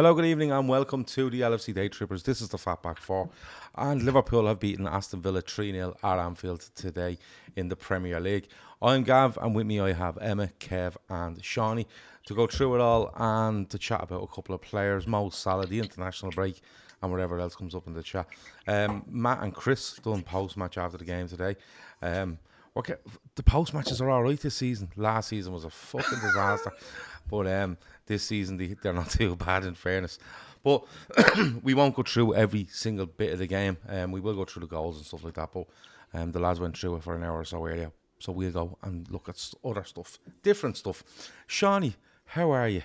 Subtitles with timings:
[0.00, 2.22] Hello, good evening, and welcome to the LFC Day Trippers.
[2.22, 3.28] This is the Fatback Four,
[3.74, 7.18] and Liverpool have beaten Aston Villa 3 0 at Anfield today
[7.54, 8.48] in the Premier League.
[8.80, 11.84] I'm Gav, and with me I have Emmet, Kev, and Seany
[12.24, 15.66] to go through it all and to chat about a couple of players Mo Salah,
[15.66, 16.62] the international break,
[17.02, 18.26] and whatever else comes up in the chat.
[18.66, 21.56] Um, Matt and Chris done post match after the game today.
[22.00, 22.38] Um,
[22.74, 22.94] okay,
[23.34, 24.90] the post matches are all right this season.
[24.96, 26.72] Last season was a fucking disaster,
[27.28, 27.76] but um,
[28.06, 30.18] this season they, they're not too bad in fairness.
[30.62, 30.84] But
[31.62, 33.76] we won't go through every single bit of the game.
[33.88, 35.50] Um, we will go through the goals and stuff like that.
[35.52, 35.66] But
[36.12, 37.92] um, the lads went through it for an hour or so earlier.
[38.18, 41.02] So we'll go and look at other stuff, different stuff.
[41.48, 41.94] Seany,
[42.26, 42.82] how are you?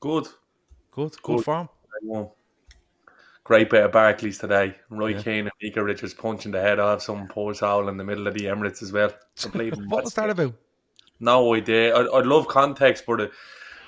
[0.00, 0.28] Good.
[0.92, 1.44] Good, good, good.
[1.44, 1.68] form.
[3.44, 4.74] Great bit of Barclays today.
[4.90, 5.22] Roy yeah.
[5.22, 8.34] Keane and Micah Richards punching the head off some poor soul in the middle of
[8.34, 9.10] the Emirates as well.
[9.86, 10.52] what was that about?
[11.20, 11.96] No idea.
[11.96, 13.32] I'd, I'd love context, but it,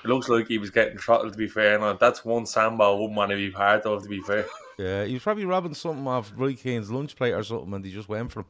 [0.03, 1.33] it looks like he was getting throttled.
[1.33, 4.03] To be fair, and that's one samba I wouldn't want to be part of.
[4.03, 4.45] To be fair,
[4.77, 7.91] yeah, he was probably robbing something off Roy Keane's lunch plate or something, and he
[7.91, 8.45] just went for him.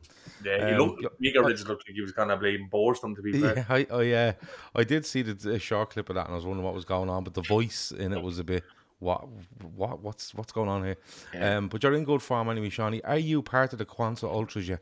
[0.45, 1.05] Yeah, he um, looked.
[1.19, 3.15] Micah Richards looked like he was kind of blaming Borston.
[3.15, 4.33] To be fair, yeah, I, oh yeah,
[4.73, 7.09] I did see the short clip of that, and I was wondering what was going
[7.09, 8.63] on, but the voice in it was a bit.
[8.99, 9.27] What
[9.75, 10.97] what what's what's going on here?
[11.33, 11.57] Yeah.
[11.57, 13.01] Um, but you're in good form anyway, Seany.
[13.03, 14.81] Are you part of the Quansah Ultras yet?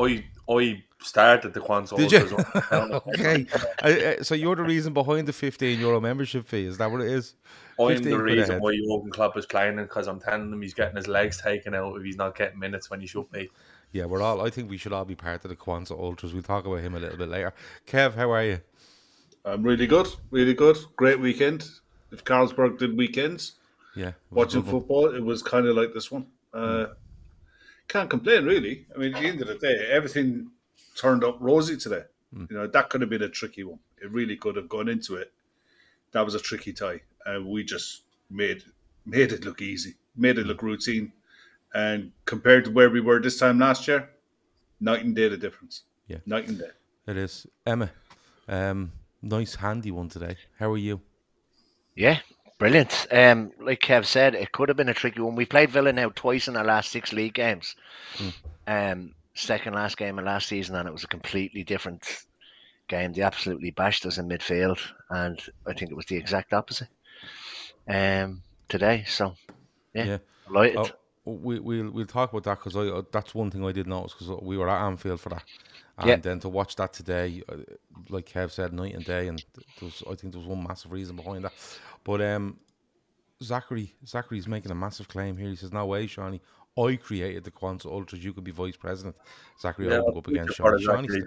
[0.04, 2.36] I I started the Quansah Did you?
[3.14, 3.46] okay.
[3.82, 6.66] Uh, so you're the reason behind the 15 euro membership fee.
[6.66, 7.34] Is that what it is?
[7.78, 11.08] I'm the reason why Jurgen Klopp is playing because I'm telling him he's getting his
[11.08, 13.50] legs taken out if he's not getting minutes when he should be.
[13.92, 14.40] Yeah, we're all.
[14.42, 16.32] I think we should all be part of the Quansah Ultras.
[16.32, 17.54] We'll talk about him a little bit later.
[17.86, 18.60] Kev, how are you?
[19.44, 20.08] I'm really good.
[20.30, 20.76] Really good.
[20.96, 21.68] Great weekend.
[22.12, 23.52] If Carlsberg did weekends,
[23.96, 26.26] yeah, watching football, it was kind of like this one.
[26.52, 26.90] Uh, mm
[27.90, 28.86] can't complain really.
[28.94, 30.50] I mean, at the end of the day, everything
[30.96, 32.04] turned up rosy today.
[32.34, 32.50] Mm.
[32.50, 33.80] You know, that could have been a tricky one.
[34.00, 35.32] It really could have gone into it.
[36.12, 37.00] That was a tricky tie.
[37.26, 38.62] And we just made
[39.04, 41.12] made it look easy, made it look routine.
[41.74, 44.08] And compared to where we were this time last year,
[44.80, 45.82] night and day the difference.
[46.06, 46.18] Yeah.
[46.26, 46.70] Night and day.
[47.06, 47.46] It is.
[47.66, 47.90] Emmet,
[48.48, 50.36] um, nice handy one today.
[50.58, 51.00] How are you?
[51.96, 52.20] Yeah,
[52.60, 53.06] Brilliant.
[53.10, 55.34] Um, like Kev said, it could have been a tricky one.
[55.34, 57.74] We played Villa now twice in our last six league games.
[58.18, 58.32] Mm.
[58.66, 62.26] Um, second last game of last season, and it was a completely different
[62.86, 63.14] game.
[63.14, 64.78] They absolutely bashed us in midfield,
[65.08, 66.88] and I think it was the exact opposite
[67.88, 69.04] um, today.
[69.06, 69.34] So,
[69.94, 70.18] yeah, yeah.
[70.46, 70.76] delighted.
[70.76, 70.90] Oh,
[71.24, 74.38] we we'll we'll talk about that because I that's one thing I did notice because
[74.42, 75.44] we were at Anfield for that,
[75.96, 76.16] and yeah.
[76.16, 77.56] then to watch that today, uh,
[78.10, 79.42] like Kev said, night and day, and
[79.80, 81.52] was, I think there was one massive reason behind that.
[82.04, 82.58] But um,
[83.42, 85.48] Zachary, Zachary's making a massive claim here.
[85.48, 86.40] He says, "No way, Seany.
[86.78, 88.22] I created the Quansah Ultras.
[88.22, 89.16] You could be vice president."
[89.60, 90.78] Zachary yeah, opened up against Seany.
[90.78, 91.26] Seany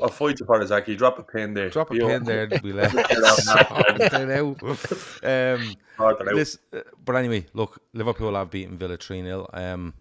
[0.00, 0.96] I'll fight you for it, Zachary.
[0.96, 1.70] Drop a pin there.
[1.70, 2.48] Drop a pin there.
[2.62, 2.94] We left.
[5.24, 5.74] um,
[6.34, 9.48] this, uh, but anyway, look, Liverpool have beaten Villa 3 0.
[9.52, 9.94] Um,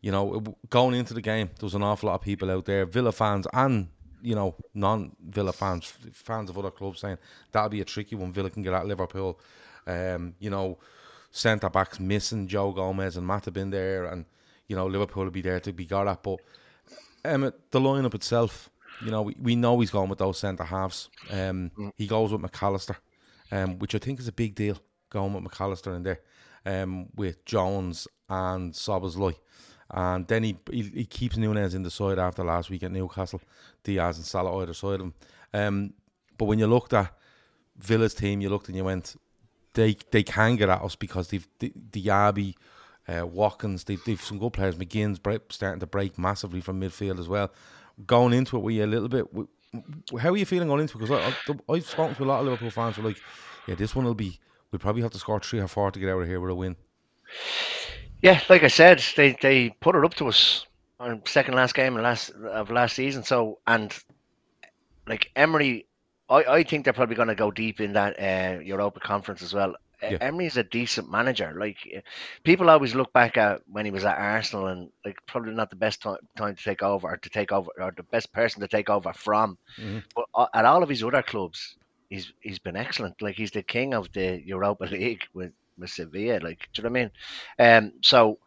[0.00, 2.84] you know, going into the game, there was an awful lot of people out there,
[2.84, 3.88] Villa fans and
[4.22, 7.18] you know, non-Villa fans, fans of other clubs saying
[7.50, 8.32] that'll be a tricky one.
[8.32, 9.38] Villa can get at Liverpool.
[9.86, 10.78] Um, you know,
[11.30, 14.24] centre backs missing Joe Gomez and Matt have been there, and
[14.68, 16.22] you know Liverpool will be there to be got at.
[16.22, 16.38] But
[17.24, 18.70] um, the lineup itself,
[19.04, 21.10] you know, we, we know he's going with those centre halves.
[21.30, 21.92] Um, mm.
[21.96, 22.96] he goes with McAllister,
[23.50, 24.78] um, which I think is a big deal
[25.10, 26.20] going with McAllister in there.
[26.66, 29.34] um, with Jones and Szoboszlai.
[29.92, 33.40] And then he, he, he keeps Nunez in the side after last week at Newcastle.
[33.84, 35.14] Diaz and Salah either side of him.
[35.52, 35.92] Um,
[36.38, 37.12] but when you looked at
[37.78, 39.16] Villa's team, you looked and you went,
[39.74, 42.54] they they can get at us because they've Diaby,
[43.08, 44.76] uh, Watkins, they've, they've some good players.
[44.76, 47.52] McGinn's starting to break massively from midfield as well.
[48.06, 49.26] Going into it, were you a little bit?
[50.18, 51.00] How are you feeling going into it?
[51.02, 53.20] Because I, I've spoken to a lot of Liverpool fans who are like,
[53.66, 54.38] yeah, this one will be.
[54.70, 56.54] We'll probably have to score three or four to get out of here with a
[56.54, 56.76] win.
[58.22, 60.64] Yeah, like I said, they they put it up to us
[61.00, 63.24] on second last game of last of last season.
[63.24, 63.92] So and
[65.08, 65.86] like Emery,
[66.30, 69.52] I, I think they're probably going to go deep in that uh, Europa Conference as
[69.52, 69.74] well.
[70.00, 70.36] Yeah.
[70.40, 71.54] is a decent manager.
[71.56, 71.78] Like
[72.42, 75.76] people always look back at when he was at Arsenal and like probably not the
[75.76, 78.68] best time, time to take over or to take over or the best person to
[78.68, 79.58] take over from.
[79.78, 79.98] Mm-hmm.
[80.16, 81.76] But uh, at all of his other clubs,
[82.10, 83.22] he's he's been excellent.
[83.22, 86.40] Like he's the king of the Europa League with with Sevilla.
[86.42, 87.86] Like, do you know what I mean?
[87.86, 88.38] Um, so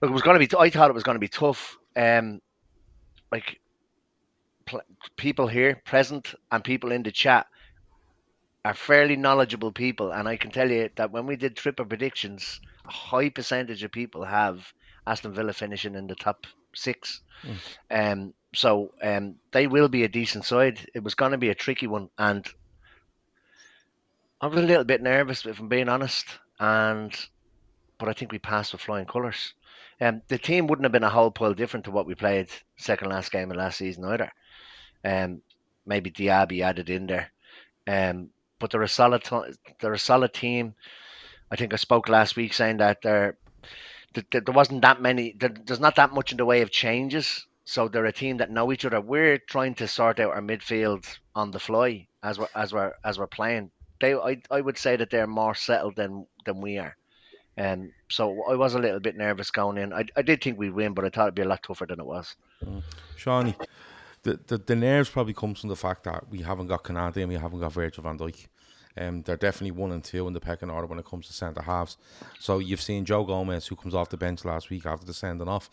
[0.00, 0.58] look, it was going to be.
[0.58, 1.78] I thought it was going to be tough.
[1.96, 2.40] Um,
[3.32, 3.60] like
[4.66, 4.82] pl-
[5.16, 7.46] people here present and people in the chat
[8.64, 12.60] are fairly knowledgeable people, and I can tell you that when we did triple predictions,
[12.86, 14.72] a high percentage of people have
[15.06, 17.22] Aston Villa finishing in the top six.
[17.42, 18.12] Mm.
[18.12, 20.78] Um, so um, they will be a decent side.
[20.94, 22.46] It was going to be a tricky one, and
[24.42, 26.26] I was a little bit nervous, if I'm being honest
[26.60, 27.16] and
[27.98, 29.54] but I think we passed with flying colours.
[30.00, 33.10] Um, the team wouldn't have been a whole pile different to what we played second
[33.10, 34.32] last game of last season either.
[35.04, 35.42] Um,
[35.84, 37.30] maybe Diaby added in there,
[37.86, 39.22] um, but they're a solid.
[39.80, 40.74] They're a solid team.
[41.50, 43.36] I think I spoke last week saying that there,
[44.14, 45.34] there wasn't that many.
[45.38, 47.46] There's not that much in the way of changes.
[47.64, 49.00] So they're a team that know each other.
[49.00, 53.18] We're trying to sort out our midfield on the fly as we're as we're as
[53.18, 53.70] we're playing
[54.00, 56.96] they I, I would say that they're more settled than than we are.
[57.58, 59.92] Um, so I was a little bit nervous going in.
[59.92, 62.00] I, I did think we'd win, but I thought it'd be a lot tougher than
[62.00, 62.36] it was.
[62.64, 62.82] Mm.
[63.18, 63.54] Seany,
[64.22, 67.28] the, the the nerves probably comes from the fact that we haven't got Konate and
[67.28, 68.46] we haven't got Virgil van Dijk.
[68.96, 71.62] Um, they're definitely one and two in the pecking order when it comes to centre
[71.62, 71.96] halves.
[72.38, 75.48] So you've seen Joe Gomez who comes off the bench last week after the sending
[75.48, 75.70] off,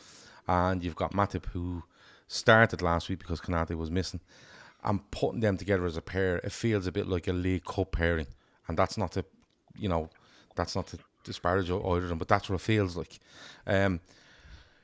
[0.48, 1.84] and you've got Matip who
[2.28, 4.20] started last week because Konate was missing
[4.88, 7.92] and putting them together as a pair, it feels a bit like a League Cup
[7.92, 8.28] pairing,
[8.68, 9.26] and that's not to,
[9.78, 10.10] you know,
[10.56, 13.20] that's not to disparage either of them, but that's what it feels like.
[13.68, 14.00] Um,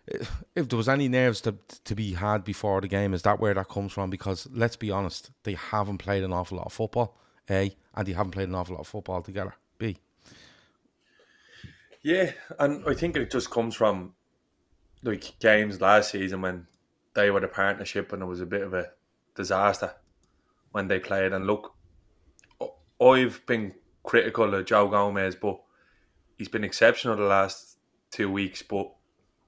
[0.06, 1.56] if there was any nerves to
[1.86, 4.10] to be had before the game, is that where that comes from?
[4.10, 7.18] Because let's be honest, they haven't played an awful lot of football,
[7.50, 9.98] A, and they haven't played an awful lot of football together, B.
[12.02, 14.14] Yeah, and I think it just comes from
[15.02, 16.68] like games last season when
[17.14, 18.90] they were the partnership and it was a bit of a
[19.36, 19.94] disaster
[20.72, 21.34] when they played.
[21.34, 21.74] And look,
[23.02, 25.62] I've been critical of Joe Gomez, but
[26.38, 27.78] he's been exceptional the last
[28.12, 28.62] two weeks.
[28.62, 28.92] But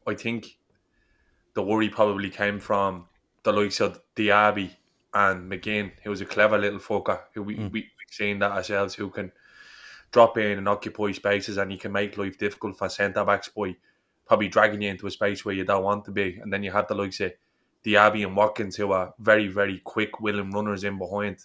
[0.08, 0.58] I think
[1.54, 3.08] the worry probably came from
[3.44, 4.72] the likes of Diaby
[5.14, 7.72] and McGinn, who was a clever little fucker, who we, mm.
[7.72, 9.32] we, we've seen that ourselves, who can
[10.12, 13.76] drop in and occupy spaces and he can make life difficult for centre backs by
[14.28, 16.40] probably dragging you into a space where you don't want to be.
[16.42, 17.34] And then you have the likes of
[17.86, 21.38] Diaby and Watkins, who are very, very quick, willing runners in behind,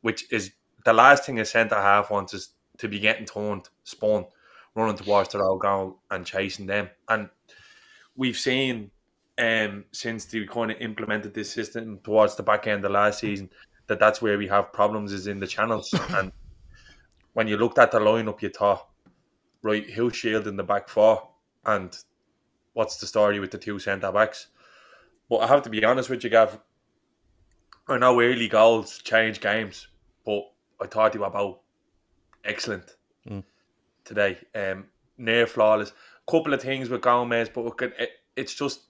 [0.00, 0.52] which is
[0.84, 4.24] the last thing a centre half wants is to be getting turned, spun,
[4.74, 6.90] running towards their own goal and chasing them.
[7.08, 7.28] And
[8.16, 8.90] we've seen
[9.38, 13.48] um, since they kind of implemented this system towards the back end of last season
[13.86, 15.94] that that's where we have problems is in the channels.
[16.10, 16.32] and
[17.34, 18.88] when you looked at the lineup, you thought,
[19.62, 21.28] right, who's shielding the back four?
[21.64, 21.96] And
[22.72, 24.48] what's the story with the two centre backs?
[25.32, 26.60] But I have to be honest with you, Gav.
[27.88, 29.88] I know early goals change games,
[30.26, 30.42] but
[30.78, 31.60] I thought you about
[32.44, 32.96] excellent
[33.26, 33.42] mm.
[34.04, 34.36] today.
[34.54, 35.94] Um, near flawless.
[36.28, 38.82] Couple of things with Gomez, but it, it's just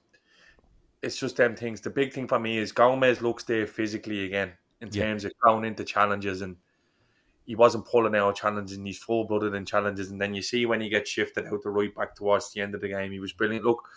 [1.01, 1.81] it's just them things.
[1.81, 5.05] The big thing for me is Gomez looks there physically again in yeah.
[5.05, 6.57] terms of going into challenges and
[7.47, 10.11] he wasn't pulling out challenges and he's full blooded in challenges.
[10.11, 12.75] And then you see when he gets shifted out the right back towards the end
[12.75, 13.65] of the game, he was brilliant.
[13.65, 13.89] Look,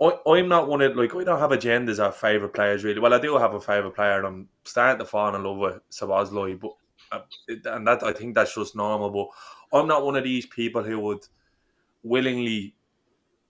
[0.00, 3.00] I, I'm not one of like I don't have agendas of favourite players really.
[3.00, 5.80] Well, I do have a favourite player, and I'm starting to fall in love with
[5.90, 6.72] Szoboszlai, but
[7.12, 7.20] uh,
[7.66, 9.10] and that I think that's just normal.
[9.10, 11.26] But I'm not one of these people who would
[12.02, 12.74] willingly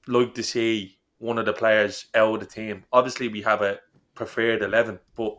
[0.07, 2.85] like to see one of the players out of the team.
[2.93, 3.79] Obviously, we have a
[4.15, 5.39] preferred eleven, but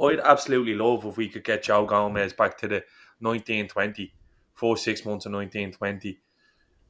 [0.00, 2.84] I'd absolutely love if we could get Joe Gomez back to the
[3.20, 4.12] 1920,
[4.52, 6.18] four six months of 1920,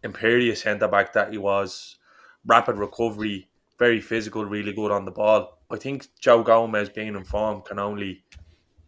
[0.03, 1.99] imperious centre back that he was,
[2.47, 3.49] rapid recovery
[3.79, 5.59] very physical, really good on the ball.
[5.71, 8.25] I think Joe Gomez being in form can only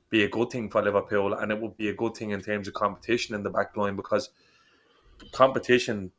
[0.08, 2.68] be a good thing for Liverpool, and it would be a good thing in terms
[2.68, 4.30] of competition in the back line because
[5.32, 6.12] competition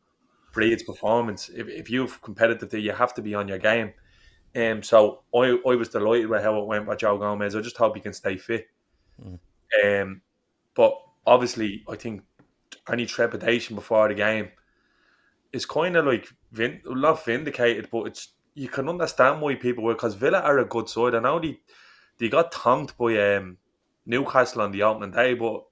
[0.52, 1.50] breeds performance.
[1.50, 3.94] If, if you're competitive, you have to be on your game.
[4.56, 7.56] Um, so I, I was delighted with how it went with Joe Gomez.
[7.56, 8.68] I just hope he can stay fit.
[9.24, 9.40] Mm.
[9.84, 10.22] Um,
[10.74, 10.94] but
[11.26, 12.24] obviously, I think
[12.92, 14.50] any trepidation before the game
[15.54, 19.94] is kind of like vin- not vindicated, but it's you can understand why people were
[19.94, 21.16] because Villa are a good side.
[21.16, 21.60] I know they
[22.18, 23.58] they got thumped by um,
[24.06, 25.64] Newcastle on the opening day, but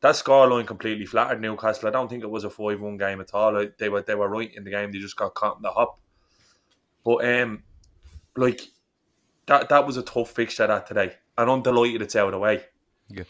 [0.00, 1.88] that scoreline completely flattered Newcastle.
[1.88, 3.66] I don't think it was a five-one game at all.
[3.78, 4.92] They were they were right in the game.
[4.92, 5.98] They just got caught in the hop.
[7.04, 7.62] But um,
[8.36, 8.60] like
[9.46, 12.38] that that was a tough fixture that today, and I'm delighted it's out of the
[12.38, 12.62] way.
[13.08, 13.24] Yeah,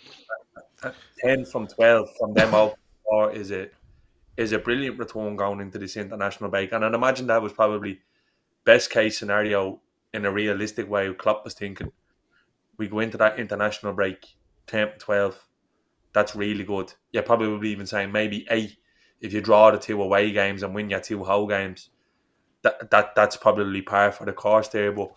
[1.19, 2.75] ten from twelve from them out,
[3.05, 3.73] or is it
[4.39, 8.01] is a brilliant return going into this international break, and I'd imagine that was probably
[8.65, 9.81] best case scenario
[10.15, 11.13] in a realistic way.
[11.13, 11.93] Klopp was thinking
[12.79, 14.25] we go into that international break
[14.69, 15.49] 10 12
[16.13, 16.93] that's really good.
[17.13, 18.77] You're probably even saying maybe eight
[19.21, 21.91] if you draw the two away games and win your two home games.
[22.63, 24.93] That that that's probably par for the course there.
[24.93, 25.13] But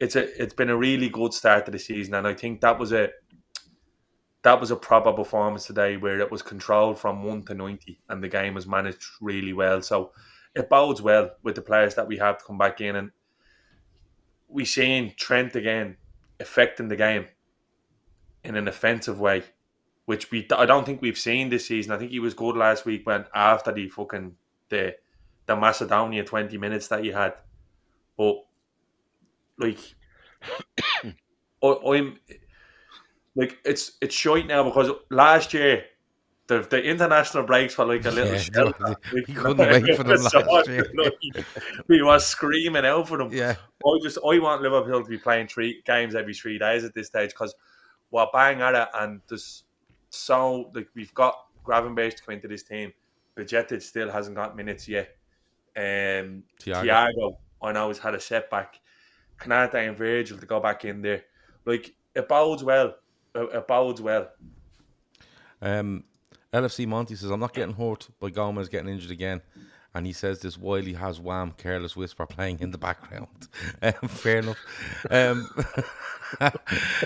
[0.00, 2.78] it's a it's been a really good start to the season, and I think that
[2.78, 3.10] was a
[4.46, 8.22] that was a proper performance today where it was controlled from one to ninety, and
[8.22, 9.82] the game was managed really well.
[9.82, 10.12] So
[10.54, 13.10] it bodes well with the players that we have to come back in, and
[14.48, 15.96] we seen Trent again
[16.38, 17.26] affecting the game
[18.44, 19.42] in an offensive way
[20.04, 21.90] which we I don't think we've seen this season.
[21.90, 24.36] I think he was good last week when after the fucking
[24.68, 24.94] the
[25.46, 27.34] the Macedonia twenty minutes that he had,
[28.16, 28.36] but
[29.58, 29.80] like
[31.04, 31.12] I,
[31.62, 32.20] I'm
[33.36, 35.84] like it's it's shite now because last year
[36.48, 38.96] the the international breaks were like a little yeah, shelter.
[39.12, 40.86] We couldn't wait for them last year.
[41.88, 43.32] we were screaming out for them.
[43.32, 46.94] Yeah, I just I want Liverpool to be playing three games every three days at
[46.94, 47.54] this stage because
[48.10, 49.64] we're bang at it and there's
[50.10, 52.92] so like we've got Gravenberch to come into this team.
[53.36, 55.16] Bajcetic still hasn't got minutes yet.
[55.76, 56.84] Um, Thiago.
[56.84, 58.80] Thiago, I know, he's had a setback.
[59.38, 61.24] Konate and Virgil to go back in there.
[61.66, 62.94] Like, it bodes well.
[63.36, 64.28] It, bodes well.
[65.60, 66.04] Um,
[66.52, 69.42] LFC Monty says, I'm not getting hurt by Gomez getting injured again.
[69.94, 73.28] And he says this while he has Wham, Careless Whisper playing in the background.
[73.82, 74.58] Um, fair enough.
[75.10, 75.48] Um,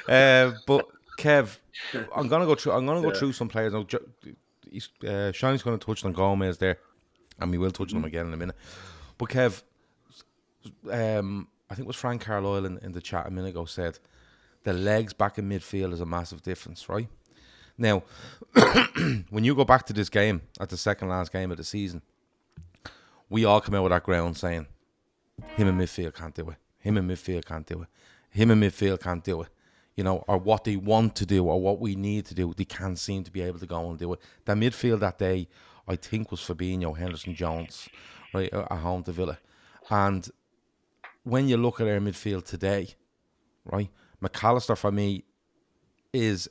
[0.09, 0.87] uh, but
[1.19, 1.59] Kev,
[2.15, 2.73] I'm gonna go through.
[2.73, 3.19] I'm gonna go yeah.
[3.19, 3.87] through some players now.
[5.09, 6.79] Uh, Shine's gonna touch on Gomez there,
[7.39, 7.99] and we will touch mm-hmm.
[7.99, 8.57] on him again in a minute.
[9.19, 9.63] But Kev,
[10.91, 13.99] um, I think it was Frank Carlisle in, in the chat a minute ago said
[14.65, 17.09] the legs back in midfield is a massive difference, right?
[17.79, 18.03] Now,
[19.31, 22.03] when you go back to this game at the second last game of the season,
[23.29, 24.67] we all come out with that ground saying,
[25.57, 26.57] him in midfield can't do it.
[26.79, 27.89] Him in midfield can't do it.
[28.31, 29.49] Him in midfield can't do it
[30.01, 32.65] you know, or what they want to do or what we need to do, they
[32.65, 34.21] can't seem to be able to go and do it.
[34.47, 35.47] The midfield that day,
[35.87, 37.87] I think, was Fabinho, Henderson, Jones,
[38.33, 39.39] right, at home to Villa.
[39.91, 40.27] And
[41.25, 42.95] when you look at our midfield today,
[43.67, 43.91] right,
[44.23, 45.25] McAllister for me
[46.13, 46.49] is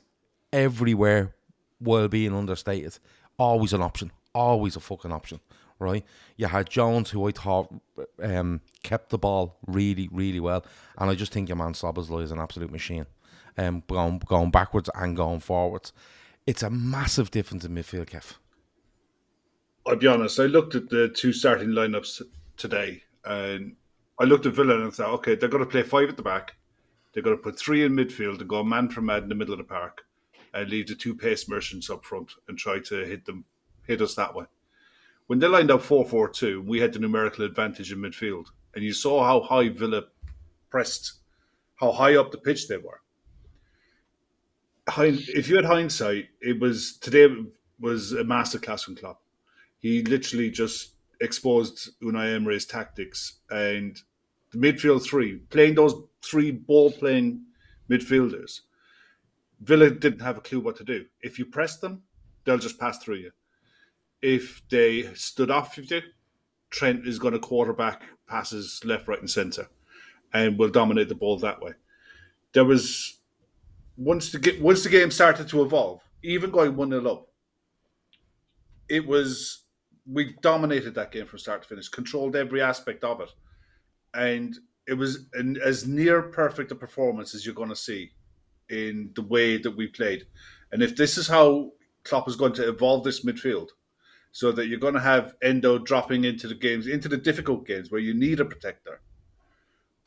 [0.52, 1.34] everywhere
[1.78, 2.98] while being understated.
[3.38, 4.12] Always an option.
[4.34, 5.40] Always a fucking option.
[5.78, 6.04] Right?
[6.36, 7.72] You had Jones, who I thought
[8.22, 10.64] um, kept the ball really, really well.
[10.98, 13.06] And I just think your man Szoboszlai is an absolute machine
[13.56, 15.92] um, going going backwards and going forwards.
[16.46, 18.34] It's a massive difference in midfield, Kev.
[19.86, 20.38] I'll be honest.
[20.38, 22.22] I looked at the two starting lineups
[22.56, 23.76] today, and
[24.18, 26.22] I looked at Villa and I thought, okay, they're going to play five at the
[26.22, 26.56] back.
[27.12, 29.54] They're going to put three in midfield and go man for man in the middle
[29.54, 30.02] of the park,
[30.54, 33.44] and leave the two pace merchants up front and try to hit them,
[33.86, 34.44] hit us that way.
[35.26, 39.24] When they lined up 4-4-2, we had the numerical advantage in midfield, and you saw
[39.24, 40.04] how high Villa
[40.70, 41.14] pressed,
[41.76, 43.00] how high up the pitch they were
[44.98, 47.28] if you had hindsight, it was today
[47.78, 49.22] was a masterclass from Klopp.
[49.78, 54.00] He literally just exposed Unai Emery's tactics and
[54.52, 57.42] the midfield three, playing those three ball playing
[57.88, 58.60] midfielders.
[59.60, 61.04] Villa didn't have a clue what to do.
[61.20, 62.02] If you press them,
[62.44, 63.30] they'll just pass through you.
[64.22, 66.02] If they stood off of you,
[66.70, 69.68] Trent is going to quarterback passes left, right, and centre
[70.32, 71.72] and will dominate the ball that way.
[72.52, 73.18] There was
[73.96, 77.28] once the once the game started to evolve, even going one 0 up,
[78.88, 79.64] it was
[80.06, 83.30] we dominated that game from start to finish, controlled every aspect of it,
[84.14, 88.10] and it was an, as near perfect a performance as you're going to see
[88.68, 90.26] in the way that we played.
[90.72, 91.72] And if this is how
[92.04, 93.68] Klopp is going to evolve this midfield,
[94.32, 97.90] so that you're going to have Endo dropping into the games, into the difficult games
[97.90, 99.00] where you need a protector,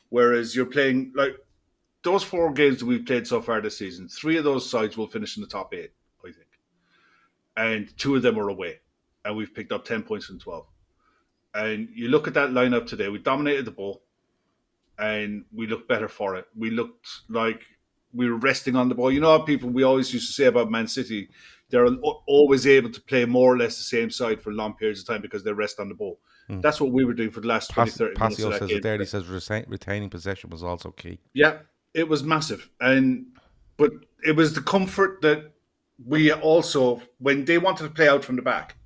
[0.08, 1.36] whereas you're playing like
[2.02, 5.06] those four games that we've played so far this season, three of those sides will
[5.06, 5.92] finish in the top eight,
[6.22, 6.48] I think,
[7.56, 8.80] and two of them are away.
[9.24, 10.66] and we've picked up ten points from twelve.
[11.54, 14.02] And you look at that lineup today, we dominated the ball,
[14.98, 16.46] and we looked better for it.
[16.56, 17.62] We looked like
[18.12, 19.12] we were resting on the ball.
[19.12, 21.28] You know how people we always used to say about Man City,
[21.70, 21.86] they're
[22.26, 25.22] always able to play more or less the same side for long periods of time
[25.22, 26.20] because they rest on the ball.
[26.48, 26.60] Mm.
[26.62, 28.18] That's what we were doing for the last 20, 30 minutes.
[28.20, 28.98] Passio says it there.
[28.98, 31.18] He says retaining possession was also key.
[31.32, 31.58] Yeah,
[31.94, 32.68] it was massive.
[32.80, 33.26] And
[33.76, 33.92] but
[34.24, 35.52] it was the comfort that
[36.04, 38.76] we also, when they wanted to play out from the back,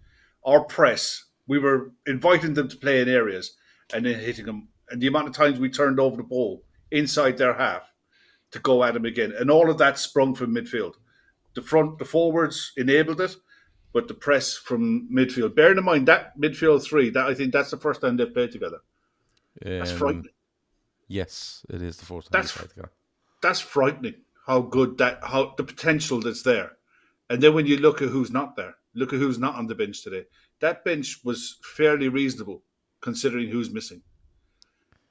[0.45, 3.57] our press, we were inviting them to play in areas
[3.93, 4.69] and then hitting them.
[4.91, 7.93] And the amount of times we turned over the ball inside their half
[8.53, 9.33] to go at them again.
[9.39, 10.95] And all of that sprung from midfield.
[11.55, 13.35] The front, the forwards enabled it,
[13.93, 15.57] but the press from midfield.
[15.57, 18.53] Bearing in mind that midfield three, that I think that's the first time they've played
[18.53, 18.79] together.
[19.65, 20.33] Um, that's frightening.
[21.09, 22.53] Yes, it is the first time that's,
[23.43, 24.15] That's frightening.
[24.47, 26.73] How good that how the potential that's there.
[27.31, 29.75] And then when you look at who's not there, look at who's not on the
[29.75, 30.25] bench today.
[30.61, 32.63] That bench was fairly reasonable
[33.01, 34.03] considering who's missing.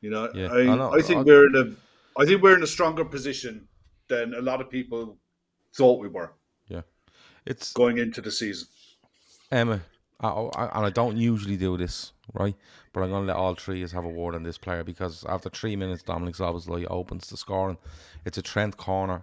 [0.02, 2.64] You know, yeah, I, I, I, think I, we're in a I think we're in
[2.64, 3.68] a stronger position
[4.08, 5.18] than a lot of people
[5.76, 6.34] thought we were.
[6.68, 6.82] Yeah,
[7.46, 8.68] it's going into the season.
[9.52, 9.82] Emmet,
[10.20, 10.52] and
[10.86, 12.56] I don't usually do this, right?
[12.94, 14.84] But I'm going to let all three of us have a word on this player
[14.84, 17.78] because after three minutes, Dominic Szoboszlai opens the scoring.
[18.26, 19.22] It's a Trent corner.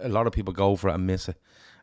[0.00, 1.36] A lot of people go for it and miss it,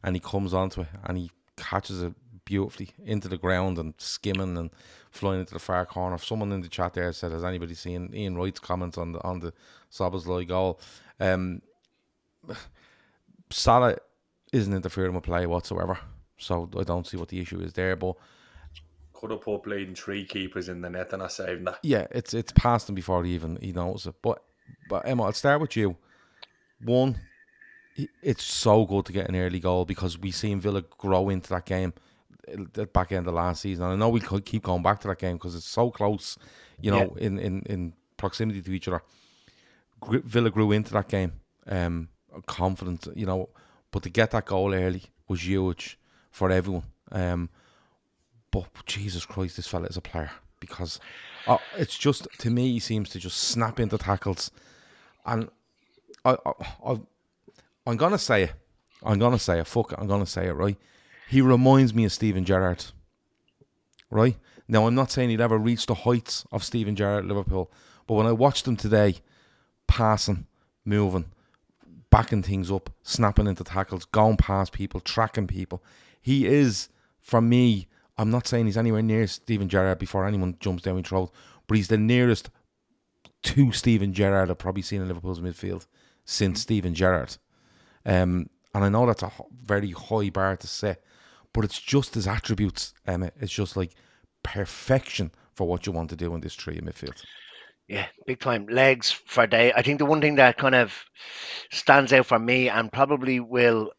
[0.04, 2.14] and he comes onto it and he catches it
[2.52, 4.70] beautifully into the ground and skimming and
[5.10, 6.18] flying into the far corner.
[6.18, 9.40] Someone in the chat there said, "Has anybody seen Ian Wright's comments on the on
[9.40, 9.54] the
[9.90, 10.80] Szoboszlai goal?"
[11.20, 11.62] Um,
[13.50, 13.96] Salah
[14.52, 15.98] isn't interfering with play whatsoever,
[16.38, 17.96] so I don't see what the issue is there.
[17.96, 18.16] But
[19.14, 21.80] could have put bleeding three keepers in the net and I saved that.
[21.84, 24.16] Yeah, it's it's past him before he even he knows it.
[24.22, 24.44] But
[24.90, 25.96] but Emmet, I'll start with you.
[26.84, 27.18] One,
[28.22, 31.66] it's so good to get an early goal because we seen Villa grow into that
[31.66, 31.94] game
[32.74, 33.86] the back end of last season.
[33.86, 36.38] And I know we could keep going back to that game because it's so close,
[36.80, 37.28] you know, yeah.
[37.28, 39.02] in, in, in proximity to each other.
[40.08, 41.34] Villa grew into that game,
[41.68, 42.10] um,
[42.48, 43.50] confident, you know,
[43.92, 46.00] but to get that goal early was huge
[46.32, 46.84] for everyone.
[47.12, 47.50] Um,
[48.52, 51.00] but Jesus Christ, this fella is a player because
[51.48, 54.52] uh, it's just to me he seems to just snap into tackles,
[55.26, 55.50] and
[56.26, 56.52] I, I,
[56.86, 57.00] I
[57.86, 58.54] I'm gonna say it.
[59.04, 59.68] I'm gonna say it.
[59.68, 60.00] Fuck it.
[60.00, 60.54] I'm gonna say it.
[60.54, 60.78] Right.
[61.32, 62.84] He reminds me of Steven Gerrard.
[64.10, 64.36] Right
[64.68, 67.72] now, I'm not saying he'd ever reach the heights of Steven Gerrard at Liverpool,
[68.06, 69.16] but when I watched him today,
[69.88, 70.46] passing,
[70.84, 71.32] moving,
[72.10, 75.82] backing things up, snapping into tackles, going past people, tracking people,
[76.22, 76.90] he is
[77.22, 77.88] for me.
[78.18, 81.32] I'm not saying he's anywhere near Steven Gerrard before anyone jumps down my throat,
[81.66, 82.50] but he's the nearest
[83.44, 85.88] to Steven Gerrard I've probably seen in Liverpool's midfield
[86.26, 87.38] since Steven Gerrard.
[88.06, 89.32] Um, and I know that's a
[89.64, 91.02] very high bar to set,
[91.54, 93.34] but it's just his attributes, Emmet.
[93.40, 93.92] It's just like
[94.44, 97.24] perfection for what you want to do in this tree in midfield.
[97.88, 99.74] Yeah, big time legs for day.
[99.76, 100.94] I think the one thing that kind of
[101.72, 103.92] stands out for me and probably will.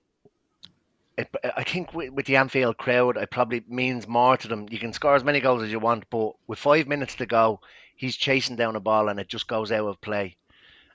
[1.18, 4.66] It, I think with, with the Anfield crowd, it probably means more to them.
[4.70, 7.60] You can score as many goals as you want, but with five minutes to go,
[7.94, 10.36] he's chasing down a ball and it just goes out of play.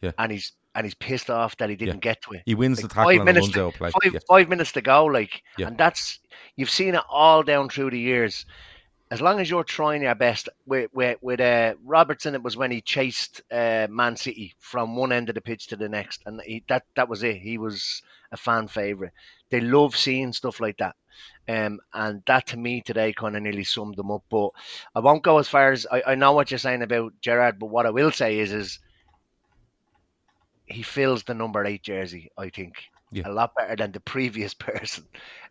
[0.02, 0.12] Yeah.
[0.18, 2.14] And he's and he's pissed off that he didn't yeah.
[2.14, 2.44] get to it.
[2.46, 3.90] He wins like the tackle five minutes to, play.
[3.90, 4.20] Five, yeah.
[4.28, 5.68] five, minutes to go, like, yeah.
[5.68, 6.20] and that's
[6.56, 8.46] you've seen it all down through the years.
[9.10, 12.70] As long as you're trying your best, with with, with uh, Robertson, it was when
[12.70, 16.40] he chased uh, Man City from one end of the pitch to the next, and
[16.46, 17.38] he, that that was it.
[17.38, 19.14] He was a fan favorite.
[19.50, 20.96] They love seeing stuff like that.
[21.50, 24.26] Um, and that to me today kind of nearly summed them up.
[24.30, 24.50] But
[24.94, 27.72] I won't go as far as I, I know what you're saying about Gerrard, but
[27.72, 28.80] what I will say is is
[30.68, 32.32] he fills the number eight jersey.
[32.38, 32.76] I think
[33.12, 33.24] yeah.
[33.28, 35.06] a lot better than the previous person.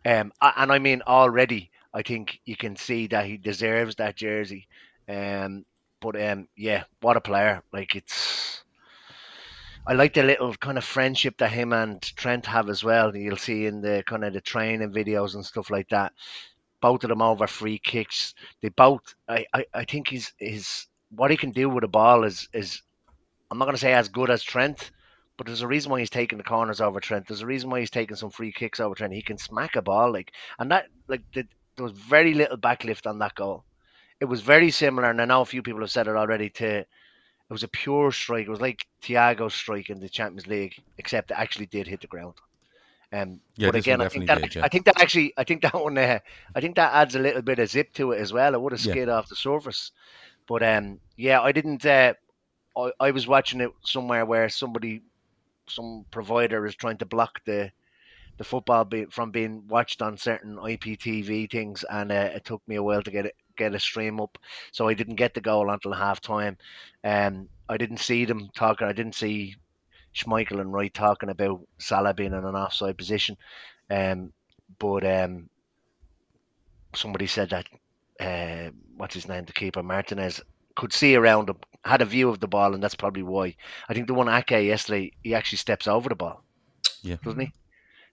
[0.05, 4.67] Um, and I mean already, I think you can see that he deserves that jersey.
[5.09, 5.65] Um,
[5.99, 7.63] but um, yeah, what a player!
[7.73, 8.63] Like it's.
[9.87, 13.15] I like the little kind of friendship that him and Trent have as well.
[13.15, 16.11] You'll see in the kind of the training videos and stuff like that.
[16.81, 18.35] Both of them over free kicks.
[18.61, 19.15] They both.
[19.29, 22.81] I, I, I think he's his what he can do with a ball is is.
[23.49, 24.91] I'm not going to say as good as Trent,
[25.37, 27.27] but there's a reason why he's taking the corners over Trent.
[27.27, 29.13] There's a reason why he's taking some free kicks over Trent.
[29.13, 31.45] He can smack a ball like, and that like the,
[31.75, 33.63] there was very little backlift on that goal.
[34.19, 36.49] It was very similar, and I know a few people have said it already.
[36.49, 36.87] To it
[37.53, 38.47] was a pure strike.
[38.47, 42.07] It was like Thiago's strike in the Champions League, except it actually did hit the
[42.07, 42.33] ground.
[43.13, 44.65] Um, yeah, but again, I think that did, yeah.
[44.65, 46.19] I think that actually I think that one uh,
[46.55, 48.53] I think that adds a little bit of zip to it as well.
[48.53, 49.13] It would have skid yeah.
[49.13, 49.91] off the surface,
[50.47, 51.85] but um, yeah, I didn't.
[51.85, 52.15] Uh,
[52.75, 55.03] I, I was watching it somewhere where somebody
[55.69, 57.71] some provider is trying to block the
[58.37, 62.75] the football be, from being watched on certain IPTV things, and uh, it took me
[62.75, 64.37] a while to get it get a stream up,
[64.71, 66.57] so I didn't get the goal until half time.
[67.03, 68.87] Um, I didn't see them talking.
[68.87, 69.55] I didn't see
[70.15, 73.35] Schmeichel and Wright talking about Salah being in an offside position.
[73.89, 74.31] Um,
[74.79, 75.49] but um,
[76.93, 77.67] somebody said that
[78.19, 80.41] uh, what's his name, the keeper Martinez,
[80.77, 83.55] could see around him, had a view of the ball, and that's probably why.
[83.89, 86.43] I think the one Ake yesterday, he actually steps over the ball.
[87.01, 87.17] Yeah.
[87.23, 87.51] doesn't he?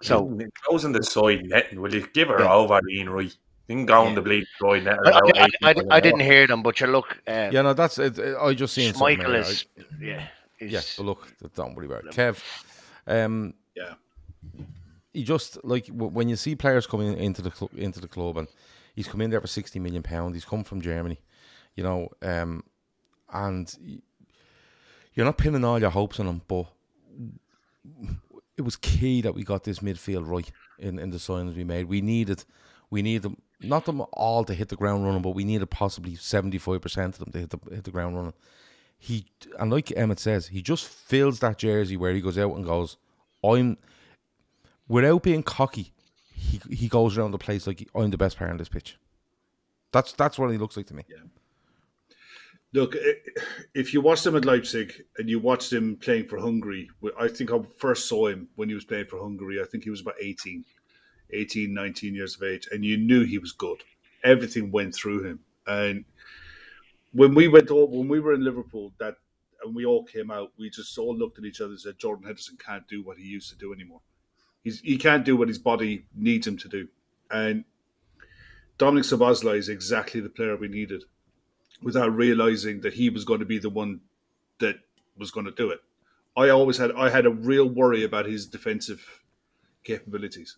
[0.03, 1.81] So closing the side netting.
[1.81, 2.53] Will you give her Yeah.
[2.53, 3.35] over, Ian Wright?
[3.69, 4.99] Didn't go on the bleed side net.
[5.07, 5.21] I,
[5.65, 7.19] I, I, I didn't hear them, but you look.
[7.27, 8.19] Uh, Yeah, no, that's it.
[8.19, 9.65] it- I just seen Michael is.
[9.77, 10.27] there, is, yeah,
[10.61, 12.11] Yeah, but look, don't worry about it.
[12.13, 12.43] Kev,
[13.07, 13.95] um, Yeah.
[15.15, 18.49] he just like when you see players coming into the cl- into the club, and
[18.95, 20.35] he's come in there for sixty million pound.
[20.35, 21.19] He's come from Germany,
[21.75, 22.65] you know, um,
[23.33, 23.75] and
[25.15, 26.67] you're not pinning all your hopes on him, but
[28.57, 31.87] it was key that we got this midfield right in, in the signings we made.
[31.87, 32.45] We needed,
[32.91, 36.59] we needed not them all to hit the ground running, but we needed possibly seventy
[36.59, 38.35] five percent of them to hit the hit the ground running.
[38.99, 39.27] He
[39.59, 42.97] and like Emmet says, he just fills that jersey where he goes out and goes,
[43.43, 43.79] "I'm,"
[44.89, 45.93] without being cocky.
[46.33, 48.99] He he goes around the place like I'm the best player on this pitch.
[49.93, 51.05] That's that's what he looks like to me.
[52.75, 52.97] Look,
[53.73, 57.53] if you watched him at Leipzig and you watched him playing for Hungary, I think
[57.53, 59.63] I first saw him when he was playing for Hungary.
[59.63, 60.65] I think he was about 18,
[61.31, 63.81] 18, 19 years of age, and you knew he was good.
[64.25, 65.39] Everything went through him.
[65.69, 66.05] And
[67.13, 69.19] when we went all, when we were in Liverpool, that
[69.65, 72.25] and we all came out, we just all looked at each other and said, Jordan
[72.27, 74.01] Henderson can't do what he used to do anymore.
[74.65, 76.89] He's, he can't do what his body needs him to do.
[77.31, 77.65] And
[78.79, 81.05] Dominic Szoboszlai is exactly the player we needed
[81.83, 84.01] without realizing that he was going to be the one
[84.61, 84.77] that
[85.17, 85.81] was going to do it.
[86.37, 89.23] I always had I had a real worry about his defensive
[89.85, 90.57] capabilities.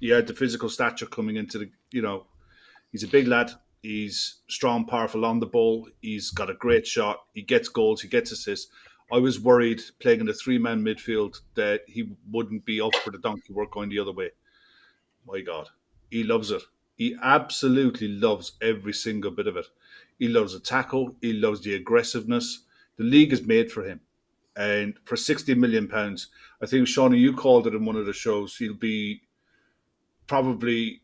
[0.00, 2.26] He had the physical stature coming into the you know,
[2.90, 7.24] he's a big lad, he's strong, powerful on the ball, he's got a great shot,
[7.34, 8.70] he gets goals, he gets assists.
[9.12, 13.10] I was worried playing in a three man midfield that he wouldn't be up for
[13.10, 14.30] the donkey work going the other way.
[15.26, 15.68] My God.
[16.10, 16.62] He loves it.
[16.96, 19.66] He absolutely loves every single bit of it.
[20.18, 21.16] He loves the tackle.
[21.20, 22.64] He loves the aggressiveness.
[22.96, 24.00] The league is made for him.
[24.54, 26.28] And for sixty million pounds,
[26.62, 28.56] I think Seany, you called it in one of the shows.
[28.56, 29.22] He'll be
[30.26, 31.00] probably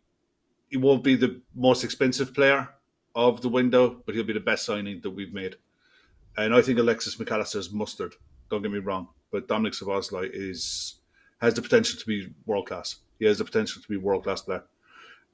[0.69, 2.69] he won't be the most expensive player
[3.15, 5.57] of the window, but he'll be the best signing that we've made.
[6.37, 8.15] And I think Alexis McAllister is mustard.
[8.51, 10.97] Don't get me wrong, but Dominic Szoboszlai is
[11.41, 12.97] has the potential to be world class.
[13.19, 14.63] He has the potential to be world class player.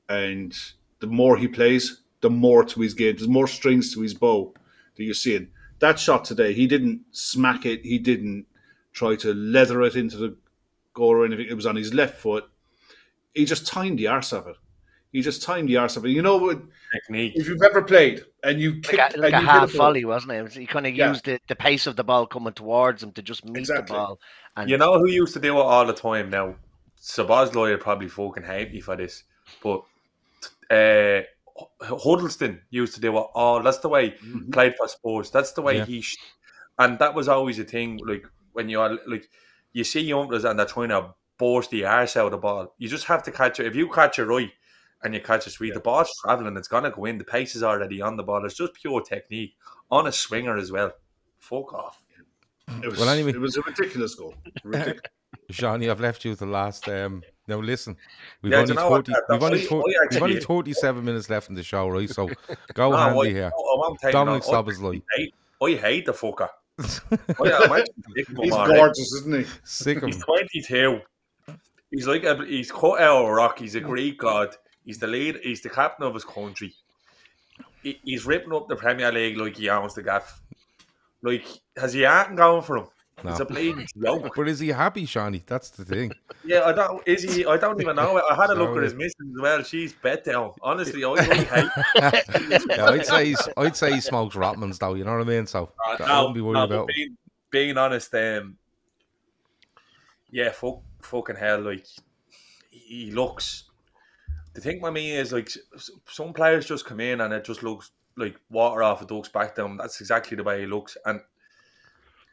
[0.08, 0.54] And
[1.00, 3.16] the more he plays, the more to his game.
[3.16, 4.54] There's more strings to his bow
[4.96, 5.48] that you're seeing.
[5.80, 7.84] That shot today, he didn't smack it.
[7.84, 8.46] He didn't
[8.92, 10.36] try to leather it into the
[10.94, 11.46] goal or anything.
[11.48, 12.48] It was on his left foot.
[13.34, 14.56] He just timed the arse of it.
[15.12, 16.10] He just timed the arse of it.
[16.10, 16.60] You know what?
[16.92, 17.32] Technique.
[17.36, 19.72] If you've ever played and you kick like a, like and a you hit half
[19.72, 20.36] ball- volley, wasn't it?
[20.36, 21.08] It was- He kind of Yeah.
[21.10, 23.86] used the, the pace of the ball coming towards him to just meet Exactly.
[23.86, 24.20] the ball.
[24.56, 26.56] And You know who used to do it all the time now?
[27.00, 29.24] Sabazloy lawyer probably fucking hate me for this,
[29.62, 29.82] but
[30.70, 31.22] uh,
[31.82, 33.62] Huddlestone used to do it all.
[33.62, 34.52] That's the way Mhm.
[34.52, 35.30] played for sports.
[35.30, 35.84] That's the way Yeah.
[35.84, 36.16] he, sh-
[36.78, 37.98] and that was always a thing.
[38.04, 39.28] Like when you are like,
[39.72, 42.74] you see youngsters and they're trying to burst the arse out of the ball.
[42.78, 43.66] You just have to catch it.
[43.66, 44.50] If you catch it right
[45.02, 46.56] and you catch it sweet, the ball's traveling.
[46.56, 47.18] It's gonna go in.
[47.18, 48.44] The pace is already on the ball.
[48.44, 49.54] It's just pure technique
[49.90, 50.92] on a swinger as well.
[51.38, 52.02] Fuck off.
[52.82, 53.30] It was, Well, anyway.
[53.32, 54.34] it was a ridiculous goal.
[54.64, 55.00] Ridiculous.
[55.50, 56.88] Johnny, I've left you the last.
[56.88, 57.96] Um, now listen,
[58.42, 61.28] we've Yeah, only do you know what, We've only, I- thir- we've only thirty-seven minutes
[61.30, 62.08] left in the show, right?
[62.08, 62.28] So
[62.74, 63.52] go No, handy I- here.
[63.56, 65.02] Oh, I Dominic no, I- Szoboszlai.
[65.12, 66.48] I hate, I hate the fucker.
[67.38, 68.78] Oh, yeah, I'm actually sick of him He's already.
[68.80, 69.50] gorgeous, isn't he?
[69.64, 71.00] Sick of He's 22.
[71.90, 73.58] He's like a, he's cut out of a rock.
[73.60, 74.56] He's a Greek god.
[74.84, 75.38] He's the lead.
[75.42, 76.74] He's the captain of his country.
[77.84, 80.40] He, he's ripping up the Premier League like he owns the gaff.
[81.22, 82.86] Like has he anything going for him?
[83.18, 83.44] It's No.
[83.44, 84.32] a bleeding joke.
[84.36, 85.46] But is he happy, Seany?
[85.46, 86.12] That's the thing.
[86.44, 87.06] Yeah, I don't.
[87.06, 87.46] Is he?
[87.46, 88.20] I don't even know.
[88.28, 89.62] I had a look at his missus as well.
[89.62, 90.52] She's bet down.
[90.62, 92.64] Honestly, I, I hate.
[92.68, 94.94] Yeah, I'd say he's, I'd say he smokes Rothmans though.
[94.94, 95.46] You know what I mean?
[95.46, 96.86] So Uh, I no, wouldn't be worried no, about.
[96.88, 97.16] but being,
[97.50, 98.56] being honest, um,
[100.30, 101.86] yeah, fuck, fucking hell, like
[102.70, 103.64] he looks.
[104.54, 105.50] The thing with me is like
[106.08, 109.54] some players just come in and it just looks like water off a duck's back
[109.56, 109.76] down.
[109.76, 110.96] That's exactly the way he looks.
[111.06, 111.20] And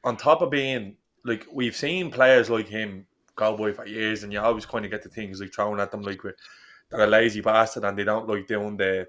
[0.03, 4.33] on top of being like we've seen players like him go by for years, and
[4.33, 6.21] you always kind of get the things like thrown at them like
[6.89, 9.07] they're a lazy bastard and they don't like doing the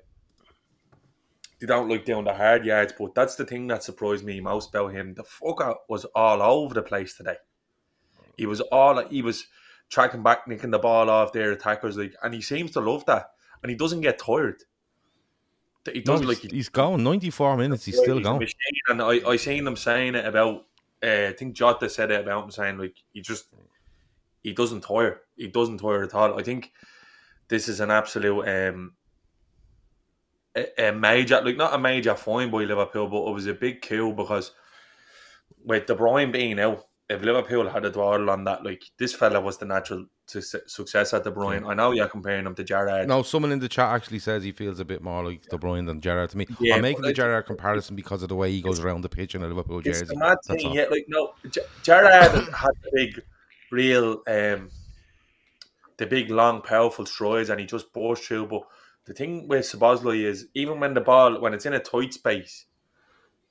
[1.60, 4.70] they don't like doing the hard yards, but that's the thing that surprised me most
[4.74, 5.14] about him.
[5.14, 7.36] The fucker was all over the place today.
[8.36, 9.46] He was all he was
[9.88, 13.30] tracking back, nicking the ball off their attackers, like, and he seems to love that,
[13.62, 14.64] and he doesn't get tired.
[15.92, 17.84] He No, doesn't he's, like he's going 94 minutes.
[17.84, 18.38] He's Yeah, still he's going.
[18.38, 20.66] machine, and I I seen them saying it about.
[21.02, 23.46] Uh, I think Jota said it about him saying like he just
[24.42, 25.20] he doesn't tire.
[25.36, 26.38] He doesn't tire at all.
[26.38, 26.72] I think
[27.48, 28.94] this is an absolute um
[30.56, 33.82] a, a major like not a major fine by Liverpool, but it was a big
[33.82, 34.52] coup because
[35.64, 39.40] with De Bruyne being out, if Liverpool had a dwell on that, like this fella
[39.40, 41.66] was the natural su- success at De Bruyne.
[41.66, 43.08] I know you're comparing him to Gerrard.
[43.08, 45.86] No, someone in the chat actually says he feels a bit more like De Bruyne
[45.86, 46.46] than Gerrard to me.
[46.60, 49.34] Yeah, I'm making the Gerrard comparison because of the way he goes around the pitch
[49.34, 50.04] in a Liverpool It's jersey.
[50.06, 50.76] the mad That's thing, all.
[50.76, 50.86] yeah.
[50.90, 51.34] Like no,
[51.82, 53.22] Gerrard had the big,
[53.70, 54.70] real, um,
[55.96, 58.46] the big, long, powerful strides, and he just burst through.
[58.46, 58.62] But
[59.04, 62.66] the thing with Szoboszlai is, even when the ball, when it's in a tight space,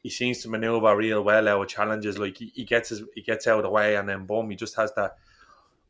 [0.03, 2.17] he seems to maneuver real well out of challenges.
[2.17, 4.55] Like he, he gets his, he gets out of the way, and then boom, he
[4.55, 5.15] just has that.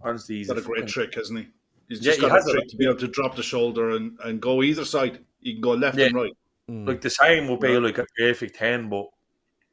[0.03, 1.47] Honestly, he's He's got a great trick, hasn't he?
[1.89, 2.53] He's Yeah, just he got has a it.
[2.53, 5.19] trick to be able to drop the shoulder and, and go either side.
[5.39, 6.07] He can go left Yeah.
[6.07, 6.33] and right.
[6.69, 6.87] Mm.
[6.87, 7.79] Like the same would be Yeah.
[7.79, 9.07] like a perfect ten, but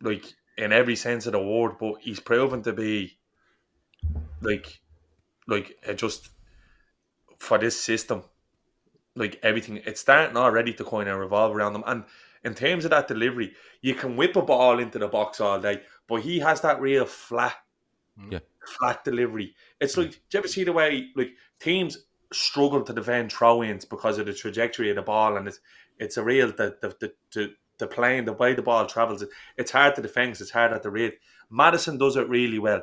[0.01, 0.25] like
[0.57, 1.79] in every sense of the word.
[1.79, 3.19] But he's proven to be
[4.41, 4.81] like
[5.47, 6.31] like it just
[7.39, 8.23] for this system,
[9.15, 9.77] like everything.
[9.87, 11.85] It's starting already to kind of revolve around him.
[11.87, 12.05] And
[12.45, 15.83] in terms of that delivery, you can whip a ball into the box all day,
[16.09, 17.55] but he has that real flat,
[18.31, 18.41] Yeah.
[18.69, 19.55] Flat delivery.
[19.81, 21.99] It's like, do you ever see the way like teams
[22.33, 25.61] struggle to defend throw-ins because of the trajectory of the ball, and it's
[25.99, 29.23] it's a real the the the, the, the plane, the way the ball travels.
[29.23, 30.33] It, it's hard to defend.
[30.33, 31.19] 'cause It's hard at the rate.
[31.51, 32.83] Maddison does it really well,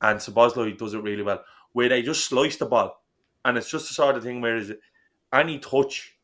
[0.00, 3.02] and Szoboszlai does it really well, where they just slice the ball,
[3.44, 4.80] and it's just the sort of thing where is it
[5.32, 6.16] any touch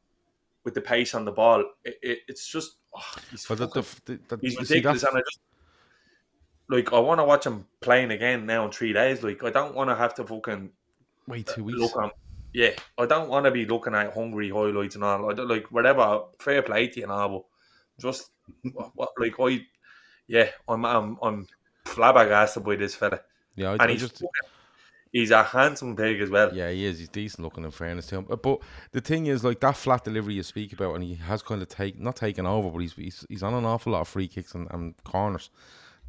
[0.65, 3.01] with the pace on the ball, it, it, it's just oh,
[3.31, 3.67] he's But the,
[4.05, 5.41] the, the, He's ridiculous, and I just
[6.71, 9.23] like I want to watch him playing again now in three days.
[9.23, 10.71] Like I don't want to have to fucking
[11.27, 11.79] wait two weeks.
[11.79, 12.11] look on.
[12.53, 15.31] Yeah, I don't want to be looking at Hungary highlights and all.
[15.31, 16.23] I don't like whatever.
[16.39, 17.45] Fair play to you and all, but
[18.01, 18.31] just
[18.73, 19.65] what, what like I,
[20.27, 21.47] yeah, I'm I'm I'm
[21.85, 23.21] flabbergasted by this fella,
[23.57, 24.29] Yeah, I, and I he's just fucking-
[25.13, 26.55] he's a handsome pig as well.
[26.55, 26.99] Yeah, he is.
[26.99, 27.65] He's decent looking.
[27.65, 28.61] In fairness to him, but, but
[28.93, 31.69] the thing is, like that flat delivery you speak about, and he has kind of
[31.69, 34.55] take not taken over, but he's he's, he's on an awful lot of free kicks
[34.55, 35.51] and, and corners.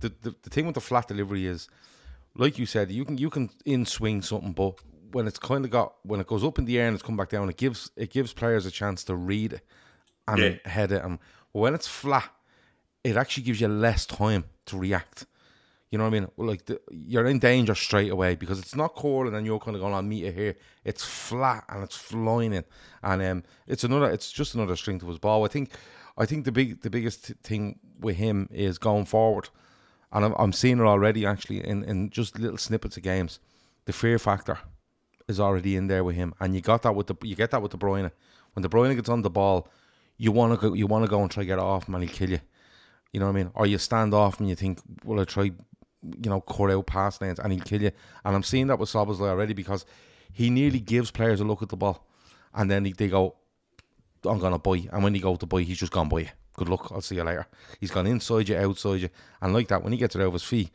[0.01, 1.67] The, the the thing with the flat delivery is,
[2.35, 4.75] like you said, you can you can in swing something, but
[5.11, 7.17] when it's kind of got when it goes up in the air and it's come
[7.17, 9.65] back down, it gives it gives players a chance to read it
[10.27, 10.69] and Yeah.
[10.69, 11.03] head it.
[11.03, 11.19] And
[11.51, 12.29] when it's flat,
[13.03, 15.25] it actually gives you less time to react.
[15.89, 16.27] You know what I mean?
[16.37, 19.75] Like the, you're in danger straight away because it's not curling and then you're kind
[19.75, 20.55] of going on meter here.
[20.85, 22.63] It's flat and it's flying in,
[23.03, 24.09] and um, it's another.
[24.09, 25.43] It's just another string to his ball.
[25.45, 25.69] I think.
[26.17, 29.47] I think the big, the biggest thing with him is going forward,
[30.11, 33.39] and I'm, I'm seeing it already actually in, in just little snippets of games.
[33.85, 34.59] The fear factor
[35.27, 37.61] is already in there with him, and you got that with the you get that
[37.61, 38.11] with De Bruyne.
[38.53, 39.67] When De Bruyne gets on the ball,
[40.17, 42.03] you want to go, you want to go and try to get off him, and
[42.03, 42.39] he'll kill you.
[43.13, 43.51] You know what I mean?
[43.55, 47.19] Or you stand off and you think, well, I try, you know, cut out pass
[47.19, 47.91] lanes and he'll kill you.
[48.23, 49.85] And I'm seeing that with Szoboszlai already because
[50.31, 52.07] he nearly gives players a look at the ball
[52.53, 53.35] and then they go,
[54.23, 54.87] I'm to buy.
[54.91, 56.31] And when he go to buy, he's just gone buy.
[56.53, 56.91] Good luck.
[56.91, 57.47] I'll see you later.
[57.79, 59.09] He's gone inside you, outside you.
[59.41, 60.69] And like that, when he gets it out of his feet,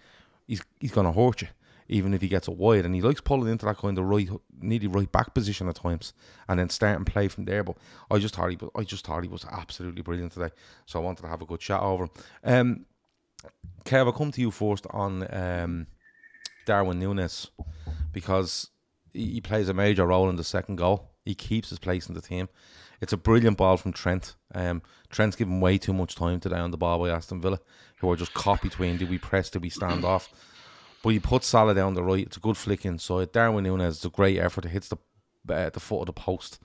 [0.46, 1.48] he's, he's to hurt you,
[1.88, 2.84] even if he gets it wide.
[2.84, 4.28] And he likes pulling into that kind of right,
[4.60, 6.14] nearly right back position at times,
[6.48, 7.62] and then start and play from there.
[7.62, 7.76] But
[8.10, 10.50] I just thought he, was, I just thought he was absolutely brilliant today.
[10.86, 12.10] So I wanted to have a good chat over him.
[12.44, 12.86] Um,
[13.84, 15.86] Kev, I'll come to you first on um,
[16.64, 17.48] Darwin Nunez
[18.12, 18.70] because
[19.12, 21.10] he plays a major role in the second goal.
[21.24, 22.48] He keeps his place in the team.
[23.00, 24.36] It's a brilliant ball from Trent.
[24.54, 27.60] Um, Trent's given way too much time today on the ball by Aston Villa,
[27.98, 30.28] who are just caught between do we press, do we stand off.
[31.02, 32.26] But he puts Salah down the right.
[32.26, 33.32] It's a good flick inside.
[33.32, 34.64] Darwin Nunez, it's a great effort.
[34.64, 34.96] It hits the
[35.48, 36.58] uh, the foot of the post,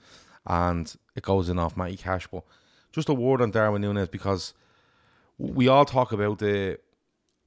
[0.47, 2.27] and it goes in off Matty Cash.
[2.27, 2.43] But
[2.91, 4.53] just a word on Darwin Nunez because
[5.37, 6.79] we all talk about the,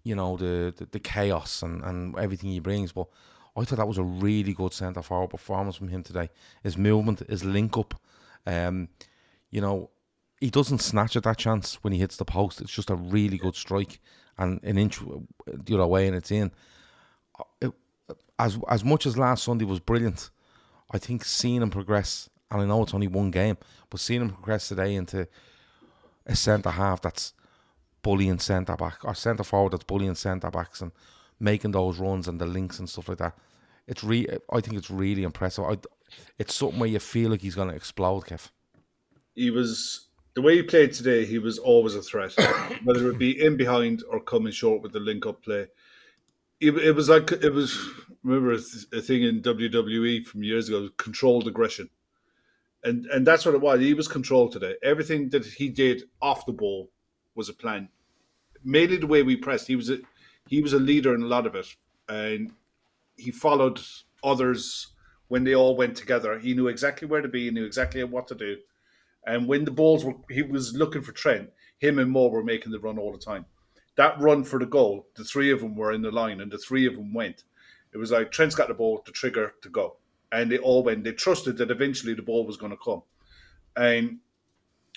[0.04, 2.92] you know, the the, the chaos and, and everything he brings.
[2.92, 3.08] But
[3.56, 6.30] I thought that was a really good centre forward performance from him today.
[6.62, 8.00] His movement, his link up,
[8.46, 8.88] um,
[9.50, 9.90] you know,
[10.40, 12.60] he doesn't snatch at that chance when he hits the post.
[12.60, 14.00] It's just a really good strike
[14.36, 16.50] and an inch uh, the other way and it's in.
[17.60, 17.72] It,
[18.38, 20.30] as as much as last Sunday was brilliant,
[20.90, 23.56] I think seeing him progress, and I know it's only one game,
[23.90, 25.28] but seeing him progress today into
[26.26, 27.32] a centre half that's
[28.02, 30.92] bullying centre back or centre forward that's bullying centre backs and
[31.40, 33.36] making those runs and the links and stuff like that.
[33.86, 35.64] It's re I think it's really impressive.
[35.64, 35.76] I,
[36.38, 38.50] it's something where you feel like he's going to explode, Kev.
[39.34, 41.24] He was the way he played today.
[41.24, 42.34] He was always a threat,
[42.84, 45.66] whether it be in behind or coming short with the link-up play.
[46.60, 47.76] It, it was like it was
[48.22, 51.90] remember a, th- a thing in WWE from years ago, controlled aggression,
[52.82, 53.80] and and that's what it was.
[53.80, 54.74] He was controlled today.
[54.82, 56.90] Everything that he did off the ball
[57.34, 57.88] was a plan.
[58.64, 59.66] Mainly the way we pressed.
[59.66, 59.98] He was a
[60.48, 61.66] he was a leader in a lot of it,
[62.08, 62.52] and
[63.16, 63.80] he followed
[64.22, 64.93] others
[65.28, 66.38] when they all went together.
[66.38, 67.44] He knew exactly where to be.
[67.44, 68.56] He knew exactly what to do.
[69.26, 71.50] And when the balls were, he was looking for Trent.
[71.78, 73.46] Him and Mo were making the run all the time.
[73.96, 76.58] That run for the goal, the three of them were in the line, and the
[76.58, 77.44] three of them went.
[77.92, 79.96] It was like Trent's got the ball, the trigger to go,
[80.32, 81.04] and they all went.
[81.04, 83.02] They trusted that eventually the ball was going to come.
[83.76, 84.18] And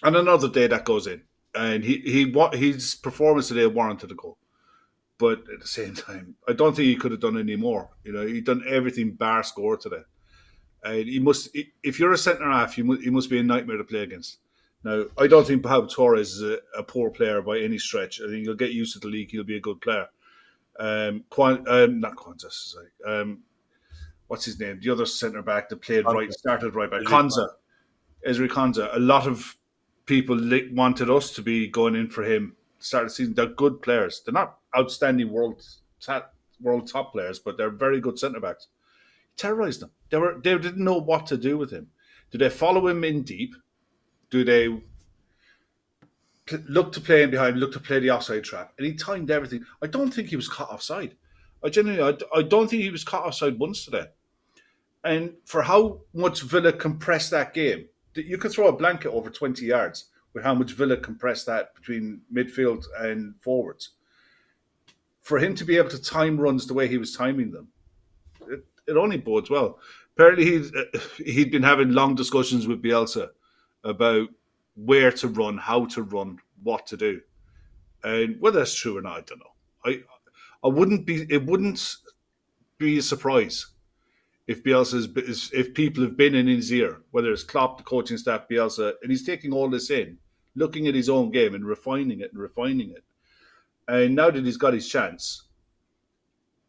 [0.04, 1.22] on another day, that goes in,
[1.54, 4.38] and he he his performance today warranted a goal.
[5.20, 7.90] But at the same time, I don't think he could have done any more.
[8.04, 10.04] You know, he'd done everything bar score today.
[10.84, 11.50] And he must,
[11.84, 14.40] if you're a centre half, you must, he must be a nightmare to play against.
[14.84, 18.22] Now, I don't think Pablo Torres is a, a, poor player by any stretch.
[18.22, 19.32] I think he'll get used to the league.
[19.32, 20.08] He'll be a good player.
[20.80, 22.88] Um, Quan, um not Quansah, sorry.
[23.06, 23.40] Um,
[24.28, 24.80] what's his name?
[24.82, 27.02] The other centre back that played right, started right back.
[27.02, 27.48] Konsa,
[28.28, 28.96] Ezri Konsa.
[28.96, 29.58] A lot of
[30.06, 30.40] people
[30.72, 32.56] wanted us to be going in for him.
[32.80, 33.34] Start the season.
[33.34, 34.22] They're good players.
[34.24, 35.64] They're not outstanding world
[36.00, 38.68] top, world top players, but they're very good centre backs.
[39.36, 39.92] Terrorized them.
[40.10, 41.88] They were they didn't know what to do with him.
[42.32, 43.56] Do they follow him in deep?
[44.30, 44.82] Do they
[46.68, 47.60] look to play him behind?
[47.60, 48.74] Look to play the offside trap?
[48.78, 49.66] And he timed everything.
[49.82, 51.16] I don't think he was caught offside.
[51.64, 54.08] I genuinely, I, I don't think he was caught offside once today.
[55.04, 59.66] And for how much Villa compressed that game, you could throw a blanket over 20
[59.66, 63.92] yards with how much Villa compressed that between midfield and forwards
[65.28, 67.68] for him to be able to time runs the way he was timing them,
[68.88, 69.80] it, only bodes well.
[70.16, 73.30] Apparently, he'd, uh, he'd been having long discussions with Bielsa
[73.84, 74.30] about
[74.76, 77.22] where to run, how to run, what to do.
[78.04, 79.54] And whether that's true or not, I don't know.
[79.86, 80.04] I
[80.64, 81.96] I wouldn't be it wouldn't
[82.78, 83.68] be a surprise
[84.48, 88.18] if Bielsa is if people have been in his ear, whether it's Klopp, the coaching
[88.18, 90.18] staff, Bielsa, and he's taking all this in,
[90.56, 93.04] looking at his own game and refining it and refining it.
[93.88, 95.47] And now that he's got his chance,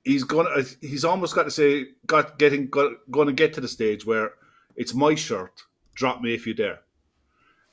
[0.08, 4.06] he's gonna he's almost got to say got getting got, gonna get to the stage
[4.06, 4.32] where
[4.74, 5.62] it's my shirt,
[5.94, 6.80] drop me if you dare.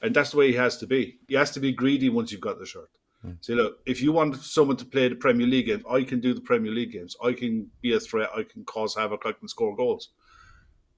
[0.02, 1.18] And that's the way he has to be.
[1.28, 2.90] He has to be greedy once you've got the shirt.
[3.26, 3.38] Mm.
[3.44, 6.34] Say, look, if you want someone to play the Premier League games, I can do
[6.34, 7.16] the Premier League games.
[7.24, 8.30] I can be a threat.
[8.36, 9.26] I can cause havoc.
[9.26, 10.10] I can score goals.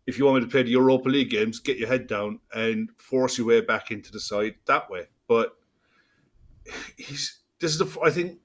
[0.08, 2.89] If you want me to play the Europa League games, get your head down and
[2.97, 5.08] force your way back into the side that way.
[5.28, 5.56] But
[6.97, 8.39] he's this is the I think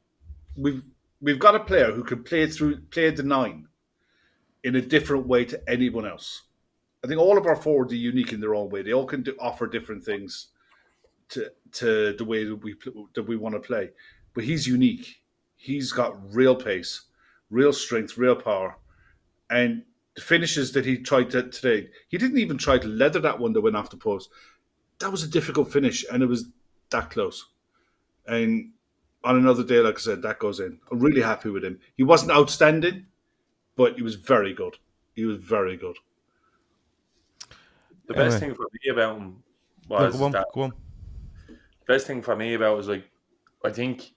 [0.57, 0.83] we've
[1.23, 3.69] we've got a player who can play through play the nine
[4.65, 6.43] in a different way to anyone else.
[7.05, 8.83] I think all of our forwards are unique in their own way.
[8.83, 10.49] They all can do, offer different things
[11.31, 12.75] to to the way that we
[13.15, 13.91] that we want to play.
[14.35, 15.23] But he's unique.
[15.57, 17.03] He's got real pace,
[17.51, 18.77] real strength, real power,
[19.49, 21.89] and the finishes that he tried to, today.
[22.09, 24.29] He didn't even try to leather that one that went off the post.
[24.99, 26.47] That was a difficult finish, and it was
[26.91, 27.47] that close.
[28.27, 28.73] And
[29.25, 30.79] on another day, like I said, that goes in.
[30.91, 31.79] I'm really happy with him.
[31.97, 33.07] He wasn't outstanding,
[33.77, 34.77] but he was very good.
[35.15, 35.97] He was very good.
[38.07, 38.41] The best anyway.
[38.41, 39.43] thing for me about him
[39.89, 40.73] was no, go on, that go on.
[41.87, 43.09] best thing for me about was like
[43.65, 44.13] I think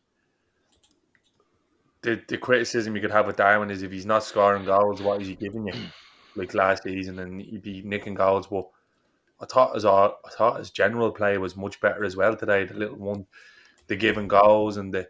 [2.02, 5.22] the the criticism you could have with Darwin is if he's not scoring goals, what
[5.22, 5.74] is he giving you?
[6.38, 8.48] Like last season, and he'd be nicking goals.
[8.48, 8.68] But
[9.40, 12.66] I thought his I thought his general play was much better as well today.
[12.66, 13.26] The little one
[13.88, 15.08] the giving goals and the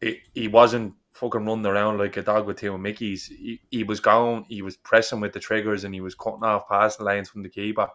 [0.00, 3.26] it, he wasn't fucking running around like a dog with two Mickey's.
[3.26, 6.68] He, he was going, he was pressing with the triggers and he was cutting off
[6.68, 7.88] passing lanes from the keeper.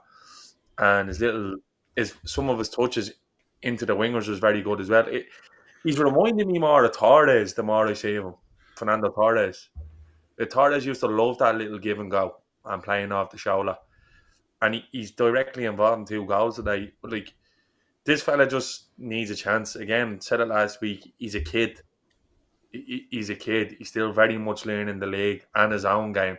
[0.78, 1.58] And his little,
[1.96, 3.12] his some of his touches
[3.62, 5.08] into the wingers was very good as well.
[5.08, 5.28] It,
[5.84, 8.34] he's reminding me more of Torres the more I see him.
[8.76, 9.70] Fernando Torres.
[10.38, 13.78] The Torres used to love that little give and go and playing off the shoulder.
[14.64, 16.92] And he, he's directly involved in two goals today.
[17.04, 17.34] Like
[18.12, 19.78] this fella just needs a chance.
[19.78, 21.14] Again, said it last week.
[21.18, 21.82] He's a kid.
[22.72, 23.76] He's a kid.
[23.78, 26.38] He's still very much learning the league and his own game,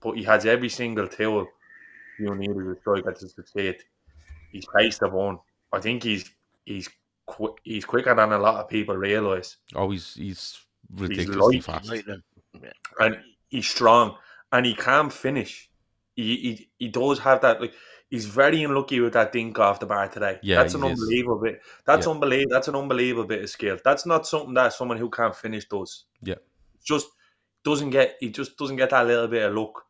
[0.00, 1.46] but he has every single tool
[2.18, 3.76] you need as a striker to succeed.
[4.50, 5.38] He's paced the one.
[5.72, 6.30] I think he's
[6.64, 6.88] he's
[7.26, 9.56] qu- he's quicker than a lot of people realise.
[9.74, 10.58] Oh, he's he's
[10.92, 11.92] ridiculously he's fast,
[13.00, 13.18] and
[13.48, 14.16] he's strong,
[14.52, 15.70] and he can finish.
[16.16, 17.74] He, he he does have that like
[18.14, 20.38] he's very unlucky with that dink off the bar today.
[20.40, 21.60] Yeah, that's an unbelievable bit.
[21.84, 22.12] That's yeah.
[22.12, 22.52] unbelievable.
[22.52, 23.76] That's an unbelievable bit of skill.
[23.84, 26.04] That's not something that someone who can't finish does.
[26.22, 26.36] Yeah,
[26.84, 27.08] just
[27.64, 28.16] doesn't get.
[28.20, 29.82] He just doesn't get that little bit of luck.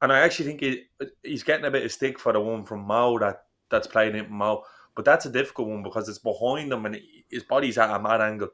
[0.00, 0.84] And I actually think he,
[1.22, 4.32] he's getting a bit of stick for the one from Mo that that's playing in
[4.32, 4.62] Mo.
[4.94, 6.98] But that's a difficult one because it's behind him and
[7.30, 8.48] his body's at a mad angle.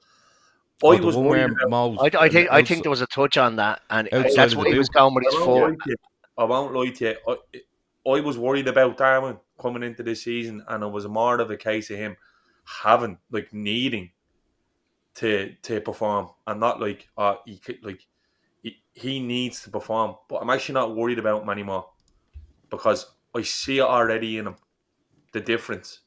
[0.82, 2.14] Oh, I was one worried where about.
[2.14, 4.56] I, I think I outside- think there was a touch on that, and that's of
[4.56, 6.00] what he was going with I his won't, foot.
[6.36, 6.42] lie.
[6.42, 7.16] I won't lie to you.
[7.28, 7.36] I,
[8.06, 11.56] I was worried about Darwin coming into this season, and it was more of a
[11.56, 12.16] case of him
[12.64, 14.10] having like needing
[15.16, 18.06] to to perform, and not like uh he could like
[18.62, 20.16] he, he needs to perform.
[20.28, 21.88] But I'm actually not worried about him anymore
[22.70, 24.56] because I see it already in him
[25.32, 26.00] the difference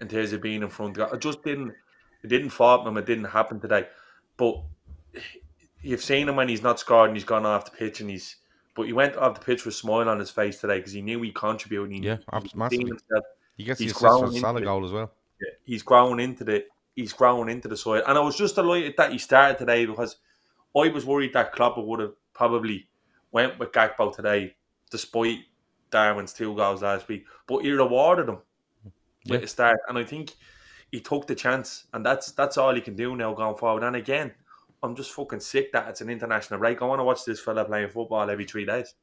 [0.00, 0.98] in terms of being in front.
[0.98, 1.74] I just didn't
[2.22, 2.96] it didn't fall him.
[2.96, 3.86] It didn't happen today,
[4.36, 4.62] but
[5.82, 8.36] you've seen him when he's not scored and he's gone off the pitch and he's.
[8.76, 11.00] But he went off the pitch with a smile on his face today because he
[11.02, 11.90] knew he contributed.
[11.92, 13.24] He, Yeah, he abs- seen himself
[13.56, 14.64] He gets the he's assist for grown the into Salah it.
[14.64, 15.12] goal as well.
[15.40, 16.64] yeah, he's grown into the
[16.94, 18.02] he's growing into the side.
[18.06, 20.16] And I was just delighted that he started today because
[20.76, 22.88] I was worried that Klopp would have probably
[23.32, 24.54] went with Gakpo today,
[24.90, 25.40] despite
[25.90, 27.24] Darwin's two goals last week.
[27.46, 28.38] But he rewarded him
[29.28, 29.44] with Yeah.
[29.44, 30.34] a start, and I think
[30.92, 33.82] he took the chance, and that's that's all he can do now going forward.
[33.84, 34.32] And again,
[34.86, 36.80] I'm just fucking sick that it's an international break.
[36.80, 38.94] I want to watch this fella playing football every three days.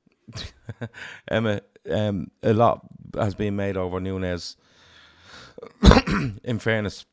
[1.27, 2.81] Emmet, um, a lot
[3.15, 4.55] has been made over Nunez.
[6.43, 7.05] in fairness,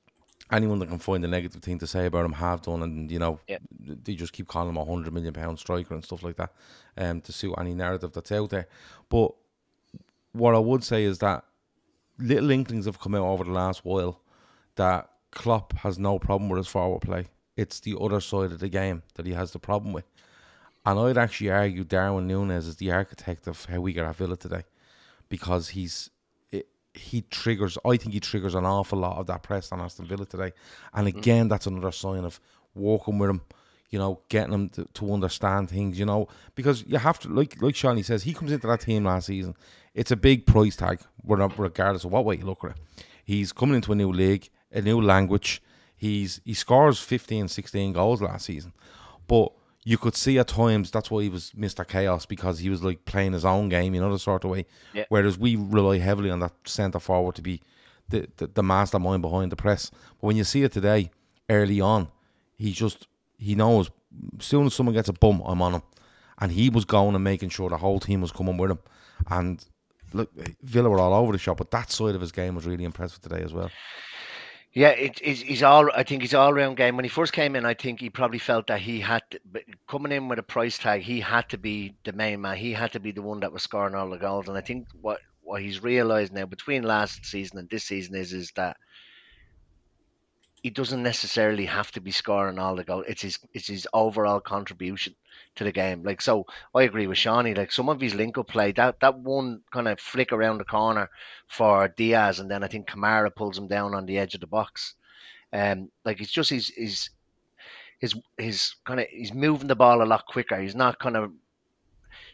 [0.50, 3.18] anyone that can find a negative thing to say about him have done, and you
[3.18, 3.62] know, Yep.
[3.80, 6.52] they just keep calling him a hundred million pound striker and stuff like that,
[6.96, 8.68] um, to suit any narrative that's out there.
[9.08, 9.32] But
[10.32, 11.44] what I would say is that
[12.18, 14.20] little inklings have come out over the last while
[14.76, 17.26] that Klopp has no problem with his forward play.
[17.60, 20.08] It's the other side of the game that he has the problem with.
[20.86, 24.36] And I'd actually argue Darwin Nunez is the architect of how we got at Villa
[24.36, 24.64] today,
[25.28, 26.10] because he's
[26.94, 27.78] he triggers.
[27.84, 30.52] I think he triggers an awful lot of that press on Aston Villa today,
[30.94, 31.18] and mm-hmm.
[31.18, 32.40] again, that's another sign of
[32.74, 33.42] walking with him.
[33.90, 35.98] You know, getting him to, to understand things.
[35.98, 39.04] You know, because you have to, like like Seany says, he comes into that team
[39.04, 39.54] last season.
[39.94, 42.76] It's a big price tag, regardless of what way you look at it.
[43.24, 45.62] He's coming into a new league, a new language.
[46.00, 48.72] He's he scores 15, 16 goals last season,
[49.28, 49.52] but
[49.84, 51.86] you could see at times that's why he was Mr.
[51.86, 54.64] Chaos because he was like playing his own game, you know, the sort of way.
[54.94, 55.04] Yeah.
[55.10, 57.60] Whereas we rely heavily on that centre forward to be
[58.08, 59.90] the, the, the mastermind behind the press.
[59.90, 61.10] But when you see it today,
[61.50, 62.08] early on,
[62.56, 63.90] he just he knows
[64.38, 65.82] as soon as someone gets a bum, I'm on him.
[66.38, 68.78] And he was going and making sure the whole team was coming with him.
[69.28, 69.62] And
[70.14, 70.30] look,
[70.62, 73.20] Villa were all over the shop, but that side of his game was really impressive
[73.20, 73.70] today as well.
[74.72, 75.90] Yeah, it, he's, he's all.
[75.92, 76.96] I think he's all round game.
[76.96, 79.40] When he first came in, I think he probably felt that he had to,
[79.88, 81.02] coming in with a price tag.
[81.02, 82.56] He had to be the main man.
[82.56, 84.48] He had to be the one that was scoring all the goals.
[84.48, 88.32] And I think what what he's realised now between last season and this season is
[88.32, 88.76] is that
[90.62, 93.06] he doesn't necessarily have to be scoring all the goals.
[93.08, 95.14] It's his it's his overall contribution
[95.56, 96.02] to the game.
[96.02, 97.56] Like so, I agree with Seany.
[97.56, 100.64] Like some of his link up play, that that one kind of flick around the
[100.64, 101.08] corner
[101.48, 104.46] for Diaz, and then I think Kamara pulls him down on the edge of the
[104.46, 104.94] box.
[105.52, 107.10] Um, like it's just his his
[107.98, 110.60] his his kind of he's moving the ball a lot quicker.
[110.60, 111.32] He's not kind of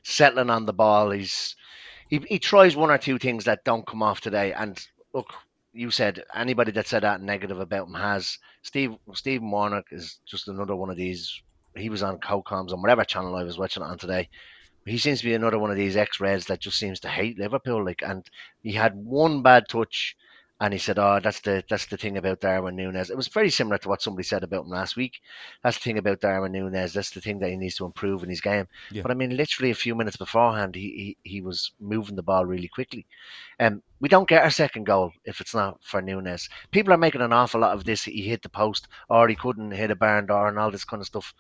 [0.03, 1.11] settling on the ball.
[1.11, 1.55] He's
[2.09, 4.53] he, he tries one or two things that don't come off today.
[4.53, 4.79] And
[5.13, 5.33] look,
[5.77, 10.49] you said anybody that said that negative about him has Steve Stephen Warnock is just
[10.49, 11.43] another one of these.
[11.77, 14.29] He was on Cocoms on whatever channel I was watching on today.
[14.87, 17.39] He seems to be another one of these ex Reds that just seems to hate
[17.39, 17.85] Liverpool.
[17.85, 18.25] Like, and
[18.63, 20.17] he had one bad touch,
[20.59, 23.51] and he said, "Oh, that's the that's the thing about Darwin Nunez." It was very
[23.51, 25.21] similar to what somebody said about him last week.
[25.63, 26.95] That's the thing about Darwin Nunez.
[26.95, 28.67] That's the thing that he needs to improve in his game.
[28.91, 29.03] Yeah.
[29.03, 32.47] But I mean, literally a few minutes beforehand, he, he he was moving the ball
[32.47, 33.07] really quickly.
[33.61, 36.49] Um, we don't get our second goal if it's not for Nunez.
[36.71, 38.05] People are making an awful lot of this.
[38.05, 41.03] He hit the post, or he couldn't hit a barn door, and all this kind
[41.03, 41.35] of stuff.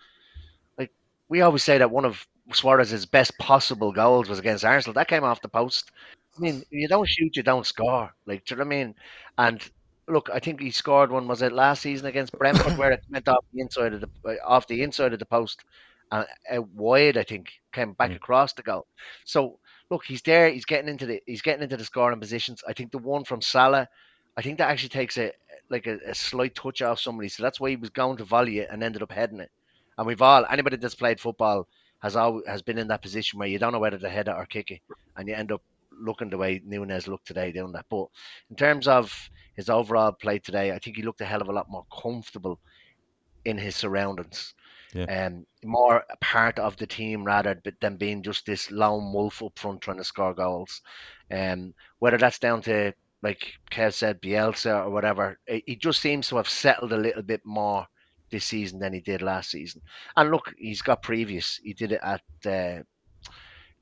[0.76, 0.92] Like
[1.28, 4.94] we always say that one of Suarez's best possible goals was against Arsenal.
[4.94, 5.90] That came off the post.
[6.38, 8.14] I mean, you don't shoot, you don't score.
[8.26, 8.94] Like, do you know what I mean?
[9.38, 9.70] And
[10.08, 11.28] look, I think he scored one.
[11.28, 14.34] Was it last season against Brentford where it went off the inside of the uh,
[14.46, 15.64] off the inside of the post,
[16.12, 17.16] and out wide?
[17.16, 18.16] I think came back Mm.
[18.16, 18.86] across the goal.
[19.24, 19.58] So
[19.90, 20.50] look, he's there.
[20.50, 22.62] He's getting into the he's getting into the scoring positions.
[22.68, 23.88] I think the one from Salah,
[24.36, 25.32] I think that actually takes a
[25.70, 27.28] like a, a slight touch off somebody.
[27.28, 29.50] So that's why he was going to volley it and ended up heading it.
[29.98, 31.66] And we've all anybody that's played football
[32.02, 34.34] has all has been in that position where you don't know whether to head it
[34.36, 34.80] or kick it,
[35.16, 35.62] and you end up
[36.00, 37.86] looking the way Nunez looked today doing that.
[37.88, 38.06] But
[38.50, 39.12] in terms of
[39.54, 42.60] his overall play today, I think he looked a hell of a lot more comfortable
[43.44, 44.54] in his surroundings.
[44.94, 45.26] Yeah.
[45.26, 49.58] Um, more a part of the team rather than being just this lone wolf up
[49.58, 50.80] front trying to score goals.
[51.30, 52.92] Um, whether that's down to
[53.22, 57.22] like Kev said, Bielsa or whatever, he he just seems to have settled a little
[57.22, 57.86] bit more
[58.30, 59.82] this season than he did last season.
[60.16, 61.60] And look, he's got previous.
[61.62, 62.82] He did it at uh,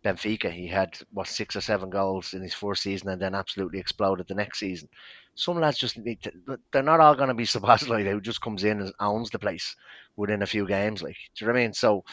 [0.04, 0.52] Benfica.
[0.52, 4.28] He had what six or seven goals in his first season, and then absolutely exploded
[4.28, 4.88] the next season.
[5.34, 6.32] Some lads just need to.
[6.72, 9.74] They're not all going to be Szoboszlai who just comes in and owns the place
[10.16, 11.02] within a few games.
[11.02, 11.72] Like, do you know what I mean?
[11.72, 12.04] So,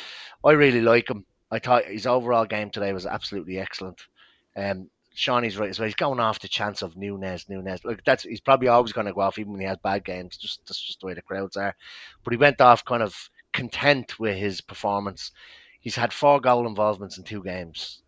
[0.44, 1.26] I really like him.
[1.52, 4.02] I thought his overall game today was absolutely excellent.
[4.56, 5.88] Um, Seany's right as well.
[5.88, 7.84] He's going off the chance of Nunez, Nunez.
[7.84, 10.38] Like that's he's probably always going to go off even when he has bad games.
[10.38, 11.76] Just that's just the way the crowds are.
[12.24, 15.32] But he went off kind of content with his performance.
[15.82, 18.02] He's had four goal involvements in two games.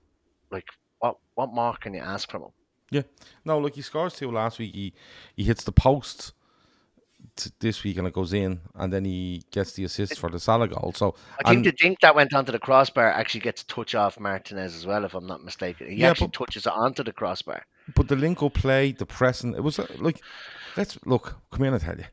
[0.51, 0.67] Like
[0.99, 2.49] what what more can you ask from him?
[2.91, 3.01] Yeah,
[3.43, 4.73] no, look, he scores two last week.
[4.73, 4.93] He
[5.35, 6.33] he hits the post
[7.35, 10.39] t- this week and it goes in, and then he gets the assist for the
[10.39, 10.93] Salah goal.
[10.95, 13.95] So I think and- the dink that went onto the crossbar actually gets a touch
[13.95, 15.89] off Martinez as well, if I'm not mistaken.
[15.89, 17.65] He Yeah, actually but- touches it onto the crossbar.
[17.95, 20.21] But the link up play, the pressing, it was uh, like,
[20.77, 21.37] let's look.
[21.51, 22.05] Come here and I tell you,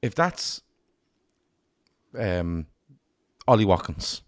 [0.00, 0.62] if that's
[2.18, 2.66] um,
[3.46, 4.22] Ollie Watkins,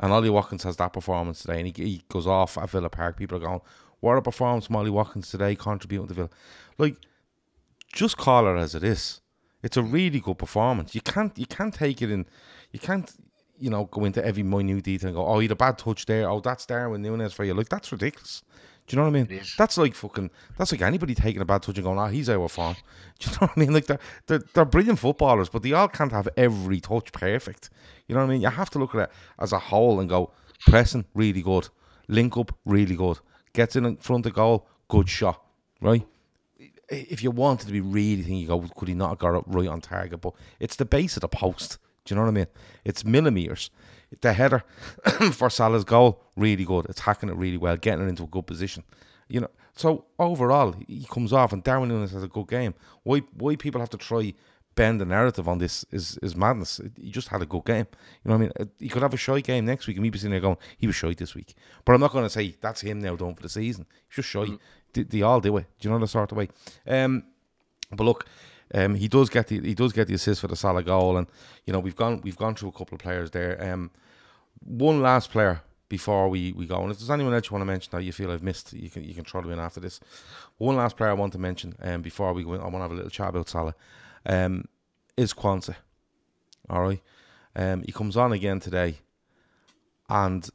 [0.00, 3.16] and Ollie Watkins has that performance today, and he, he goes off at Villa Park,
[3.16, 3.60] people are going,
[4.00, 6.30] "What a performance Ollie Watkins today, contributing to Villa."
[6.78, 6.96] Like,
[7.92, 9.20] just call it as it is.
[9.62, 10.94] It's a really good performance.
[10.94, 12.26] You can't you can't take it in.
[12.72, 13.10] You can't
[13.58, 16.06] you know go into every minute detail and go, "Oh, you had a bad touch
[16.06, 16.28] there.
[16.28, 18.42] Oh, that's Darwin Nunez for you." Like that's ridiculous.
[18.86, 19.40] Do you know what I mean?
[19.58, 20.30] That's like fucking.
[20.56, 22.76] That's like anybody taking a bad touch and going, "Ah, he's of form."
[23.18, 23.72] Do you know what I mean?
[23.72, 27.70] Like they're, they're they're brilliant footballers, but they all can't have every touch perfect.
[28.06, 28.42] You know what I mean?
[28.42, 29.10] You have to look at it
[29.40, 30.30] as a whole and go,
[30.66, 31.68] pressing really good,
[32.06, 33.18] link up really good,
[33.52, 35.42] gets in front of goal, good shot,
[35.80, 36.06] right?
[36.88, 39.44] if you wanted to be really thinking, you go, could he not have got it
[39.46, 40.20] right on target?
[40.20, 41.78] But it's the base of the post.
[42.04, 42.46] Do you know what I mean?
[42.84, 43.70] It's millimeters.
[44.20, 44.62] The header
[45.32, 46.86] for Salah's goal, really good.
[46.88, 48.84] It's hacking it really well, getting it into a good position.
[49.28, 52.74] You know, so overall, he comes off, and Darwin Nunez has a good game.
[53.02, 53.18] Why?
[53.34, 54.32] Why people have to try
[54.76, 56.80] bend the narrative on this is is madness.
[57.00, 57.86] He just had a good game.
[58.24, 58.52] You know what I mean?
[58.60, 60.58] Uh, He could have a shy game next week, and me be sitting there going,
[60.78, 61.54] he was shy this week.
[61.84, 63.86] But I'm not going to say that's him now done for the season.
[64.08, 64.46] He's just shy.
[64.92, 65.66] They, they all do it.
[65.80, 66.48] Do you know the sort of way?
[66.86, 67.24] Um,
[67.90, 68.26] but look,
[68.74, 71.26] um, he does get the he does get the assist for the Salah goal, and
[71.64, 73.72] you know we've gone we've gone through a couple of players there.
[73.72, 73.90] Um,
[74.64, 77.66] one last player before we, we go, and if there's anyone else you want to
[77.66, 80.00] mention that you feel I've missed, you can you can throw them in after this.
[80.58, 82.80] One last player I want to mention, um, before we go in, I want to
[82.80, 83.74] have a little chat about Salah,
[84.24, 84.64] um,
[85.16, 85.76] is Quansah.
[86.68, 87.02] All right,
[87.54, 88.98] um, he comes on again today,
[90.08, 90.48] and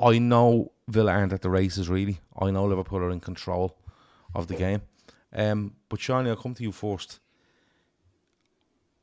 [0.00, 2.20] I know Villa aren't at the races really.
[2.38, 3.76] I know Liverpool are in control
[4.34, 4.82] of the game.
[5.34, 7.20] Um, but Seany, I'll come to you first.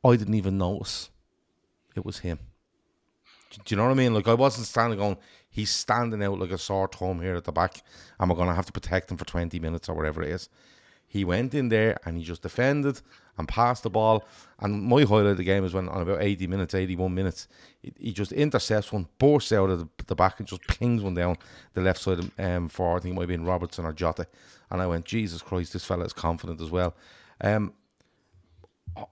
[0.04, 1.10] I didn't even notice
[1.96, 2.40] it was him.
[3.52, 4.14] Do, you know what I mean?
[4.14, 5.18] Like I wasn't standing going,
[5.50, 7.82] he's standing out like a sore thumb here at the back,
[8.20, 10.50] and we're gonna have to protect him for twenty minutes or whatever it is.
[11.12, 13.02] He went in there and he just defended
[13.38, 14.24] and passed the ball.
[14.60, 17.50] And my highlight of the game is when on about 80 minutes, 81 minutes,
[18.00, 21.36] he, just intercepts one, bursts out of the, the back and just pings one down
[21.74, 24.26] the left side um, for, I think it might have been Robertson or Jota.
[24.70, 26.96] And I went, Jesus Christ, this fella is confident as well.
[27.42, 27.74] Um,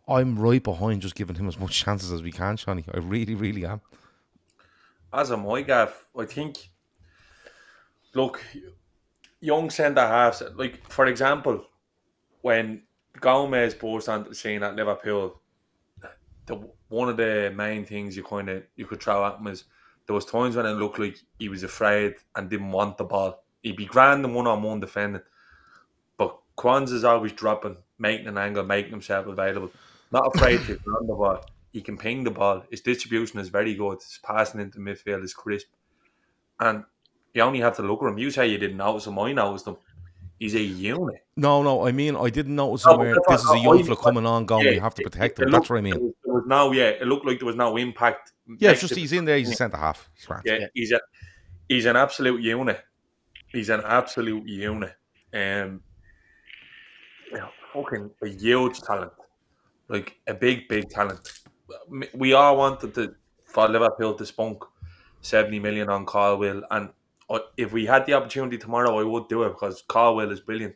[0.08, 2.84] I'm right behind just giving him as much chances as we can, Seany.
[2.94, 3.82] I really, really am.
[5.14, 6.70] as a my gav, I think.
[8.14, 8.44] Look,
[9.40, 11.66] young centre halves, like for example,
[12.42, 12.84] when
[13.20, 15.40] Gomez burst onto the scene at Liverpool,
[16.46, 16.56] the
[16.88, 19.66] one of the main things you kind of you could throw at him is
[20.08, 23.44] there was times when it looked like he was afraid and didn't want the ball.
[23.62, 25.22] He'd be grand in one on one defending,
[26.18, 29.72] but Quansah's always dropping, making an angle, making himself available.
[30.12, 31.46] Not afraid to run the ball.
[31.72, 32.64] He can ping the ball.
[32.72, 34.00] His distribution is very good.
[34.02, 35.68] His passing into midfield is crisp.
[36.60, 36.84] And
[37.34, 38.18] you only have to look at him.
[38.18, 39.20] You say you didn't notice him.
[39.20, 39.78] I noticed him.
[40.40, 41.26] He's a unit.
[41.36, 43.98] No, no, I mean, I didn't notice No, him where this is a young fella
[43.98, 45.52] coming on, going, Yeah, we have to protect him.
[45.52, 45.94] That's what I mean.
[45.94, 48.32] There was, there was no, yeah, it looked like there was no impact.
[48.58, 50.10] Yeah, just he's in there, he's a centre half.
[50.16, 50.44] He's grand.
[50.46, 51.02] Yeah, he's a
[51.68, 52.82] he's an absolute unit.
[53.50, 54.96] He's an absolute unit.
[55.34, 55.82] Um,
[57.32, 59.12] yeah, fucking a huge talent,
[59.88, 61.20] like a big, big talent.
[62.14, 63.16] We all wanted to
[63.46, 64.64] for Liverpool to spunk
[65.22, 66.90] seventy million on Colwill, and
[67.30, 70.76] uh, if we had the opportunity tomorrow, I would do it because Colwill is brilliant.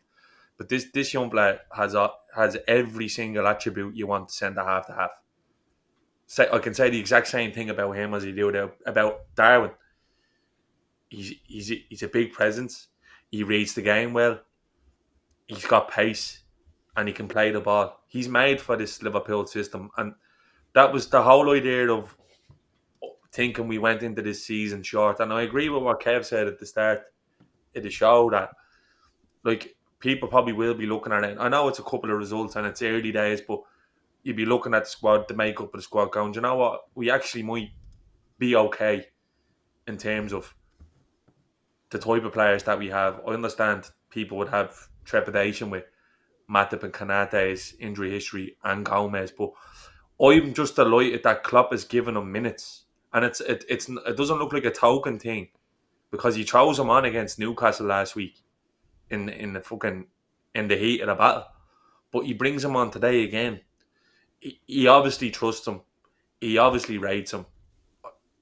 [0.58, 4.58] But this this young player has a, has every single attribute you want to send
[4.58, 5.12] a half to have.
[6.28, 9.72] Say, I can say the exact same thing about him as he about- about Darwin.
[11.10, 12.88] He's he's a, he's a big presence.
[13.30, 14.39] He reads the game well.
[15.48, 16.43] He's got pace,
[16.96, 18.02] and he can play the ball.
[18.08, 20.14] He's made for this Liverpool system, and
[20.74, 22.16] that was the whole idea of
[23.32, 25.20] thinking we went into this season short.
[25.20, 27.02] And I agree with what Kev said at the start
[27.76, 28.52] of the show that
[29.44, 31.38] like people probably will be looking at it.
[31.39, 33.62] I know it's a couple of results and it's early days, but
[34.22, 36.82] you'd be looking at the squad, the makeup of the squad, going, you know what?
[36.96, 37.72] We actually might
[38.38, 39.08] be okay
[39.88, 40.54] in terms of
[41.89, 43.22] the type of players that we have.
[43.28, 44.76] I understand people would have
[45.06, 45.86] trepidation with
[46.50, 49.52] Matip and Konate's injury history and Gomez, but
[50.22, 52.84] I'm just delighted that Klopp has given him minutes,
[53.14, 55.50] and it's it, it's it doesn't look like a token thing
[56.12, 58.41] because he chose him on against Newcastle last week
[59.10, 60.06] in in the fucking
[60.54, 61.46] in the heat of the battle,
[62.12, 63.62] but he brings him on today again.
[64.39, 65.82] He, he obviously trusts him.
[66.39, 67.46] He obviously rates him.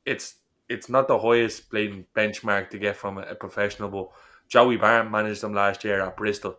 [0.05, 0.35] It's
[0.67, 4.09] it's not the highest playing benchmark to get from a, a professional, but
[4.47, 6.57] Joey Barton managed them last year at Bristol,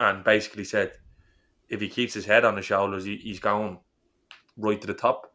[0.00, 0.92] and basically said
[1.68, 3.78] if he keeps his head on the shoulders, he, he's going
[4.56, 5.32] right to the top.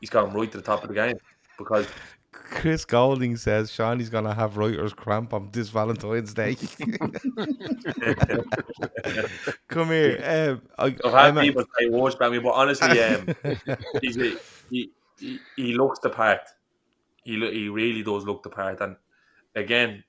[0.00, 1.16] He's going right to the top of the game
[1.58, 1.86] because
[2.32, 6.56] Chris Golding says Seany's gonna have writer's cramp on this Valentine's Day.
[9.68, 10.20] Come here.
[10.24, 13.28] Um, I, I've had I'm a- people say worse about me, but honestly, um,
[14.00, 14.36] he's a,
[14.70, 16.42] he, he he looks the part.
[17.24, 18.96] He he really does look the part, and
[19.54, 20.04] again,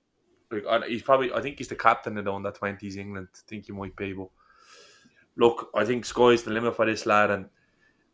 [0.51, 3.27] like, he's probably I think he's the captain of the under twenties England.
[3.33, 4.29] I think he might be, but
[5.37, 7.47] look, I think sky's the limit for this lad, and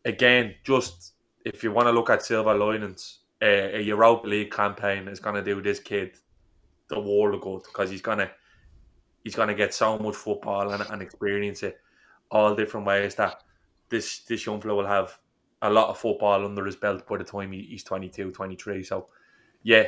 [0.04, 1.14] again, just
[1.44, 5.34] if you want to look at silver linings, uh, a Europa League campaign is going
[5.36, 6.16] to do this kid
[6.88, 8.30] the world of good because he's gonna
[9.24, 11.80] he's gonna get so much football and, and experience it
[12.30, 13.42] all different ways that
[13.88, 15.18] this this young fella will have
[15.62, 18.82] a lot of football under his belt by the time he, he's 22, 23.
[18.82, 19.06] So,
[19.62, 19.84] yeah,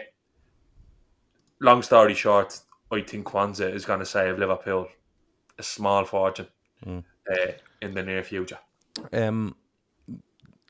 [1.65, 2.61] long story short,
[2.93, 4.89] I think Quansah is going to save Liverpool
[5.59, 6.47] a small fortune
[6.85, 7.03] Mm.
[7.31, 8.59] uh, in the near future.
[9.13, 9.57] Um,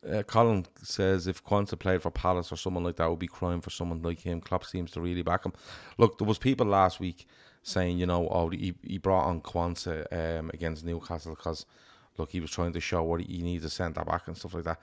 [0.09, 3.61] uh, Colin says if Quansah played for Palace or someone like that, would be crying
[3.61, 4.41] for someone like him.
[4.41, 5.53] Klopp seems to really back him.
[5.99, 7.27] Look, there was people last week
[7.63, 11.67] saying, you know, oh, he, he brought on Quansah um, against Newcastle because,
[12.17, 14.65] look, he was trying to show what he needs a centre back and stuff like
[14.65, 14.81] that.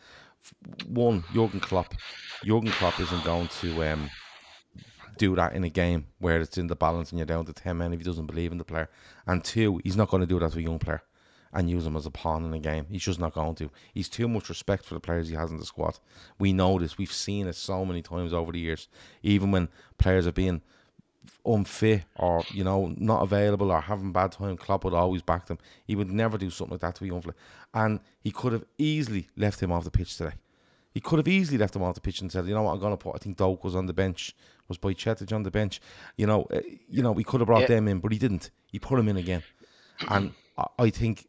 [0.87, 1.93] One, Jurgen Klopp,
[2.43, 4.09] Jurgen Klopp isn't going to um,
[5.17, 7.77] do that in a game where it's in the balance and you're down to ten
[7.77, 8.89] men if he doesn't believe in the player.
[9.27, 11.03] And two, he's not going to do that to a young player
[11.53, 12.85] and use him as a pawn in a game.
[12.89, 13.69] He's just not going to.
[13.93, 15.99] He's too much respect for the players he has in the squad.
[16.39, 16.97] We know this.
[16.97, 18.87] We've seen it so many times over the years.
[19.21, 20.61] Even when players are being
[21.45, 25.57] unfit or you know not available or having bad time, Klopp would always back them.
[25.85, 27.35] He would never do something like that to a young player.
[27.73, 30.33] And he could have easily left him off the pitch today.
[30.93, 32.79] He could have easily left him off the pitch and said, you know what, I'm
[32.79, 33.15] going to put.
[33.15, 34.35] I think Doak was on the bench.
[34.67, 35.79] Was Bajcetic on the bench?
[36.17, 37.67] You know, uh, you know, we could have brought Yeah.
[37.75, 38.51] them in, but he didn't.
[38.67, 39.43] He put him in again.
[40.09, 41.27] And I, I think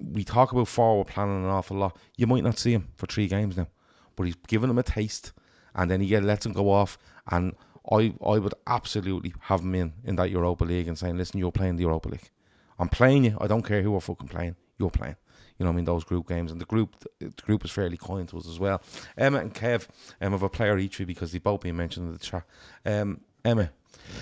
[0.00, 1.96] we talk about forward planning an awful lot.
[2.16, 3.68] You might not see him for three games now,
[4.16, 5.32] but he's given him a taste,
[5.74, 6.98] and then he lets him go off.
[7.30, 7.54] And
[7.90, 11.52] I, I would absolutely have him in in that Europa League and saying, listen, you're
[11.52, 12.30] playing the Europa League.
[12.78, 13.36] I'm playing you.
[13.40, 14.56] I don't care who we're fucking playing.
[14.78, 15.16] You're playing.
[15.58, 15.84] You know I mean?
[15.84, 18.82] Those group games, and the group, the group is fairly kind to us as well.
[19.16, 19.88] Emmet and Kev
[20.20, 22.44] um, have a player each because they've both been mentioned in the chat.
[22.84, 23.70] Um, Emmet,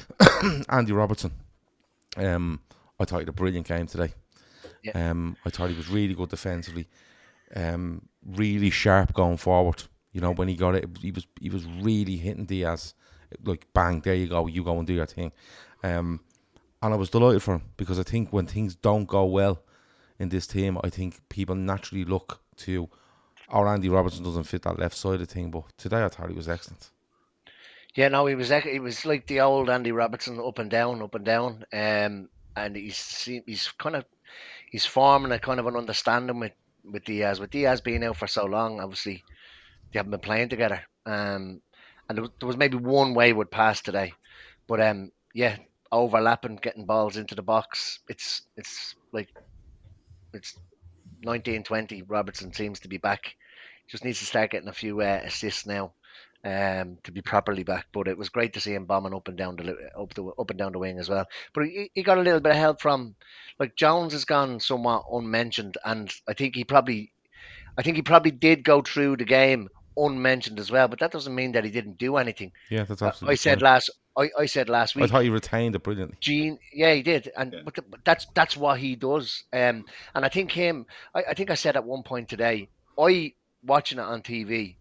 [0.68, 1.32] Andy Robertson.
[2.16, 2.60] Um,
[2.98, 4.12] I thought he had a brilliant game today.
[4.82, 5.10] Yeah.
[5.10, 6.88] Um, I thought he was really good defensively,
[7.54, 9.82] um, really sharp going forward.
[10.12, 12.94] You know, when he got it, he was he was really hitting Diaz,
[13.44, 15.32] like bang, there you go, you go and do your thing.
[15.82, 16.20] Um,
[16.82, 19.62] and I was delighted for him because I think when things don't go well
[20.20, 22.88] in this team, I think people naturally look to,
[23.48, 25.50] our Andy Robertson doesn't fit that left side of thing.
[25.50, 26.90] But today I thought he was excellent.
[27.96, 31.14] Yeah, no, he was he was like the old Andy Robertson, up and down, up
[31.16, 31.64] and down.
[31.72, 34.04] Um, and he's he's kind of
[34.70, 36.52] he's forming a kind of an understanding with
[36.84, 37.40] with Diaz.
[37.40, 39.24] With Diaz being out for so long, obviously
[39.90, 40.82] they haven't been playing together.
[41.06, 41.62] Um,
[42.08, 44.12] and there was, there was maybe one wayward pass today,
[44.68, 45.56] but um, yeah,
[45.90, 48.00] overlapping, getting balls into the box.
[48.08, 49.30] It's it's like
[50.34, 50.54] it's
[51.22, 52.02] 1920.
[52.02, 53.36] Robertson seems to be back.
[53.88, 55.92] Just needs to start getting a few uh, assists now
[56.44, 57.86] um, to be properly back.
[57.92, 60.50] But it was great to see him bombing up and down the up the up
[60.50, 61.26] and down the wing as well.
[61.54, 63.14] But he, he got a little bit of help from
[63.58, 67.12] like Jones has gone somewhat unmentioned, and I think he probably,
[67.76, 70.88] I think he probably did go through the game unmentioned as well.
[70.88, 72.53] But that doesn't mean that he didn't do anything.
[72.68, 73.32] Yeah, that's Uh, absolutely.
[73.32, 73.64] I said fine.
[73.72, 75.05] last, I, I said last week.
[75.05, 76.16] I thought he retained it brilliantly.
[76.20, 77.61] Gene, yeah, he did, and Yeah.
[77.64, 79.45] but, th- but that's that's what he does.
[79.53, 79.84] Um,
[80.14, 80.86] and I think him.
[81.14, 82.68] I, I think I said at one point today.
[82.99, 83.34] I
[83.64, 84.76] watching it on TV.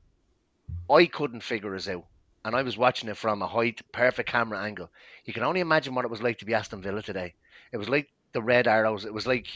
[0.89, 2.05] I couldn't figure us out,
[2.45, 4.89] and I was watching it from a height, perfect camera angle.
[5.26, 7.34] You can only imagine what it was like to be Aston Villa today.
[7.72, 9.05] It was like the red arrows.
[9.05, 9.47] It was like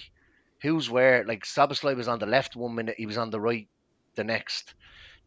[0.62, 1.24] who's where.
[1.26, 3.68] Like Szoboszlai was on the left one minute, he was on the right
[4.16, 4.74] the next.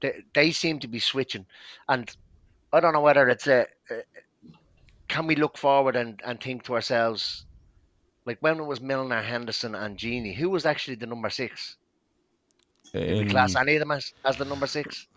[0.01, 1.47] They, they seem to be switching,
[1.89, 2.11] and
[2.73, 4.03] I don't know whether it's a, a
[5.09, 7.45] can we look forward and, and think to ourselves,
[8.27, 11.77] like when it was Milner, Henderson, and Gini, who was actually the number six?
[12.93, 15.07] Did we class um, any of them as, as the number six?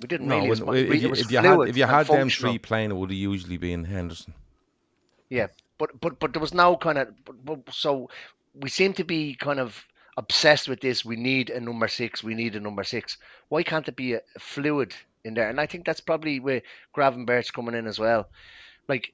[0.00, 0.48] We didn't No, really.
[0.48, 0.76] when, as much.
[0.76, 3.16] if, We- you, if you had if you had them three playing, it would have
[3.16, 4.34] usually been Henderson.
[5.30, 5.46] Yeah,
[5.78, 8.10] but but but there was no kind of but, but, so
[8.54, 9.86] we seem to be kind of
[10.16, 11.04] obsessed with this.
[11.04, 12.22] We need a number six.
[12.22, 13.18] We need a number six.
[13.48, 14.94] Why can't it be a, fluid
[15.24, 15.48] in there?
[15.48, 16.62] And I think that's probably where
[16.96, 18.28] Gravenberch coming in as well.
[18.88, 19.12] Like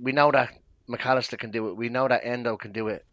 [0.00, 0.50] we know that
[0.88, 1.76] Mac Allister can do it.
[1.76, 3.04] We know that Endo can do it.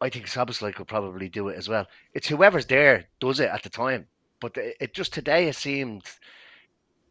[0.00, 1.86] I think Szoboszlai could probably do it as well.
[2.12, 4.06] It's whoever's there does it at the time.
[4.40, 6.02] But it, it just today it seemed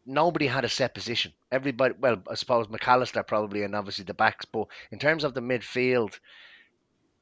[0.06, 1.32] nobody had a set position.
[1.50, 4.44] Everybody, well, I suppose Mac Allister probably, and obviously the backs.
[4.44, 6.18] But in terms of the midfield,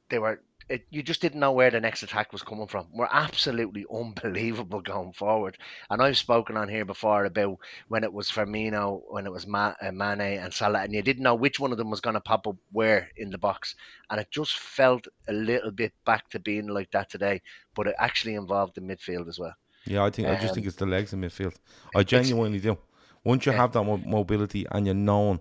[0.09, 0.41] they were.
[0.69, 2.87] It, you just didn't know where the next attack was coming from.
[2.93, 5.59] We're absolutely unbelievable going forward.
[5.91, 7.59] And I've spoken on here before about
[7.89, 11.23] when it was Firmino, when it was Ma- uh, Mane and Salah, and you didn't
[11.23, 13.75] know which one of them was going to pop up where in the box.
[14.11, 17.43] And it just felt a little bit back to being like that today.
[17.75, 19.55] But it actually involved the midfield as well.
[19.85, 21.55] Yeah, I think I just Um, think it's the legs in midfield.
[21.95, 22.79] I genuinely do.
[23.25, 23.59] Once you Yeah.
[23.59, 25.41] have that mo- mobility and you're known,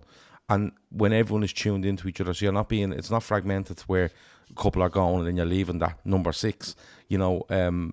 [0.52, 3.80] and when everyone is tuned into each other, so you're not being it's not fragmented
[3.86, 4.10] where
[4.50, 6.76] a couple are going and then you're leaving that number six,
[7.08, 7.92] you know, um,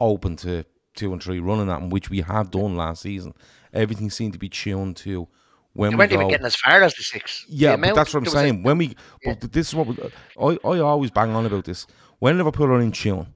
[0.00, 3.34] open to two and three running at 'em, which we have done last season.
[3.72, 5.26] Everything seemed to be tuned to
[5.72, 6.16] when They we weren't go.
[6.16, 7.44] even getting as far as the six.
[7.48, 8.62] The Yeah, but that's what I'm was a- saying.
[8.62, 9.96] when we, but this is what we,
[10.40, 11.86] I, I always bang on about this.
[12.20, 13.26] When Liverpool are in tune,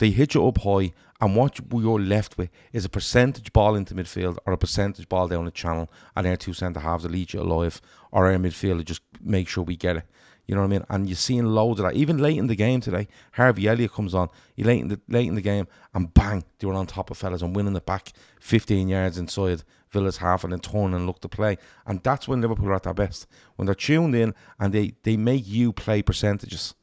[0.00, 3.94] they hit you up high, and what you're left with is a percentage ball into
[3.94, 7.34] midfield or a percentage ball down the channel, and our two centre halves will eat
[7.34, 10.04] you alive, or our midfielder just make sure we get it.
[10.46, 10.86] You know what I mean?
[10.88, 11.94] And you're seeing loads of that.
[11.94, 14.30] Even late in the game today, Harvey Elliott comes on.
[14.56, 17.18] He late in the late in the game, and bang, they were on top of
[17.18, 21.20] fellas and winning it back 15 yards inside Villa's half, and then turn and look
[21.20, 21.58] to play.
[21.86, 23.26] And that's when Liverpool are at their best.
[23.56, 26.74] When they're tuned in and they they make you play percentages,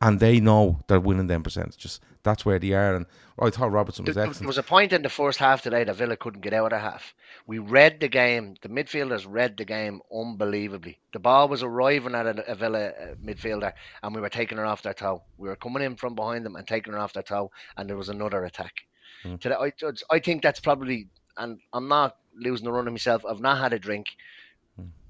[0.00, 2.00] and they know they're winning them percentages.
[2.22, 2.94] That's where they are.
[2.94, 3.06] And
[3.38, 5.96] I thought Robertson was There, there was a point in the first half today that
[5.96, 7.14] Villa couldn't get out of the half.
[7.46, 8.56] We read the game.
[8.62, 10.98] The midfielders read the game unbelievably.
[11.12, 13.72] The ball was arriving at a, a Villa uh, midfielder,
[14.02, 15.22] and we were taking her off their toe.
[15.38, 17.96] We were coming in from behind them and taking her off their toe, and there
[17.96, 18.72] was another attack.
[19.38, 23.22] Today, I, judge- I think that's probably, and I'm not losing the run of myself.
[23.28, 24.06] I've not had a drink.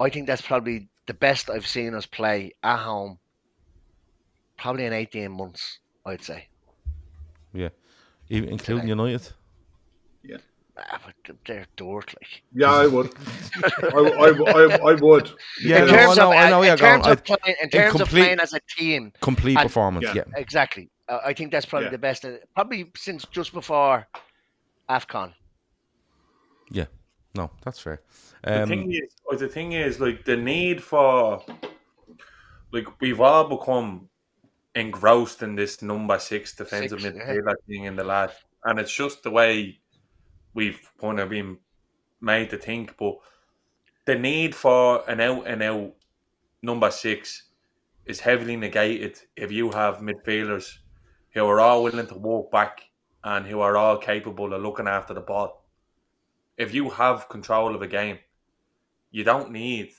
[0.01, 3.19] I think that's probably the best I've seen us play at home.
[4.61, 6.47] Probably in 18 months, I'd say.
[7.55, 7.71] Yeah,
[8.29, 9.27] even including United.
[10.23, 10.37] Yeah.
[10.77, 11.15] Ah, but
[11.47, 12.43] they're dirt, like.
[12.55, 13.11] Yeah, I would.
[13.83, 15.31] I, I, I, I would.
[15.63, 17.95] Yeah, in no, terms I know, of, I know in terms of playing, in terms
[17.95, 20.05] of complete- playing as a team, Complete and- performance.
[20.07, 20.15] Yeah.
[20.17, 20.23] Yeah.
[20.37, 20.91] exactly.
[21.09, 21.93] Uh, I think that's probably Yeah.
[21.93, 24.07] the best, uh, probably since just before
[24.91, 25.33] Afcon.
[26.71, 26.87] Yeah.
[27.35, 28.03] No, that's fair.
[28.45, 31.43] The Um, thing is, the thing is, like the need for,
[32.73, 34.10] like we've all become
[34.75, 37.35] engrossed in this number six defensive Six, yeah.
[37.35, 39.81] midfielder thing in the last, and it's just the way
[40.55, 41.59] we've kind of been
[42.21, 42.97] made to think.
[42.97, 43.17] But
[44.07, 45.95] the need for an out and out
[46.63, 47.45] number six
[48.07, 50.79] is heavily negated if you have midfielders
[51.33, 52.83] who are all willing to walk back
[53.23, 55.65] and who are all capable of looking after the ball.
[56.57, 58.19] If you have control of a game,
[59.11, 59.93] you don't need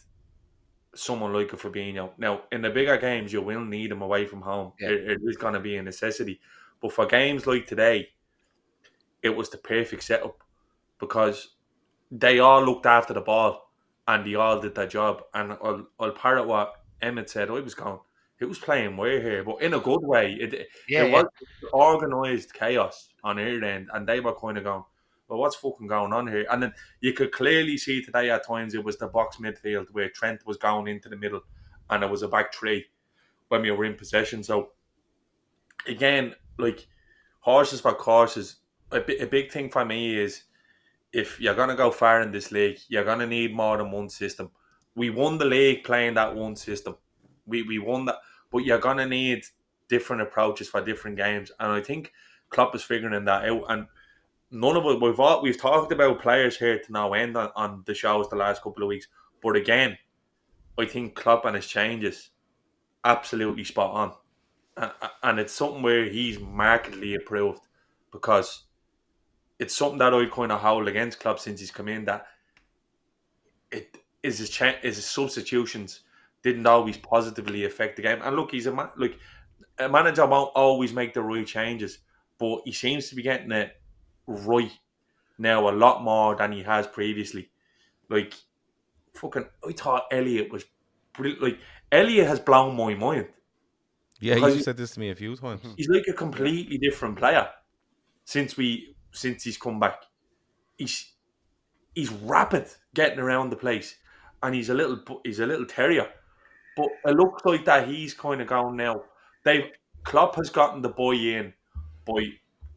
[0.95, 2.11] someone like a Fabinho.
[2.17, 4.73] Now, in the bigger games, you will need him away from home.
[4.79, 4.89] Yeah.
[4.89, 6.39] It- it is going to be a necessity.
[6.81, 8.09] But for games like today,
[9.21, 10.37] it was the perfect setup
[10.99, 11.55] because
[12.11, 13.71] they all looked after the ball
[14.07, 15.23] and they all did their job.
[15.33, 17.49] And I'll, I'll parrot what Emmet said.
[17.49, 17.99] I was going,
[18.37, 19.43] who's playing where here?
[19.43, 20.33] But in a good way.
[20.33, 21.21] It, Yeah, it yeah.
[21.21, 21.25] was
[21.73, 24.83] organised chaos on her end, and they were kind of going,
[25.31, 26.45] well, what's fucking going on here?
[26.51, 30.09] And then you could clearly see today at times it was the box midfield where
[30.09, 31.39] Trent was going into the middle
[31.89, 32.87] and it was a back three
[33.47, 34.43] when we were in possession.
[34.43, 34.71] So,
[35.87, 36.85] again, like
[37.39, 38.57] horses for courses,
[38.91, 40.43] a, a big thing for me is
[41.13, 43.89] if you're going to go far in this league, you're going to need more than
[43.89, 44.51] one system.
[44.95, 46.97] We won the league playing that one system.
[47.45, 48.17] We, we won that,
[48.51, 49.45] but you're going to need
[49.87, 51.53] different approaches for different games.
[51.57, 52.11] And I think
[52.49, 53.63] Klopp is figuring that out.
[53.69, 53.87] And
[54.51, 57.83] none of it, we've all, we've talked about players here to no end on, on
[57.85, 59.07] the shows the last couple of weeks.
[59.41, 59.97] But again,
[60.77, 62.29] I think Klopp and his changes
[63.03, 64.15] absolutely spot
[64.77, 64.91] on.
[65.23, 67.61] And it's something where he's markedly improved
[68.11, 68.63] because
[69.59, 72.25] it's something that I kind of hold against Klopp since he's come in that
[73.71, 76.01] it is his cha- is his substitutions
[76.43, 78.19] didn't always positively affect the game.
[78.23, 79.19] And look, he's a man, like
[79.77, 81.99] a manager won't always make the right changes,
[82.39, 83.80] but he seems to be getting it
[84.31, 84.71] right
[85.37, 87.49] now a lot more than he has previously.
[88.09, 88.33] Like
[89.13, 90.65] fucking, I thought Elliott was
[91.13, 91.41] brilliant.
[91.41, 91.59] Like
[91.91, 93.27] Elliott has blown my mind.
[94.19, 95.61] yeah, you said this to me a few times.
[95.77, 97.47] He's like a completely different player
[98.25, 100.03] since we since he's come back.
[100.77, 101.13] he's
[101.95, 103.95] he's rapid getting around the place,
[104.43, 106.07] and he's a little he's a little terrier.
[106.77, 109.03] But it looks like that he's kind of gone now.
[109.43, 109.65] They've
[110.03, 111.53] Klopp has gotten the boy in
[112.05, 112.25] by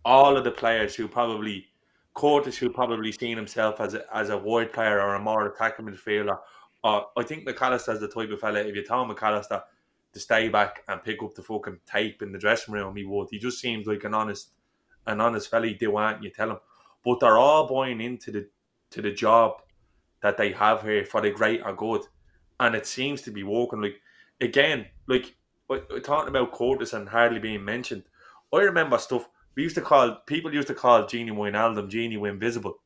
[0.05, 1.67] all of the players who probably
[2.15, 5.87] Curtis, who probably seen himself as a, as a wide player or a more attacking
[5.87, 6.39] midfielder.
[6.83, 8.61] Uh, I think Mac Allister's the type of fella.
[8.61, 9.63] If you tell Mac Allister
[10.13, 13.29] to stay back and pick up the fucking tape in the dressing room, he would.
[13.31, 14.51] He just seems like an honest,
[15.07, 15.73] an honest fella.
[15.73, 16.59] Do want you tell him,
[17.05, 18.49] but they're all buying into the
[18.91, 19.61] to the job
[20.23, 22.03] that they have here for the greater good,
[22.61, 23.81] and it seems to be working.
[23.83, 24.01] Like
[24.41, 25.35] again, like
[25.69, 28.05] we're talking about Curtis and hardly being mentioned.
[28.53, 32.79] I remember stuff we used to call people used to call Gini Wijnaldum Gini Invisible.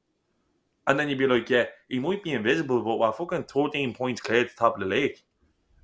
[0.87, 4.23] And then you'd be like, yeah, he might be invisible, but we're fucking 13 points
[4.23, 5.23] clear at the top of the league.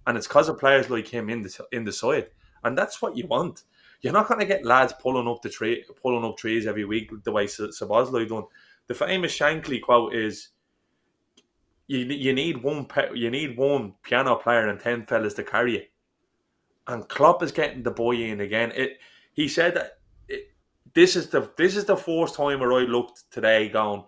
[0.07, 2.29] And it's because of players like him in the in the side.
[2.63, 3.65] And that's what you want.
[4.01, 7.11] You're not going to get lads pulling up the tree, pulling up trees every week
[7.23, 8.45] the way Szoboszlai done.
[8.87, 10.49] The famous Shankly quote is,
[11.87, 15.91] "You you need one you need one piano player and ten fellas to carry it."
[16.87, 18.73] And Klopp is getting the boy in again.
[18.75, 18.99] It
[19.33, 20.01] he said that
[20.95, 24.05] this is the this is the first time where I looked today going,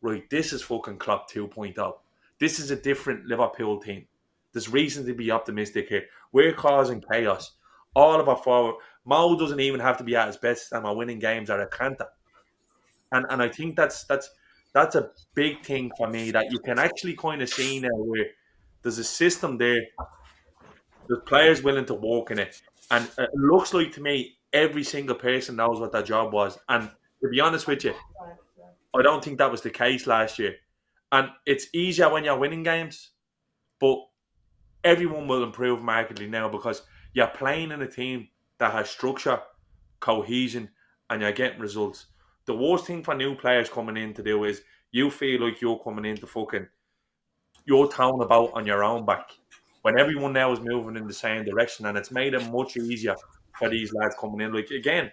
[0.00, 1.92] right, this is fucking Klopp 2.0.
[2.38, 4.06] This is a different Liverpool team.
[4.52, 6.04] There's reason to be optimistic here.
[6.32, 7.52] We're causing chaos.
[7.94, 10.94] All of our forward Mo doesn't even have to be at his best and we're
[10.94, 12.06] winning games at a Kanta.
[13.10, 14.30] And and I think that's that's
[14.72, 18.26] that's a big thing for me that you can actually kind of see now where
[18.82, 19.80] there's a system there.
[21.08, 22.60] There's players willing to walk in it.
[22.90, 26.58] And it looks like to me every single person knows what their job was.
[26.68, 26.90] And
[27.22, 27.94] to be honest with you,
[28.94, 30.56] I don't think that was the case last year.
[31.12, 33.10] And it's easier when you're winning games,
[33.80, 33.98] but
[34.82, 36.82] everyone will improve markedly now because
[37.12, 38.28] you're playing in a team
[38.58, 39.40] that has structure,
[40.00, 40.70] cohesion,
[41.08, 42.06] and you're getting results.
[42.46, 45.78] The worst thing for new players coming in to do is you feel like you're
[45.78, 46.66] coming into fucking
[47.64, 49.30] your town about on your own back
[49.82, 53.14] when everyone now is moving in the same direction, and it's made it much easier
[53.58, 54.52] for these lads coming in.
[54.52, 55.10] Like again,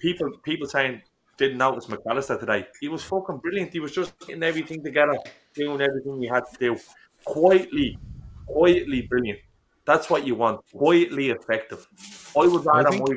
[0.00, 1.02] people people saying
[1.36, 2.66] didn't notice Mac Allister today.
[2.80, 3.72] He was fucking brilliant.
[3.72, 5.16] He was just getting everything together,
[5.54, 6.76] doing everything he had to do,
[7.24, 7.98] quietly,
[8.46, 9.38] quietly brilliant.
[9.84, 10.60] That's what you want.
[10.72, 11.86] Quietly effective.
[12.38, 13.08] I would rather think...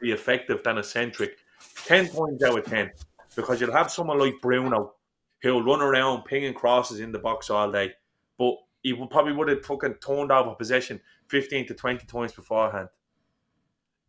[0.00, 1.38] be effective than eccentric.
[1.86, 2.90] Ten points out of ten,
[3.36, 4.94] because you'll have someone like Bruno
[5.42, 7.92] who'll run around pinging crosses in the box all day,
[8.38, 12.88] but he probably would have fucking turned over possession fifteen to twenty times beforehand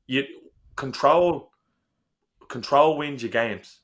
[0.07, 0.23] you
[0.75, 1.51] control
[2.49, 3.79] control wins your games.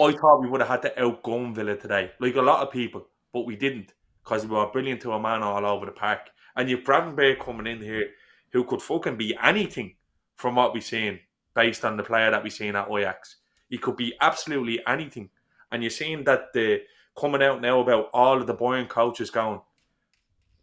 [0.00, 3.06] I thought we would have had to outgun Villa today, like a lot of people,
[3.32, 3.92] but we didn't
[4.22, 6.30] because we were brilliant to a man all over the park.
[6.56, 8.08] And you've Gravenberch coming in here
[8.52, 9.94] who could fucking be anything
[10.34, 11.20] from what we've seen
[11.54, 13.36] based on the player that we've seen at Ajax.
[13.68, 15.30] He could be absolutely anything.
[15.70, 16.80] And you're seeing that the
[17.18, 19.60] coming out now about all of the Bayern coaches going,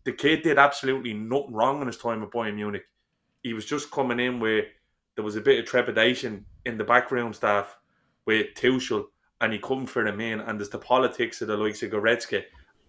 [0.03, 2.86] the kid did absolutely nothing wrong in his time at Bayern Munich
[3.44, 4.64] he was just coming in where
[5.16, 7.78] there was a bit of trepidation in the backroom staff
[8.26, 9.06] with Tuchel,
[9.41, 10.39] and he couldn't fit him in.
[10.39, 12.44] And there's the politics of the likes of Goretzka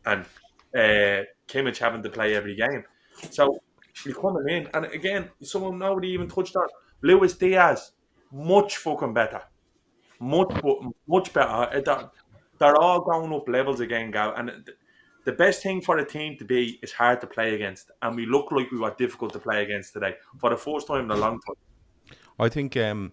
[0.06, 0.24] and
[0.74, 2.84] uh, Kimmich having to play every game.
[3.30, 3.58] So
[4.06, 6.66] you're coming in, and again, someone nobody even touched on
[7.02, 7.92] Luis Diaz,
[8.32, 9.42] much fucking better,
[10.20, 10.52] much
[11.06, 11.82] much better.
[12.58, 14.70] They're all going up levels again, Gal, and
[15.24, 18.26] the best thing for a team to be is hard to play against, and we
[18.26, 21.16] look like we were difficult to play against today for the first time in a
[21.16, 22.16] long time.
[22.38, 23.12] I think um,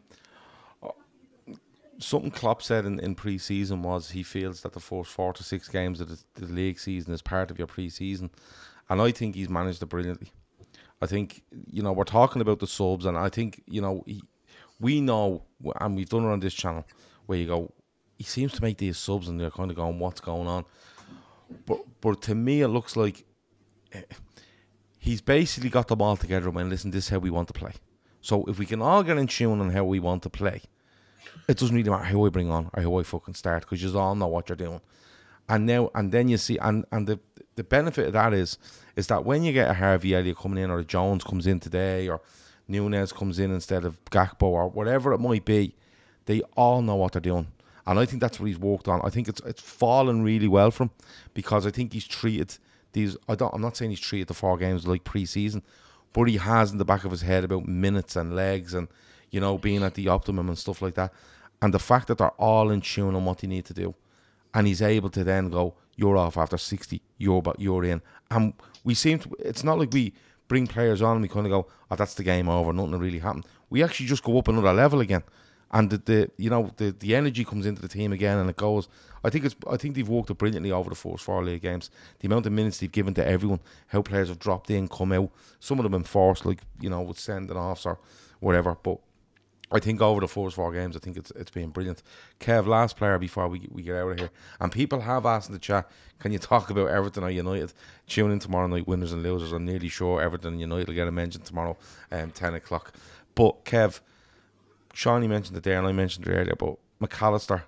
[1.99, 5.68] something Klopp said in, in pre-season was he feels that the first four to six
[5.68, 8.30] games of the, the league season is part of your pre-season,
[8.89, 10.32] and I think he's managed it brilliantly.
[11.01, 14.22] I think you know we're talking about the subs, and I think you know he,
[14.80, 15.45] we know,
[15.80, 16.86] and we've done it on this channel
[17.26, 17.74] where you go.
[18.18, 20.66] He seems to make these subs, and they're kind of going, "What's going on?"
[21.66, 23.26] But but to me, it looks like
[23.93, 24.02] eh,
[24.97, 27.74] he's basically got them all together and listen, this is how we want to play.
[28.22, 30.62] So if we can all get in tune on how we want to play,
[31.47, 33.97] it doesn't really matter who I bring on or how I fucking start because you
[33.97, 34.82] all know what you're doing.
[35.49, 37.20] And now and then you see and and the
[37.56, 38.58] the benefit of that is
[38.95, 41.60] is that when you get a Harvey Elliott coming in or a Jones comes in
[41.60, 42.22] today or
[42.68, 45.76] Nunez comes in instead of Gakpo or whatever it might be,
[46.26, 47.47] they all know what they're doing
[47.92, 49.02] and I think that's what he's worked on.
[49.04, 50.92] I think it's it's fallen really well from
[51.34, 52.58] because I think he's treated
[52.94, 53.18] these.
[53.28, 53.54] I don't.
[53.54, 55.62] I'm not saying he's treated the four games like pre-season,
[56.14, 58.88] but he has in the back of his head about minutes and legs and
[59.30, 61.14] you know being at the optimum and stuff like that.
[61.62, 63.94] And the fact that they're all in tune on what they need to do,
[64.54, 67.02] and he's able to then go, "You're off after 60.
[67.18, 68.54] You're but you're in." And
[68.86, 69.36] we seem to.
[69.39, 70.14] It's not like we
[70.48, 72.72] bring players on and we kind of go, "Oh, that's the game over.
[72.72, 75.24] Nothing really happened." We actually just go up another level again
[75.72, 78.57] and the, the you know the, the energy comes into the team again, and it
[78.57, 78.88] goes.
[79.24, 81.89] I think it's I think they've worked it brilliantly over the first four league games.
[82.19, 85.30] The amount of minutes they've given to everyone, how players have dropped in, come out.
[85.59, 87.99] Some of them enforced, like you know, with sending offs or
[88.39, 88.76] whatever.
[88.82, 88.99] But
[89.72, 92.03] I think over the first four games, I think it's it's been brilliant.
[92.39, 95.53] Kev, last player before we we get out of here, and people have asked in
[95.53, 97.72] the chat, can you talk about Everton or United?
[98.07, 99.53] Tune in tomorrow night, winners and losers.
[99.53, 101.78] I'm nearly sure Everton and United will get a mention tomorrow,
[102.11, 102.93] um, ten o'clock.
[103.34, 104.01] But Kev,
[104.94, 106.56] Seany mentioned it there, and I mentioned it earlier.
[106.58, 107.64] But Mac Allister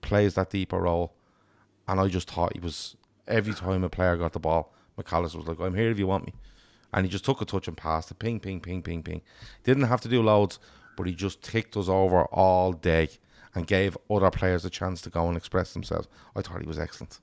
[0.00, 1.14] plays that deeper role,
[1.86, 2.96] and I just thought he was
[3.26, 6.06] every time a player got the ball, Mac Allister was like, "I'm here if you
[6.06, 6.34] want me,"
[6.92, 9.22] and he just took a touch and passed it, ping, ping, ping, ping, ping.
[9.64, 10.58] Didn't have to do loads
[10.98, 13.08] but he just ticked us over all day
[13.54, 16.08] and gave other players a chance to go and express themselves.
[16.34, 17.20] I thought he was excellent.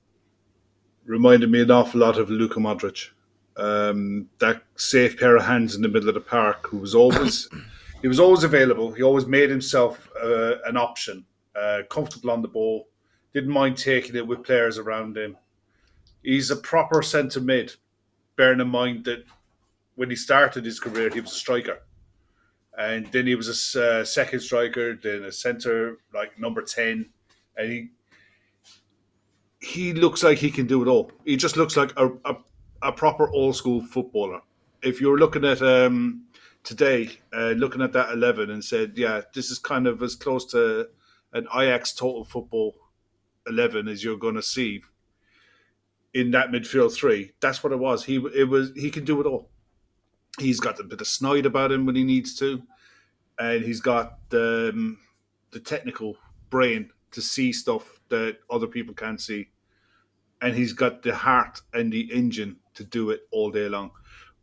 [1.04, 3.10] Reminded me an awful lot of Luka Modric.
[3.58, 7.48] Um, that safe pair of hands in the middle of the park, who was always
[8.02, 8.92] he was always available.
[8.92, 11.24] He always made himself uh, an option,
[11.54, 12.88] uh, comfortable on the ball,
[13.32, 15.36] didn't mind taking it with players around him.
[16.22, 17.72] He's a proper centre mid,
[18.36, 19.24] bearing in mind that
[19.94, 21.80] when he started his career, he was a striker
[22.76, 27.08] and then he was a uh, second striker, then a center like number ten,
[27.56, 27.88] and he
[29.60, 31.10] he looks like he can do it all.
[31.24, 32.36] He just looks like a a,
[32.82, 34.40] a proper old school footballer.
[34.82, 36.25] If you're looking at um,
[36.66, 40.44] today, uh, looking at that eleven, and said, yeah, this is kind of as close
[40.46, 40.88] to
[41.32, 42.74] an Ajax total football
[43.46, 44.82] eleven as you're going to see
[46.12, 47.32] in that midfield three.
[47.40, 48.04] That's what it was.
[48.04, 49.50] He it was he can do it all.
[50.38, 52.62] He's got a bit of snide about him when he needs to,
[53.38, 54.98] and he's got the, um,
[55.52, 56.16] the technical
[56.50, 59.48] brain to see stuff that other people can't see,
[60.42, 63.92] and he's got the heart and the engine to do it all day long.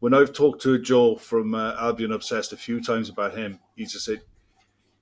[0.03, 3.85] When I've talked to Joe from uh, Albion Obsessed a few times about him, he
[3.85, 4.19] just said,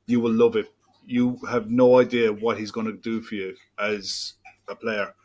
[0.06, 0.72] "You will love it.
[1.08, 4.34] You have no idea what he's going to do for you as
[4.68, 5.16] a player.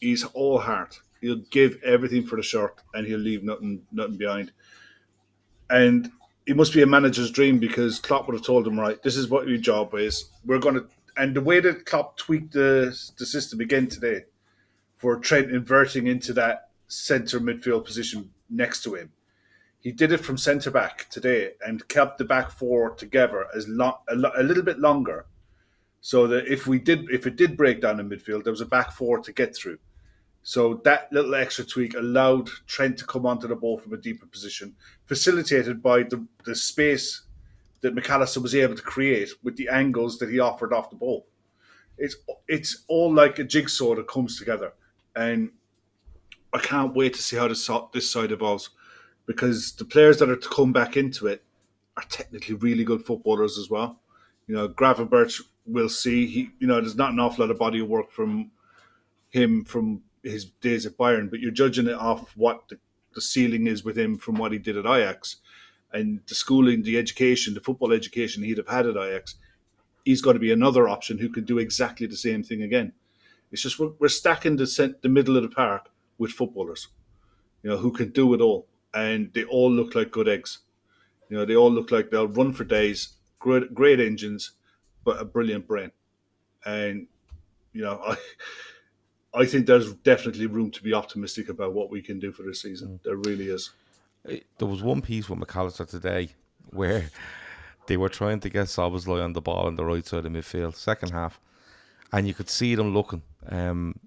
[0.00, 0.98] He's all heart.
[1.20, 4.52] He'll give everything for the shirt, and he'll leave nothing nothing behind."
[5.68, 6.10] and
[6.46, 9.28] it must be a manager's dream because Klopp would have told him, right, this is
[9.28, 10.30] what your job is.
[10.46, 10.86] We're going to,
[11.18, 14.24] and the way that Klopp tweaked the the system again today
[14.96, 19.12] for Trent inverting into that centre midfield position next to him.
[19.88, 23.94] He did it from centre back today and kept the back four together as long
[24.08, 25.24] a, a little bit longer,
[26.02, 28.66] so that if we did if it did break down in midfield, there was a
[28.66, 29.78] back four to get through.
[30.42, 34.26] So that little extra tweak allowed Trent to come onto the ball from a deeper
[34.26, 34.76] position,
[35.06, 37.22] facilitated by the, the space
[37.80, 40.96] that Mac Allister was able to create with the angles that he offered off the
[40.96, 41.26] ball.
[41.96, 42.16] It's
[42.46, 44.74] it's all like a jigsaw that comes together,
[45.16, 45.50] and
[46.52, 48.68] I can't wait to see how this this side evolves,
[49.28, 51.44] because the players that are to come back into it
[51.98, 54.00] are technically really good footballers as well.
[54.48, 57.80] You know, Gravenberch will see he you know there's not an awful lot of body
[57.80, 58.50] of work from
[59.28, 62.78] him from his days at Bayern, but you're judging it off what the,
[63.14, 65.36] the ceiling is with him from what he did at Ajax
[65.92, 69.34] and the schooling, the education, the football education he'd have had at Ajax.
[70.04, 72.94] He's got to be another option who can do exactly the same thing again.
[73.52, 76.88] It's just we're, we're stacking the the middle of the park with footballers,
[77.62, 80.58] you know, who can do it all, and they all look like good eggs.
[81.28, 84.52] You know, they all look like they'll run for days, great, great engines,
[85.04, 85.90] but a brilliant brain.
[86.64, 87.06] And
[87.72, 88.16] you know, I
[89.34, 92.62] I think there's definitely room to be optimistic about what we can do for this
[92.62, 92.88] season.
[92.88, 93.02] Mm.
[93.02, 93.70] There really is.
[94.24, 96.30] There was one piece with Mac Allister today
[96.70, 97.10] where
[97.86, 100.74] they were trying to get Szoboszlai on the ball on the right side of midfield,
[100.74, 101.40] second half,
[102.12, 103.22] and you could see them looking.
[103.48, 103.98] Um,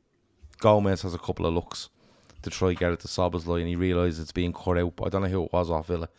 [0.60, 1.90] Gomez has a couple of looks
[2.44, 4.94] to try get it to Szoboszlai, and he realised it's being cut out.
[5.04, 6.10] I don't know who it was off Villa,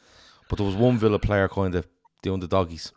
[0.49, 1.87] but there was one Villa player kind of
[2.23, 2.93] doing the doggies,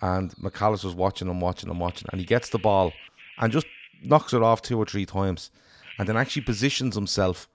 [0.00, 2.92] and Mac Allister's watching and watching and watching, and he gets the ball
[3.38, 3.66] and just
[4.02, 5.50] knocks it off two or three times,
[5.98, 7.48] and then actually positions himself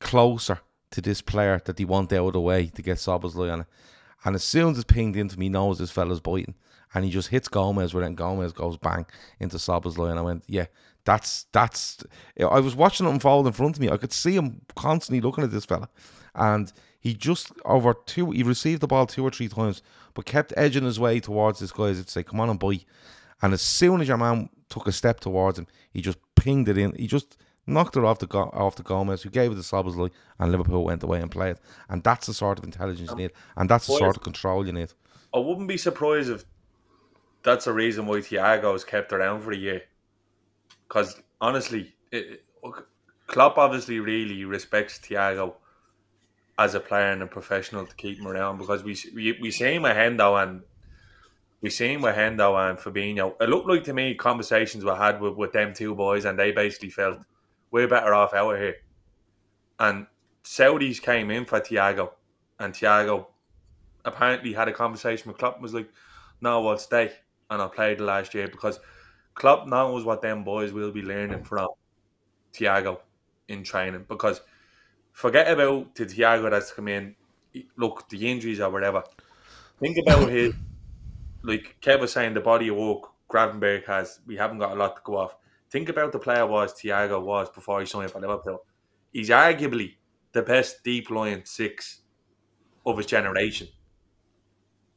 [0.00, 0.60] closer
[0.90, 3.66] to this player that he want out of the way to get Szoboszlai on it.
[4.24, 6.54] And as soon as it's pinged into me, knows this fella's biting.
[6.94, 9.04] And he just hits Gomez, where then Gomez goes bang
[9.40, 10.10] into Szoboszlai.
[10.10, 10.66] And I went, yeah,
[11.04, 12.02] that's, that's.
[12.38, 13.90] I was watching it unfold in front of me.
[13.90, 15.88] I could see him constantly looking at this fella.
[16.34, 19.82] And he just, over two, he received the ball two or three times,
[20.14, 22.58] but kept edging his way towards this guy as if to say, come on and
[22.58, 22.84] bite.
[23.42, 26.78] And as soon as your man took a step towards him, he just pinged it
[26.78, 26.94] in.
[26.96, 27.36] He just
[27.66, 31.02] knocked it off the off the Gomez, who gave it to Szoboszlai, and Liverpool went
[31.02, 31.56] away and played.
[31.88, 34.72] And that's the sort of intelligence you need, and that's the sort of control you
[34.72, 34.92] need.
[35.32, 36.44] I wouldn't be surprised if
[37.42, 39.82] that's the reason why Thiago's kept around for a year.
[40.94, 42.44] Because honestly, it,
[43.26, 45.54] Klopp obviously really respects Thiago
[46.56, 49.74] as a player and a professional to keep him around because we we, we see
[49.74, 50.62] him at Hendo and
[51.60, 53.34] we seen with Hendo and Fabinho.
[53.40, 56.52] It looked like to me conversations we had with, with them two boys, and they
[56.52, 57.18] basically felt
[57.72, 58.76] we're better off out here.
[59.80, 60.06] And
[60.44, 62.10] Saudis came in for Thiago,
[62.60, 63.26] and Thiago
[64.04, 65.90] apparently had a conversation with Klopp and was like,
[66.40, 67.10] "No, I'll stay
[67.50, 68.78] and I played last year because
[69.34, 71.46] Klopp knows what them boys will be learning mm.
[71.46, 71.68] from
[72.52, 72.98] Thiago
[73.48, 74.40] in training because."
[75.12, 77.14] Forget about the Thiago that's come in.
[77.76, 79.04] Look, the injuries or whatever.
[79.78, 80.54] Think about his
[81.44, 84.96] like Kev was saying, the body of work Gravenberch has, we haven't got a lot
[84.96, 85.36] to go off.
[85.70, 88.64] Think about the player was Thiago was before he signed for Liverpool.
[89.12, 89.94] He's arguably
[90.32, 92.00] the best deep line six
[92.86, 93.68] of his generation.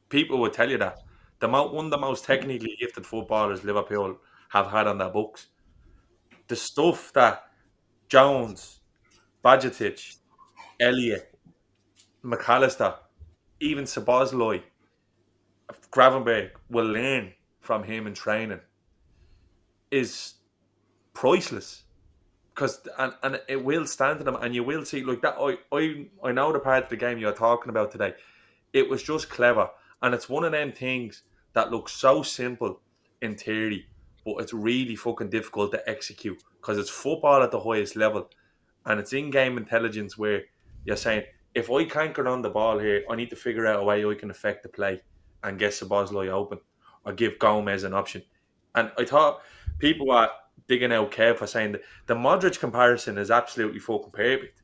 [0.10, 1.00] People would tell you that.
[1.40, 4.18] The one of the most technically gifted footballers Liverpool
[4.50, 5.48] have had on their books.
[6.48, 7.44] The stuff that
[8.08, 8.80] Jones,
[9.44, 10.18] Bajcetic,
[10.80, 11.34] Elliott,
[12.24, 12.96] McAllister,
[13.60, 14.64] even Szoboszlai,
[15.92, 18.62] Gravenberch will learn from him in training
[19.92, 20.36] is
[21.14, 21.84] priceless.
[22.54, 25.58] Because and, and it will stand to them and you will see like that I,
[25.72, 28.16] I I know the part of the game you're talking about today.
[28.74, 29.70] It was just clever
[30.02, 31.24] and it's one of them things
[31.54, 32.80] that looks so simple
[33.22, 33.86] in theory
[34.26, 38.30] but it's really fucking difficult to execute because it's football at the highest level
[38.86, 40.42] and it's in-game intelligence where
[40.86, 41.24] you're saying
[41.56, 44.06] if I can't get on the ball here I need to figure out a way
[44.06, 45.02] I can affect the play
[45.44, 46.60] and get Szoboszlai open
[47.06, 48.22] or give Gomez an option.
[48.76, 49.42] And I thought
[49.80, 50.30] people were
[50.68, 54.62] digging out Kev for saying that the Modric comparison is absolutely fucking perfect.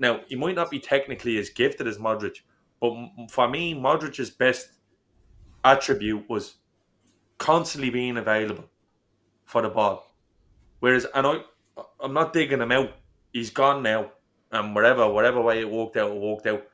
[0.00, 2.38] Now, he might not be technically as gifted as Modric,
[2.80, 2.94] but
[3.30, 4.68] for me, Modric's best
[5.64, 6.56] attribute was
[7.38, 8.64] constantly being available
[9.44, 10.12] for the ball.
[10.80, 11.40] Whereas, and I,
[12.00, 12.92] I'm not digging him out.
[13.32, 14.12] He's gone now,
[14.52, 16.66] and whatever, whatever way it worked out, it worked out.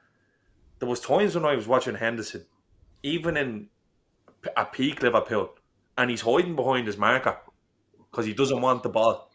[0.79, 2.47] There was times when I was watching Henderson
[3.05, 3.69] even in
[4.57, 5.51] a peak Liverpool,
[5.97, 7.39] and he's hiding behind his marker
[8.11, 9.31] because he doesn't want the ball.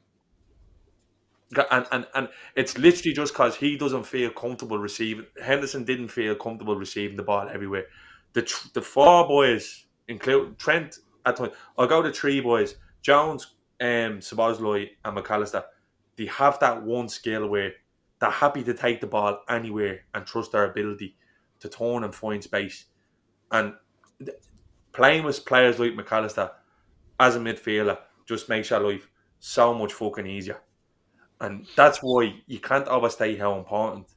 [1.71, 5.25] And, and and it's literally just because he doesn't feel comfortable receiving.
[5.43, 7.85] Henderson didn't feel comfortable receiving the ball everywhere.
[8.33, 8.41] The
[8.73, 11.39] the four boys, include Trent at
[11.77, 15.63] I'll go to three boys: Jones, um, Szoboszlai, and Mac Allister.
[16.17, 17.71] They have that one skill where
[18.19, 21.15] they're happy to take the ball anywhere and trust their ability
[21.61, 22.85] to turn and find space.
[23.51, 23.73] And
[24.91, 26.51] playing with players like Mac Allister
[27.19, 29.07] as a midfielder just makes your life
[29.39, 30.59] so much fucking easier.
[31.41, 34.07] And that's why you can't overstate how important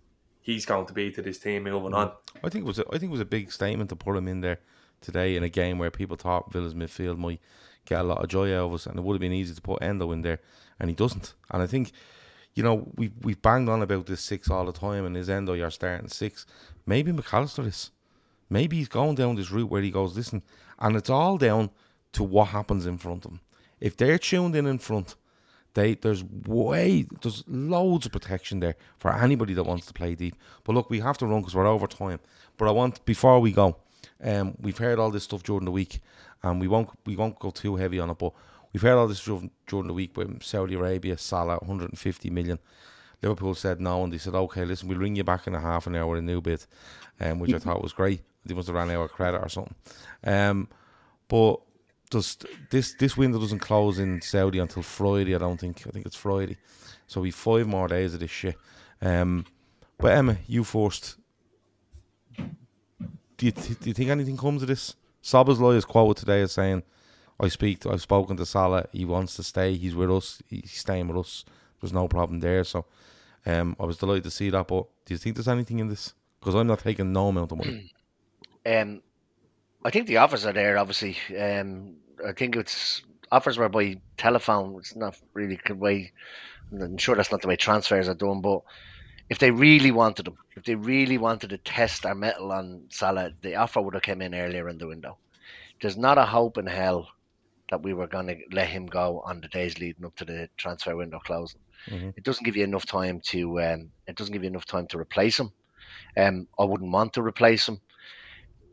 [0.41, 2.13] he's going to be to this team moving on.
[2.43, 4.29] I think it was a, I think it was a big statement to put him
[4.29, 4.59] in there
[5.01, 7.41] today in a game where people thought Villa's midfield might
[7.85, 9.61] get a lot of joy out of us, and it would have been easy to
[9.61, 10.41] put Endo in there,
[10.81, 11.35] and he doesn't.
[11.51, 11.93] And I think,
[12.55, 15.55] you know, we've we've banged on about this six all the time, and is Endo
[15.55, 16.47] your starting six?
[16.87, 17.91] Maybe Mac Allister is.
[18.51, 20.43] Maybe he's going down this route where he goes, listen,
[20.79, 21.71] and it's all down
[22.13, 23.41] to what happens in front of him.
[23.81, 25.17] If they're tuned in in front,
[25.75, 30.37] they there's way there's loads of protection there for anybody that wants to play deep.
[30.65, 32.21] But look, we have to run because we're over time.
[32.57, 33.77] But I want before we go,
[34.23, 36.01] um, we've heard all this stuff during the week,
[36.43, 38.19] and we won't we won't go too heavy on it.
[38.19, 38.33] But
[38.73, 42.59] we've heard all this during, during the week with Saudi Arabia, Salah, 150 million.
[43.23, 45.87] Liverpool said no, and they said, okay, listen, we'll ring you back in a half
[45.87, 46.67] an hour with a new bid,
[47.21, 48.21] um, which I thought was great.
[48.45, 49.77] They must have ran out of credit or something.
[50.25, 50.69] Um,
[51.29, 51.61] but
[52.13, 52.37] does
[52.71, 55.35] this this window doesn't close in Saudi until Friday?
[55.35, 55.85] I don't think.
[55.87, 56.59] I think it's Friday.
[57.07, 58.57] So we five more days of this shit.
[59.01, 59.47] Um,
[59.99, 61.17] but Emmet, you first.
[62.37, 64.95] Do you, th- do you think anything comes of this?
[65.23, 66.83] Szoboszlai is quoted today as saying,
[67.41, 67.81] "I speak.
[67.81, 68.87] To, I've spoken to Salah.
[68.93, 69.75] He wants to stay.
[69.75, 70.43] He's with us.
[70.49, 71.45] He's staying with us.
[71.81, 72.85] There's no problem there." So,
[73.47, 74.69] um, I was delighted to see that.
[74.69, 76.15] But do you think there's anything in this?
[76.39, 77.93] Because I'm not taking no amount of money.
[78.65, 79.03] Um,
[79.85, 80.79] I think the offers are there.
[80.79, 81.97] Obviously, um,
[82.27, 84.77] I think it's offers were by telephone.
[84.79, 86.13] It's not really a good way.
[86.73, 88.41] I'm sure that's not the way transfers are done.
[88.41, 88.63] But
[89.31, 93.33] if they really wanted them, if they really wanted to test our mettle on Salah,
[93.41, 95.19] the offer would have come in earlier in the window.
[95.81, 97.09] There's not a hope in hell
[97.71, 100.49] that we were going to let him go on the days leading up to the
[100.57, 101.61] transfer window closing.
[101.89, 102.11] Mm-hmm.
[102.17, 103.61] It doesn't give you enough time to.
[103.61, 105.51] Um, it doesn't give you enough time to replace him.
[106.17, 107.81] Um, I wouldn't want to replace him.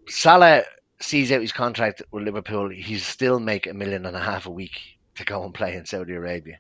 [0.08, 0.64] Salah
[1.02, 4.52] sees out his contract with Liverpool, he's still make a million and a half a
[4.52, 6.60] week to go and play in Saudi Arabia.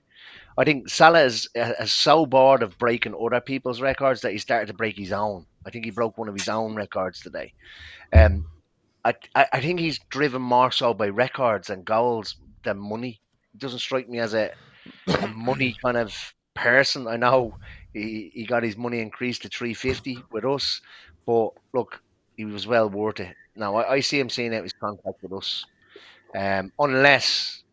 [0.57, 4.67] I think Salah is, is so bored of breaking other people's records that he started
[4.67, 5.45] to break his own.
[5.65, 7.53] I think he broke one of his own records today.
[8.11, 8.45] Um,
[9.05, 13.21] I, I think he's driven more so by records and goals than money.
[13.53, 14.51] It doesn't strike me as a,
[15.07, 16.13] a money kind of
[16.53, 17.07] person.
[17.07, 17.55] I know
[17.93, 20.81] he, he got his money increased to 350 with us,
[21.25, 22.01] but look,
[22.35, 25.33] he was well worth it no, I, I see him seeing out his contract with
[25.33, 25.65] us,
[26.33, 27.63] um, unless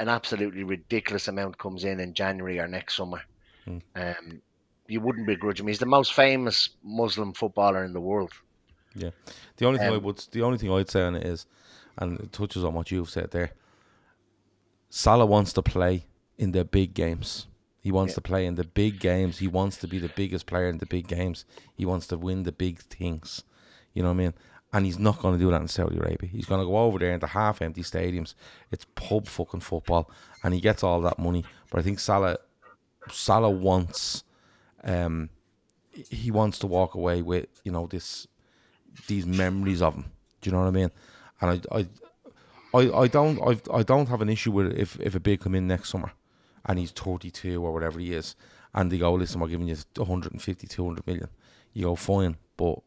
[0.00, 3.20] an absolutely ridiculous amount comes in in January or next summer.
[3.64, 3.78] Hmm.
[3.94, 4.42] Um,
[4.88, 5.66] you wouldn't begrudge him.
[5.66, 8.32] He's the most famous Muslim footballer in the world.
[8.94, 9.10] Yeah.
[9.56, 11.46] The only thing I Um, would, the only thing I'd say on it is,
[11.98, 13.52] and it touches on what you've said there.
[14.90, 16.06] Salah wants to play
[16.38, 17.46] in the big games.
[17.80, 19.38] He wants to play in the big games.
[19.38, 21.44] He wants to be the biggest player in the big games.
[21.74, 23.44] He wants to win the big things.
[23.94, 24.34] You know what I mean?
[24.72, 26.28] And he's not going to do that in Saudi Arabia.
[26.28, 28.34] He's going to go over there into half empty stadiums.
[28.70, 30.10] It's pub fucking football,
[30.42, 31.44] and he gets all that money.
[31.70, 32.38] But I think Salah,
[33.10, 34.24] Salah wants,
[34.84, 35.30] um,
[35.92, 38.26] he wants to walk away with you know this,
[39.06, 40.04] these memories of him.
[40.40, 40.90] Do you know what I mean?
[41.40, 41.86] And I, I,
[42.74, 45.40] I, I don't, I, I don't have an issue with it if if a bid
[45.40, 46.12] come in next summer,
[46.66, 48.34] and he's thirty two or whatever he is,
[48.76, 51.28] and they go, listen, we're giving you 150, 200 million.
[51.72, 52.80] You go fine, but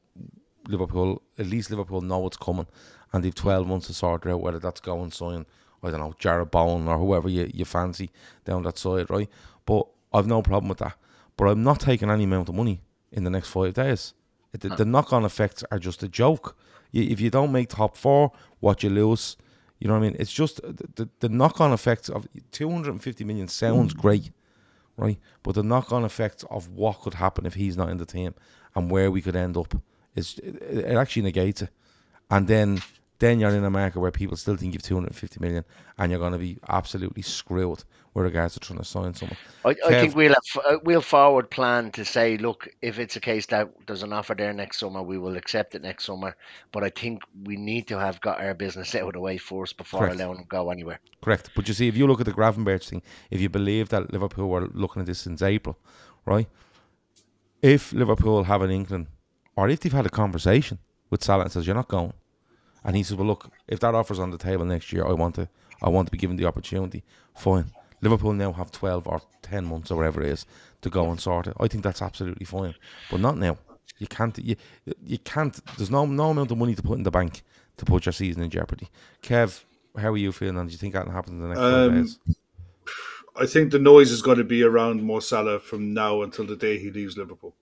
[0.70, 2.68] Liverpool, at least Liverpool know what's coming,
[3.12, 5.46] and they've twelve months to sort out whether that's going sign.
[5.82, 8.12] I don't know, Jarrod Bowen or whoever you, you fancy
[8.44, 9.30] down that side, right?
[9.66, 10.96] But I've no problem with that.
[11.38, 12.82] But I'm not taking any amount of money
[13.12, 14.14] in the next five days.
[14.52, 16.58] The, the knock on effects are just a joke.
[16.91, 19.38] You, if you don't make top four, what you lose,
[19.80, 20.18] you know what I mean?
[20.20, 23.98] It's just the, the, the knock on effects of 250 million sounds mm.
[24.02, 24.32] great,
[24.98, 25.18] right?
[25.44, 28.34] But the knock on effects of what could happen if he's not in the team
[28.76, 29.76] and where we could end up
[30.15, 31.69] is it, actually negates it.
[32.30, 32.81] And then
[33.19, 35.65] then you're in a market where people still think you've 250 million
[35.98, 37.84] and you're going to be absolutely screwed
[38.14, 39.38] with regards to trying to sign someone.
[39.65, 43.18] I, I Kev- think we'll have, uh, we'll forward plan to say, look, if it's
[43.18, 46.36] a case that there's an offer there next summer, we will accept it next summer.
[46.72, 49.76] But I think we need to have got our business out of the way first
[49.76, 50.15] before Correct.
[50.15, 50.99] allowing him go anywhere.
[51.22, 51.52] Correct.
[51.56, 54.48] But you see, if you look at the Gravenberch thing, if you believe that Liverpool
[54.48, 55.77] were looking at this since April,
[56.26, 56.48] right?
[57.61, 59.07] If Liverpool have an inkling,
[59.60, 60.80] or if they've had a conversation
[61.10, 62.14] with Salah and says you're not going,
[62.86, 65.36] and he says, well, look, if that offer's on the table next year, I want
[65.36, 65.49] to,
[65.81, 67.03] I want to be given the opportunity.
[67.36, 67.65] Fine.
[68.02, 70.45] Liverpool now have twelve or ten months or whatever it is
[70.84, 71.56] to go and sort it.
[71.60, 72.73] I think that's absolutely fine,
[73.11, 73.57] but not now.
[73.98, 74.38] You can't.
[74.40, 74.56] You
[75.03, 75.60] you can't.
[75.76, 77.44] There's no no amount of money to put in the bank
[77.76, 78.88] to put your season in jeopardy.
[79.22, 79.65] Kev,
[79.98, 80.57] how are you feeling?
[80.57, 82.19] And do you think that will happen in the next Um, days?
[83.36, 86.56] I think the noise is going to be around Mo Salah from now until the
[86.56, 87.53] day he leaves Liverpool.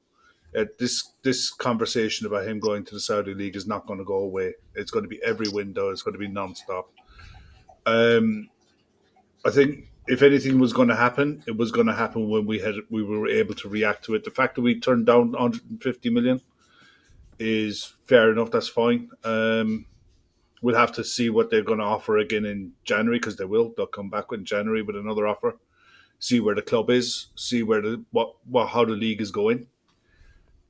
[0.57, 4.05] Uh, this this conversation about him going to the Saudi League is not going to
[4.05, 4.55] go away.
[4.73, 5.89] It's going to be every window.
[5.89, 6.89] It's going to be non-stop.
[7.85, 8.49] Um,
[9.45, 12.59] I think if anything was going to happen, it was going to happen when we
[12.59, 14.23] had we were able to react to it.
[14.23, 16.41] The fact that we turned down 150 million
[17.37, 18.49] is fair enough.
[18.49, 19.09] That's fine.
[19.23, 19.85] Um,
[20.61, 23.73] we'll have to see what they're going to offer again in January because they will.
[23.75, 25.57] They'll come back in January with another offer.
[26.19, 27.27] See where the club is.
[27.35, 29.67] See where the what, what how the league is going,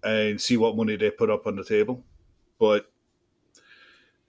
[0.04, 2.04] and see what money they put up on the table.
[2.60, 2.90] But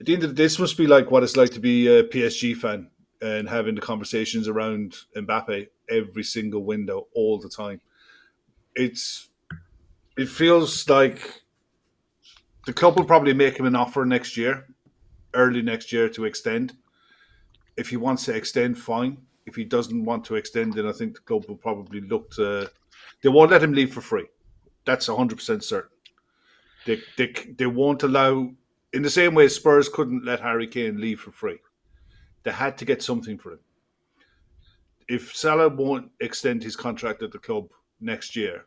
[0.01, 1.87] at the end of the day, this must be like what it's like to be
[1.89, 2.91] a PSG fan
[3.21, 7.81] and having the conversations around Mbappe every single window all the time.
[8.75, 9.29] It's
[10.17, 11.43] it feels like
[12.67, 14.67] the club will probably make him an offer next year,
[15.35, 16.77] early next year to extend.
[17.77, 19.19] If he wants to extend, fine.
[19.47, 22.71] If he doesn't want to extend, then I think the club will probably look to.
[23.23, 24.27] They won't let him leave for free.
[24.89, 25.91] That's hundred percent certain.
[26.87, 28.51] They, they they won't allow
[28.95, 31.59] in the same way Spurs couldn't let Harry Kane leave for free.
[32.45, 33.59] They had to get something for him.
[35.09, 37.69] If Salah won't extend his contract at the club
[38.01, 38.65] next year,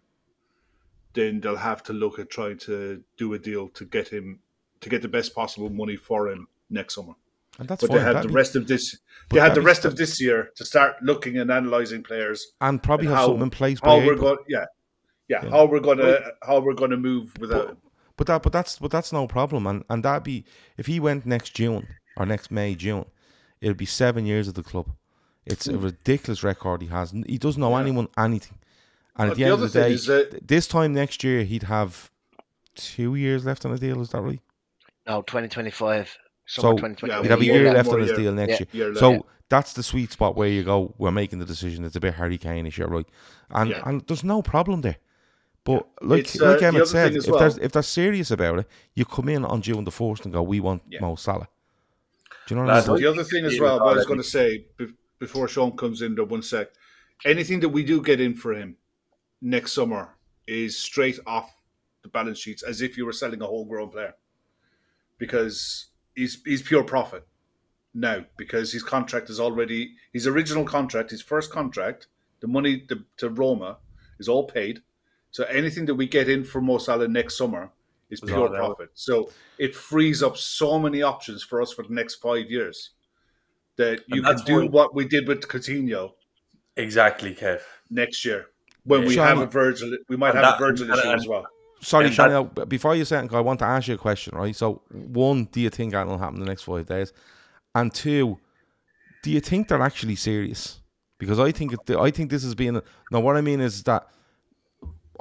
[1.14, 4.40] then they'll have to look at trying to do a deal to get him
[4.82, 7.14] to get the best possible money for him next summer.
[7.60, 7.98] And that's But fine.
[7.98, 8.98] they have That'd the be- rest of this.
[9.30, 12.54] They had the that'd be rest of this year to start looking and analysing players.
[12.62, 14.18] and probably and have how- something in place by April.
[14.20, 14.66] going, yeah,
[15.32, 17.78] yeah, how we're gonna how we're gonna move without him.
[18.18, 19.66] But that, but that's, but that's no problem.
[19.72, 20.44] And and that'd be
[20.78, 21.88] if he went next June
[22.18, 23.06] or next May, June,
[23.62, 24.88] it'd be seven years at the club.
[25.46, 25.76] It's Hmm.
[25.76, 27.12] a ridiculous record he has.
[27.34, 28.58] He doesn't know anyone anything.
[29.18, 31.44] And But at the, the end other of the day, that- this time next year
[31.44, 32.12] he'd have
[32.76, 34.02] two years left on the deal.
[34.02, 34.42] Is that right?
[35.08, 36.18] No, 2025.
[36.46, 38.18] So Summer he'd have a Yeah, year left on his year.
[38.18, 38.66] deal next Yeah.
[38.72, 38.86] year.
[38.88, 39.24] Year So left.
[39.50, 40.94] that's the sweet spot where you go.
[40.98, 41.86] We're making the decision.
[41.86, 43.08] It's a bit Harry Kane-ish, you're right?
[43.50, 43.82] And Yeah.
[43.86, 44.98] and there's no problem there.
[45.64, 48.32] But like It's, uh, like the Emmet said, thing as if there's if they're serious
[48.32, 51.02] about it, you come in on June the fourth and go, "We want Yeah.
[51.02, 51.48] Mo Salah."
[52.48, 53.02] Do you know what Lads, I mean?
[53.04, 54.66] The other thing as well, what I was going to say
[55.20, 56.70] before Sean comes in there one sec,
[57.26, 58.76] anything that we do get in for him
[59.42, 60.16] next summer
[60.48, 61.54] is straight off
[62.02, 64.16] the balance sheets as if you were selling a whole grown player
[65.20, 67.28] because he's he's pure profit
[67.94, 72.08] now because his contract is already his original contract, his first contract,
[72.40, 73.78] the money to, to Roma
[74.20, 74.82] is all paid.
[75.32, 77.72] So anything that we get in for Mo Salah next summer
[78.10, 78.90] is It's pure profit.
[78.94, 82.92] So it frees up so many options for us for the next five years
[83.78, 86.12] that you can do why- what we did with Coutinho
[86.76, 87.62] Exactly, Kev.
[87.90, 88.48] next year
[88.84, 89.08] when Yeah.
[89.08, 89.98] we Sean- have a Virgil.
[90.10, 91.46] We might have that- a Virgil and- issue and- as well.
[91.82, 94.38] Sorry, And Sean, that- before you say anything, I want to ask you a question,
[94.38, 94.56] right?
[94.56, 97.12] So, one, do you think that will happen in the next five days?
[97.74, 98.38] And two,
[99.24, 100.80] do you think they're actually serious?
[101.18, 102.82] Because I think I think this has been.
[103.12, 103.20] now.
[103.22, 104.08] What I mean is that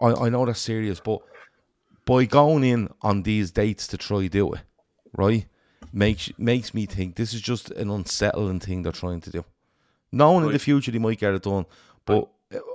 [0.01, 1.21] I, I know they're serious, but
[2.05, 4.61] by going in on these dates to try do it,
[5.17, 5.47] right,
[5.93, 9.45] makes makes me think this is just an unsettling thing they're trying to do.
[10.13, 11.67] Knowing in the future they might get it done,
[12.05, 12.29] but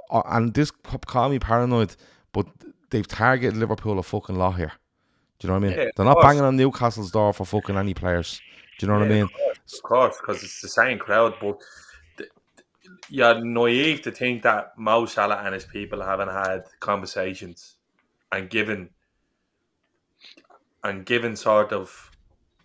[0.09, 1.95] uh, and this call me paranoid,
[2.31, 2.45] but
[2.89, 4.71] they've targeted Liverpool a fucking lot here.
[5.39, 5.77] Do you know what I mean?
[5.77, 6.25] Yeah, They're not course.
[6.25, 8.39] banging on Newcastle's door for fucking any players.
[8.79, 9.23] Do you know what I mean?
[9.23, 11.61] Of course, because it's the same crowd, but
[13.09, 17.77] you're naive to think that Mo Salah and his people haven't had conversations
[18.31, 18.89] and given
[20.83, 22.11] and given sort of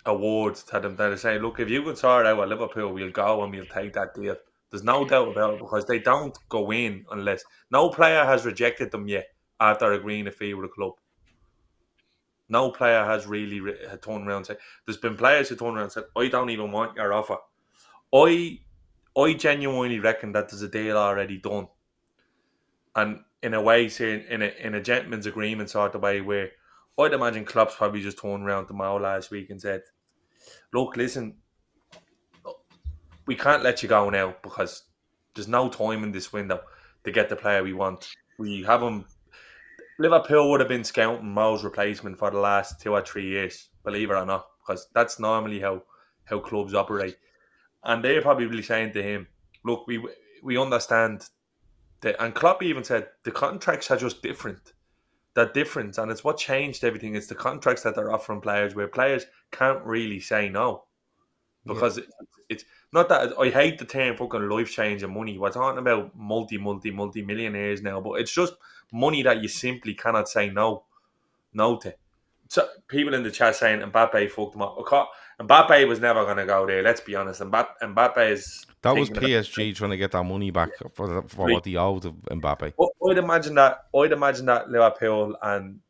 [0.06, 3.10] awards to them that are saying, look, if you can sort out at Liverpool, we'll
[3.10, 4.36] go and we'll take that deal.
[4.70, 8.90] There's no doubt about it because they don't go in unless no player has rejected
[8.90, 10.92] them yet after agreeing a fee with a club.
[12.48, 15.84] No player has really re- turned around and said, there's been players who turned around
[15.84, 17.36] and said, I don't even want your offer.
[18.12, 18.58] I
[19.20, 21.68] I genuinely reckon that there's a deal already done.
[22.96, 26.50] And in a way, saying in a in a gentleman's agreement sort of way where
[26.98, 29.82] I'd imagine Klopp's probably just turned around to Mo last week and said,
[30.72, 31.36] Look, listen,
[33.26, 34.84] we can't let you go now because
[35.34, 36.60] there's no time in this window
[37.04, 38.08] to get the player we want.
[38.38, 39.04] We have him
[40.00, 44.10] Liverpool would have been scouting Mo's replacement for the last two or three years, believe
[44.10, 45.82] it or not, because that's normally how
[46.24, 47.16] how clubs operate.
[47.82, 49.28] And they're probably saying to him,
[49.64, 50.04] "Look, we
[50.42, 51.28] we understand
[52.00, 54.72] that." And Klopp even said the contracts are just different.
[55.34, 57.14] They're different, and it's what changed everything.
[57.14, 60.84] It's the contracts that they're offering players, where players can't really say no,
[61.64, 62.06] because it,
[62.48, 65.38] it's not that I hate the term fucking life changing money.
[65.38, 68.54] We're talking about multi, multi, multi millionaires now, but it's just
[68.92, 70.84] money that you simply cannot say no,
[71.54, 71.94] no to.
[72.48, 74.76] So people in the chat saying Mbappe fucked him up.
[75.40, 76.82] Mbappe was never going to go there.
[76.82, 77.40] Let's be honest.
[77.40, 81.46] Mbappe, Mbappe is That was PSG trying to get that money back for the, for
[81.46, 81.54] Right.
[81.54, 82.74] what they owed of Mbappe.
[83.10, 83.86] I'd imagine that.
[83.96, 85.80] I'd imagine that Liverpool and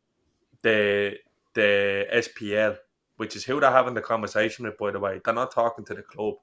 [0.63, 1.17] the
[1.55, 2.77] the SPL,
[3.17, 5.95] which is who they're having the conversation with, by the way, they're not talking to
[5.95, 6.35] the club.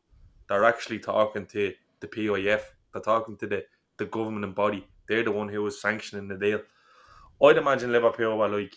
[0.50, 2.62] They're actually talking to the PIF.
[2.92, 3.66] They're talking to the
[3.98, 4.86] the governing body.
[5.08, 6.62] They're the one who was sanctioning the deal.
[7.42, 8.76] I'd imagine Liverpool were like,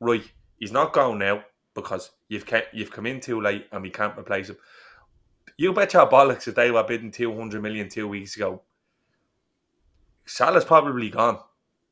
[0.00, 1.42] right, he's not going now
[1.76, 4.56] because you've ca- you've come in too late and we can't replace him.
[5.56, 8.62] You bet your bollocks if they were bidding 200 million two weeks ago.
[10.24, 11.38] Salah's probably gone.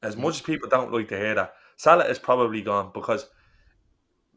[0.02, 3.26] As much as people don't like to hear that, Salah is probably gone because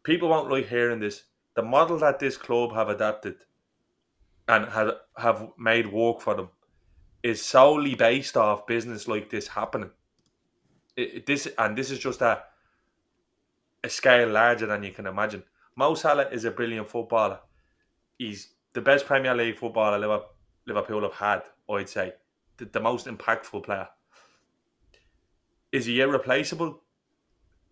[0.04, 1.24] people won't like hearing this.
[1.56, 3.36] The model that this club have adapted
[4.48, 6.50] and have have made work for them
[7.24, 9.90] is solely based off business like this happening.
[10.96, 12.44] It, this and this is just a
[13.88, 15.44] a scale larger than you can imagine.
[15.76, 17.40] Mo Salah is a brilliant footballer.
[18.18, 19.98] He's the best Premier League footballer
[20.66, 22.14] Liverpool have had, I'd say.
[22.58, 23.88] The, the most impactful player.
[25.72, 26.82] Is he irreplaceable?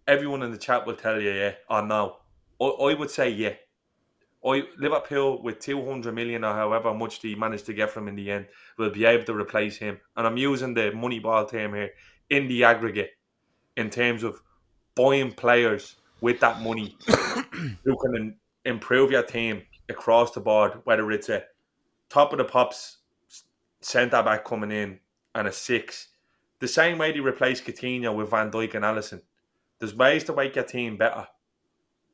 [0.08, 2.18] Everyone in the chat will tell you yeah or no.
[2.62, 3.56] I, I would say yeah.
[4.46, 8.32] I Liverpool with 200 million or however much they managed to get from in the
[8.32, 8.46] end
[8.78, 10.00] will be able to replace him.
[10.16, 11.92] And I'm using the money ball term here
[12.30, 13.12] in the aggregate
[13.76, 14.42] in terms of
[14.96, 16.98] buying players with that money
[17.84, 18.36] who can
[18.66, 21.44] improve your team across the board, whether it's a
[22.10, 22.98] top of the pops
[23.82, 25.00] centre back coming in
[25.36, 26.10] and a six.
[26.60, 29.22] The same way they replace Coutinho with Van Dijk and Alisson.
[29.80, 31.28] There's ways to make your team better.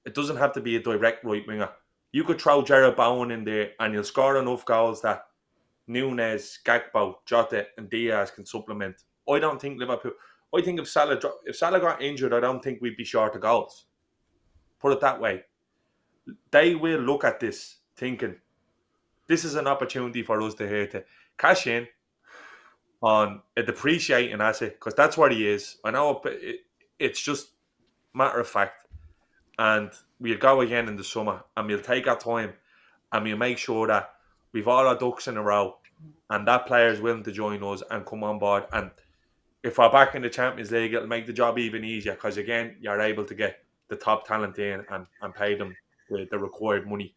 [0.05, 1.69] It doesn't have to be a direct right winger.
[2.11, 5.27] You could throw Jarrod Bowen in there and you'll score enough goals that
[5.87, 8.95] Nunez, Gakpo, Jota, and Diaz can supplement.
[9.29, 10.13] I don't think Liverpool.
[10.53, 13.41] I think if Salah if Salah got injured, I don't think we'd be short of
[13.41, 13.85] goals.
[14.81, 15.43] Put it that way.
[16.51, 18.35] They will look at this thinking
[19.31, 21.05] this is an opportunity for us to here to
[21.37, 21.87] cash in
[23.01, 25.77] on a depreciating asset because that's what he is.
[25.85, 26.59] I know it, it,
[26.99, 27.51] it's just
[28.13, 28.87] matter of fact,
[29.57, 29.89] and
[30.19, 32.51] we'll go again in the summer and we'll take our time
[33.13, 34.11] and we'll make sure that
[34.51, 35.77] we've all our ducks in a row
[36.29, 38.65] and that player is willing to join us and come on board.
[38.73, 38.91] And
[39.63, 42.75] if we're back in the Champions League, it'll make the job even easier because again,
[42.81, 45.77] you're able to get the top talent in and, and pay them
[46.09, 47.15] the, the required money.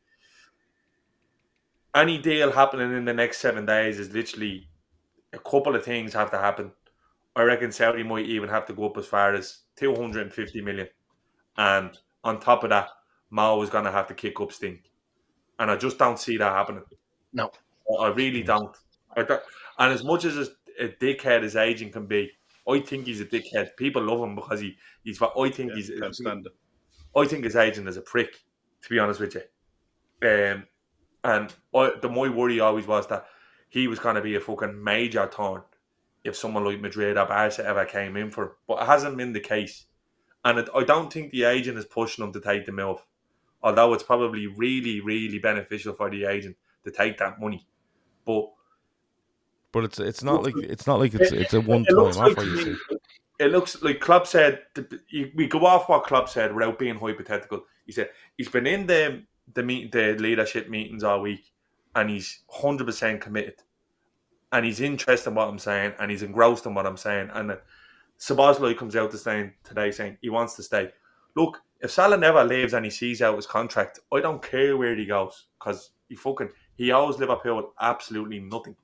[1.95, 4.69] Any deal happening in the next seven days is literally
[5.33, 6.73] a couple of things have to happen.
[7.37, 10.89] I reckon Saudi might even have to go up as far as 250 million.
[11.57, 12.89] And on top of that,
[13.31, 14.91] Mo is going to have to kick up stink,
[15.59, 16.85] and I just don't see that happening.
[17.33, 17.51] No,
[18.01, 18.77] I really don't.
[19.17, 19.43] I don't.
[19.79, 22.31] And as much as a dickhead his agent can be,
[22.69, 23.77] I think he's a dickhead.
[23.77, 25.21] People love him because he he's.
[25.23, 25.91] I think Yeah, he's.
[25.91, 26.53] can't stand it.
[27.17, 28.45] I think his agent is a prick.
[28.83, 29.41] To be honest with you,
[30.29, 30.65] um,
[31.25, 33.25] and I, the my worry always was that
[33.71, 35.63] he was going to be a fucking major turn
[36.23, 38.45] if someone like Madrid or Barca ever came in for.
[38.45, 38.51] Him.
[38.69, 39.87] But it hasn't been the case,
[40.45, 42.99] and it, I don't think the agent is pushing him to take the move.
[43.63, 47.67] Although it's probably really, really beneficial for the agent to take that money,
[48.27, 48.51] but
[49.73, 52.37] But it's it's not like it's not like it's it's a one time looks like.
[52.39, 52.94] You see,
[53.39, 54.63] It looks like Klopp said.
[55.13, 57.65] We go off what Klopp said without being hypothetical.
[57.87, 61.53] He said he's been in the the meet, the leadership meetings all week,
[61.95, 63.57] and he's hundred percent committed,
[64.53, 67.31] and he's interested in what I'm saying, and he's engrossed in what I'm saying.
[67.35, 70.91] And uh, comes out to saying today saying he wants to stay.
[71.37, 74.97] Look, if Salah never leaves and he sees out his contract, I don't care where
[74.97, 78.77] he goes because he fucking he owes Liverpool absolutely nothing.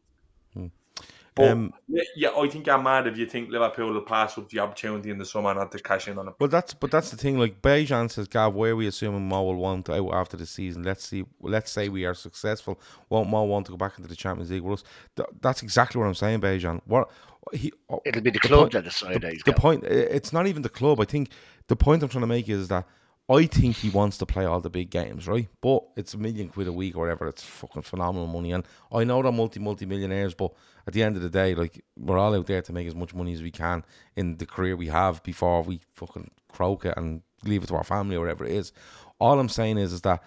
[1.34, 4.48] But Um, yeah, yeah, I think you're mad if you think Liverpool will pass up
[4.48, 6.34] the opportunity in the summer not to cash in on him.
[6.38, 7.38] Well, that's but that's the thing.
[7.38, 10.82] Like Bejan says, Gav, where are we assuming Mo will want out after the season?
[10.82, 11.24] Let's see.
[11.40, 12.80] Let's say we are successful.
[13.08, 14.84] Won't Mo want to go back into the Champions League with us?
[15.16, 16.80] Th- that's exactly what I'm saying, Bejan.
[16.86, 17.10] What
[17.52, 17.72] he?
[17.88, 19.84] oh, it'll be the the club point- that decide that he's the point.
[19.84, 21.00] It's not even the club.
[21.00, 21.30] I think
[21.68, 22.86] the point I'm trying to make is that
[23.30, 25.48] I think he wants to play all the big games, right?
[25.60, 27.28] But it's a million quid a week or whatever.
[27.28, 30.52] It's fucking phenomenal money, and I know they're multi multi millionaires, but
[30.86, 33.14] at the end of the day, like we're all out there to make as much
[33.14, 33.84] money as we can
[34.16, 37.84] in the career we have before we fucking croak it and leave it to our
[37.84, 38.72] family or whatever it is.
[39.20, 40.24] All I'm saying is, is that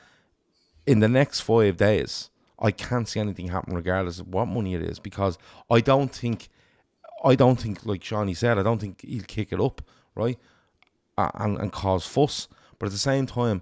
[0.87, 4.81] in the next five days, I can't see anything happen regardless of what money it
[4.81, 5.37] is because
[5.69, 6.47] I don't think,
[7.21, 9.81] I don't think, like Seany said, I don't think he'll kick it up,
[10.15, 10.39] right,
[11.17, 12.47] and and cause fuss.
[12.79, 13.61] But at the same time,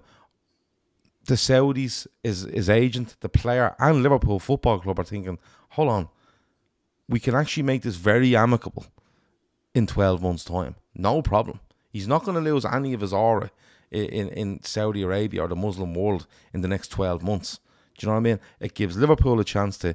[1.26, 5.38] the Saudis, his his agent, the player, and Liverpool Football Club are thinking,
[5.70, 6.08] hold on,
[7.08, 8.86] we can actually make this very amicable
[9.74, 10.74] in 12 months' time.
[10.94, 11.60] No problem.
[11.90, 13.50] He's not going to lose any of his aura
[13.90, 17.60] in, in Saudi Arabia or the Muslim world in the next 12 months.
[17.98, 18.40] Do you know what I mean?
[18.60, 19.94] It gives Liverpool a chance to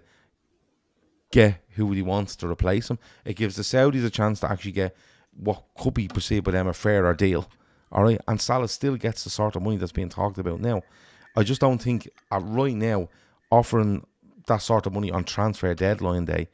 [1.32, 3.00] get who he wants to replace him.
[3.26, 4.96] It gives the Saudis a chance to actually get
[5.36, 7.50] what could be perceived by them a fairer deal.
[7.92, 8.20] All right.
[8.28, 10.82] And Salah still gets the sort of money that's being talked about now.
[11.36, 13.10] I just don't think uh, right now
[13.52, 14.06] offering
[14.48, 16.48] that sort of money on transfer deadline day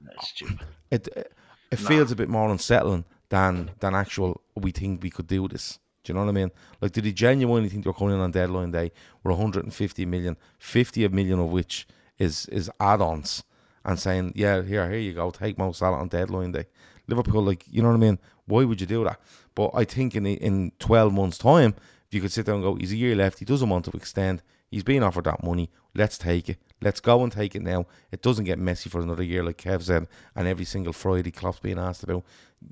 [0.00, 0.60] That's stupid.
[0.90, 1.34] it
[1.70, 5.78] it feels a bit more unsettling than than actual we think we could do this.
[6.04, 6.50] Do you know what I mean?
[6.80, 8.90] Like, did he genuinely think they were coming in on deadline day
[9.22, 11.86] with 150 million, 50 million of which
[12.18, 13.44] is is add-ons,
[13.84, 16.66] and saying, yeah, here, here you go, take Mo Salah on deadline day.
[17.06, 18.18] Liverpool, like, you know what I mean?
[18.46, 19.20] Why would you do that?
[19.54, 21.74] But I think in in 12 months' time,
[22.08, 23.90] if you could sit down and go, he's a year left, he doesn't want to
[23.92, 26.58] extend, he's being offered that money, let's take it.
[26.80, 27.86] Let's go and take it now.
[28.10, 31.60] It doesn't get messy for another year, like Kev said, and every single Friday, Klopp's
[31.60, 32.24] being asked about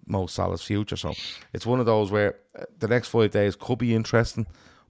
[0.07, 0.97] Mo Salah's future.
[0.97, 1.15] So
[1.53, 4.47] it's one of those where uh, the next five days could be interesting,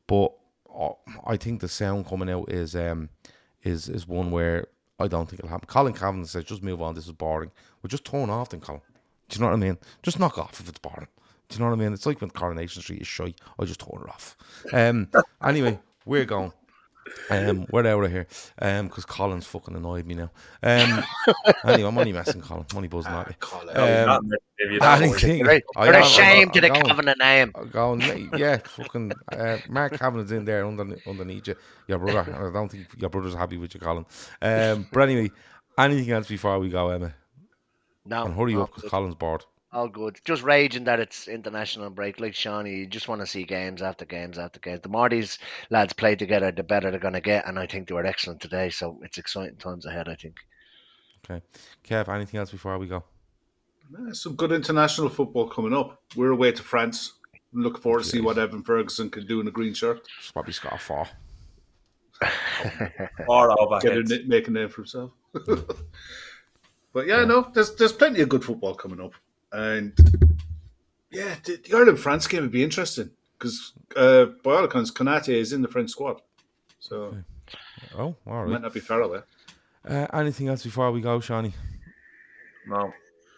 [0.06, 0.32] but
[0.74, 0.92] uh,
[1.26, 3.10] I think the sound coming out is um
[3.62, 4.68] is is one where
[4.98, 5.66] I don't think it'll happen.
[5.66, 6.94] Colin Cavan says, "Just move on.
[6.94, 7.50] This is boring."
[7.82, 8.82] We're just turn off, then, Colin.
[9.28, 9.78] Do you know what I mean?
[10.02, 11.08] Just knock off if it's boring.
[11.50, 11.92] Do you know what I mean?
[11.92, 13.34] It's like when Coronation Street is shy.
[13.58, 14.36] I just turn it off.
[14.72, 15.08] Um.
[15.44, 16.52] anyway, we're going.
[17.28, 18.28] Um, we're out of here.
[18.60, 20.30] Um, because Colin's fucking annoyed me now.
[20.62, 21.02] Um,
[21.64, 22.64] anyway, I'm only messing Colin.
[22.70, 23.34] I'm only buzzing at you.
[23.40, 23.76] Colin.
[23.76, 25.24] Um, Not if you don't want it.
[25.24, 25.44] anything.
[25.44, 27.52] They're, I they're ashamed I'm to the going- Covenant name.
[27.56, 31.56] I'm going, yeah, fucking uh, Mark Cavanagh's in there underneath, underneath you,
[31.88, 32.32] your brother.
[32.32, 34.06] I don't think your brother's happy with you, Colin.
[34.40, 35.32] Um, but anyway,
[35.76, 37.12] anything else before we go, Emmet?
[38.04, 38.88] No, And hurry all up because.
[38.88, 39.44] Colin's bored.
[39.72, 40.18] All good.
[40.24, 42.18] Just raging that it's international break.
[42.18, 44.80] Like Seany, you just want to see games after games after games.
[44.82, 45.38] The more these
[45.70, 47.46] lads play together, the better they're going to get.
[47.46, 48.70] And I think they were excellent today.
[48.70, 50.34] So it's exciting times ahead, I think.
[51.24, 51.40] Okay,
[51.86, 53.04] Kev, anything else before we go?
[54.12, 56.02] Some good international football coming up.
[56.16, 57.14] We're away to France.
[57.54, 60.00] I'm Looking forward to see what Evan Ferguson can do in a green shirt.
[60.20, 61.06] It's probably Scott four.
[63.28, 64.10] Or over Get a, heads.
[64.10, 65.12] na- make a name for himself.
[65.34, 65.54] Hmm.
[66.92, 69.12] but yeah, no, there's there's plenty of good football coming up,
[69.52, 69.92] and
[71.10, 75.30] yeah, the, the Ireland France game would be interesting because uh, by all accounts, Konate
[75.34, 76.20] is in the French squad,
[76.78, 77.16] so
[77.96, 78.46] Oh, all right.
[78.46, 78.62] might right.
[78.62, 79.20] not be far away.
[79.88, 81.52] Uh, anything else before we go, Seany?
[82.66, 82.92] No.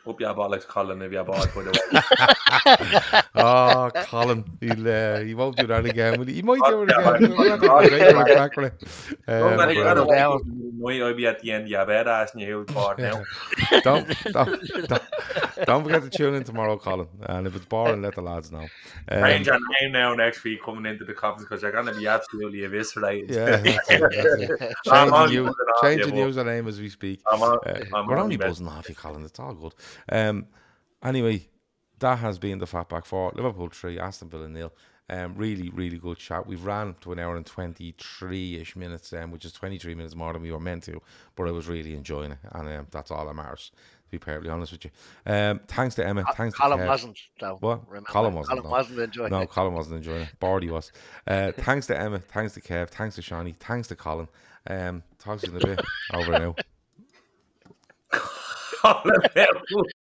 [0.05, 3.20] Hope you bought like Colin if you bought, by the way.
[3.34, 6.18] Oh, Colin, he'll uh, he won't do that again.
[6.18, 6.34] Will he?
[6.34, 7.04] he might do it again.
[7.04, 7.20] right.
[7.22, 9.16] We'll have to have a great one back with it.
[9.26, 10.38] Don't Um, but, uh, away down.
[10.40, 13.22] from tonight I'll be at the end of your bed asking you who's bored now.
[13.82, 15.02] don't, don't, don't,
[15.64, 17.09] don't forget to tune in tomorrow, Colin.
[17.22, 18.66] And if it's boring, let the lads know.
[19.09, 21.94] Um, Change your name now next week coming into the conference because you're going to
[21.94, 23.30] be absolutely eviscerated.
[23.30, 24.72] yeah, that's it, that's it.
[24.90, 27.20] I'm Changing, you, changing you, username as we speak.
[27.32, 29.24] I'm on, Uh, I'm we're on only buzzing off you, Colin.
[29.24, 29.74] It's all good.
[30.10, 30.46] Um,
[31.02, 31.46] anyway,
[32.03, 33.33] that has been the Fat Back Four.
[33.35, 34.73] Liverpool three, Aston Villa nil.
[35.11, 36.47] Um, really, really good chat.
[36.47, 39.95] We've ran to an hour and twenty three ish minutes, um, which is twenty three
[39.95, 41.01] minutes more than we were meant to.
[41.35, 43.73] But I was really enjoying it, and um, that's all that matters.
[43.74, 44.91] To be perfectly honest with you.
[45.27, 46.27] Um, thanks to Emmet.
[46.37, 46.89] Thanks Colin to Kev.
[46.89, 47.57] wasn't, though.
[47.61, 47.89] What?
[47.89, 48.70] Remember, Colin wasn't, Colin no.
[48.70, 49.41] wasn't enjoying No, it.
[49.41, 50.29] No, Colin wasn't enjoying it.
[50.39, 50.93] Bardy was.
[51.27, 52.24] Uh, thanks to Emmet.
[52.24, 52.91] Thanks to Kev.
[52.91, 53.57] Thanks to Seany.
[53.57, 54.29] Thanks to Colin.
[54.69, 55.81] Um, talk to you in a bit.
[56.12, 56.55] Over now.
[59.65, 59.93] Sports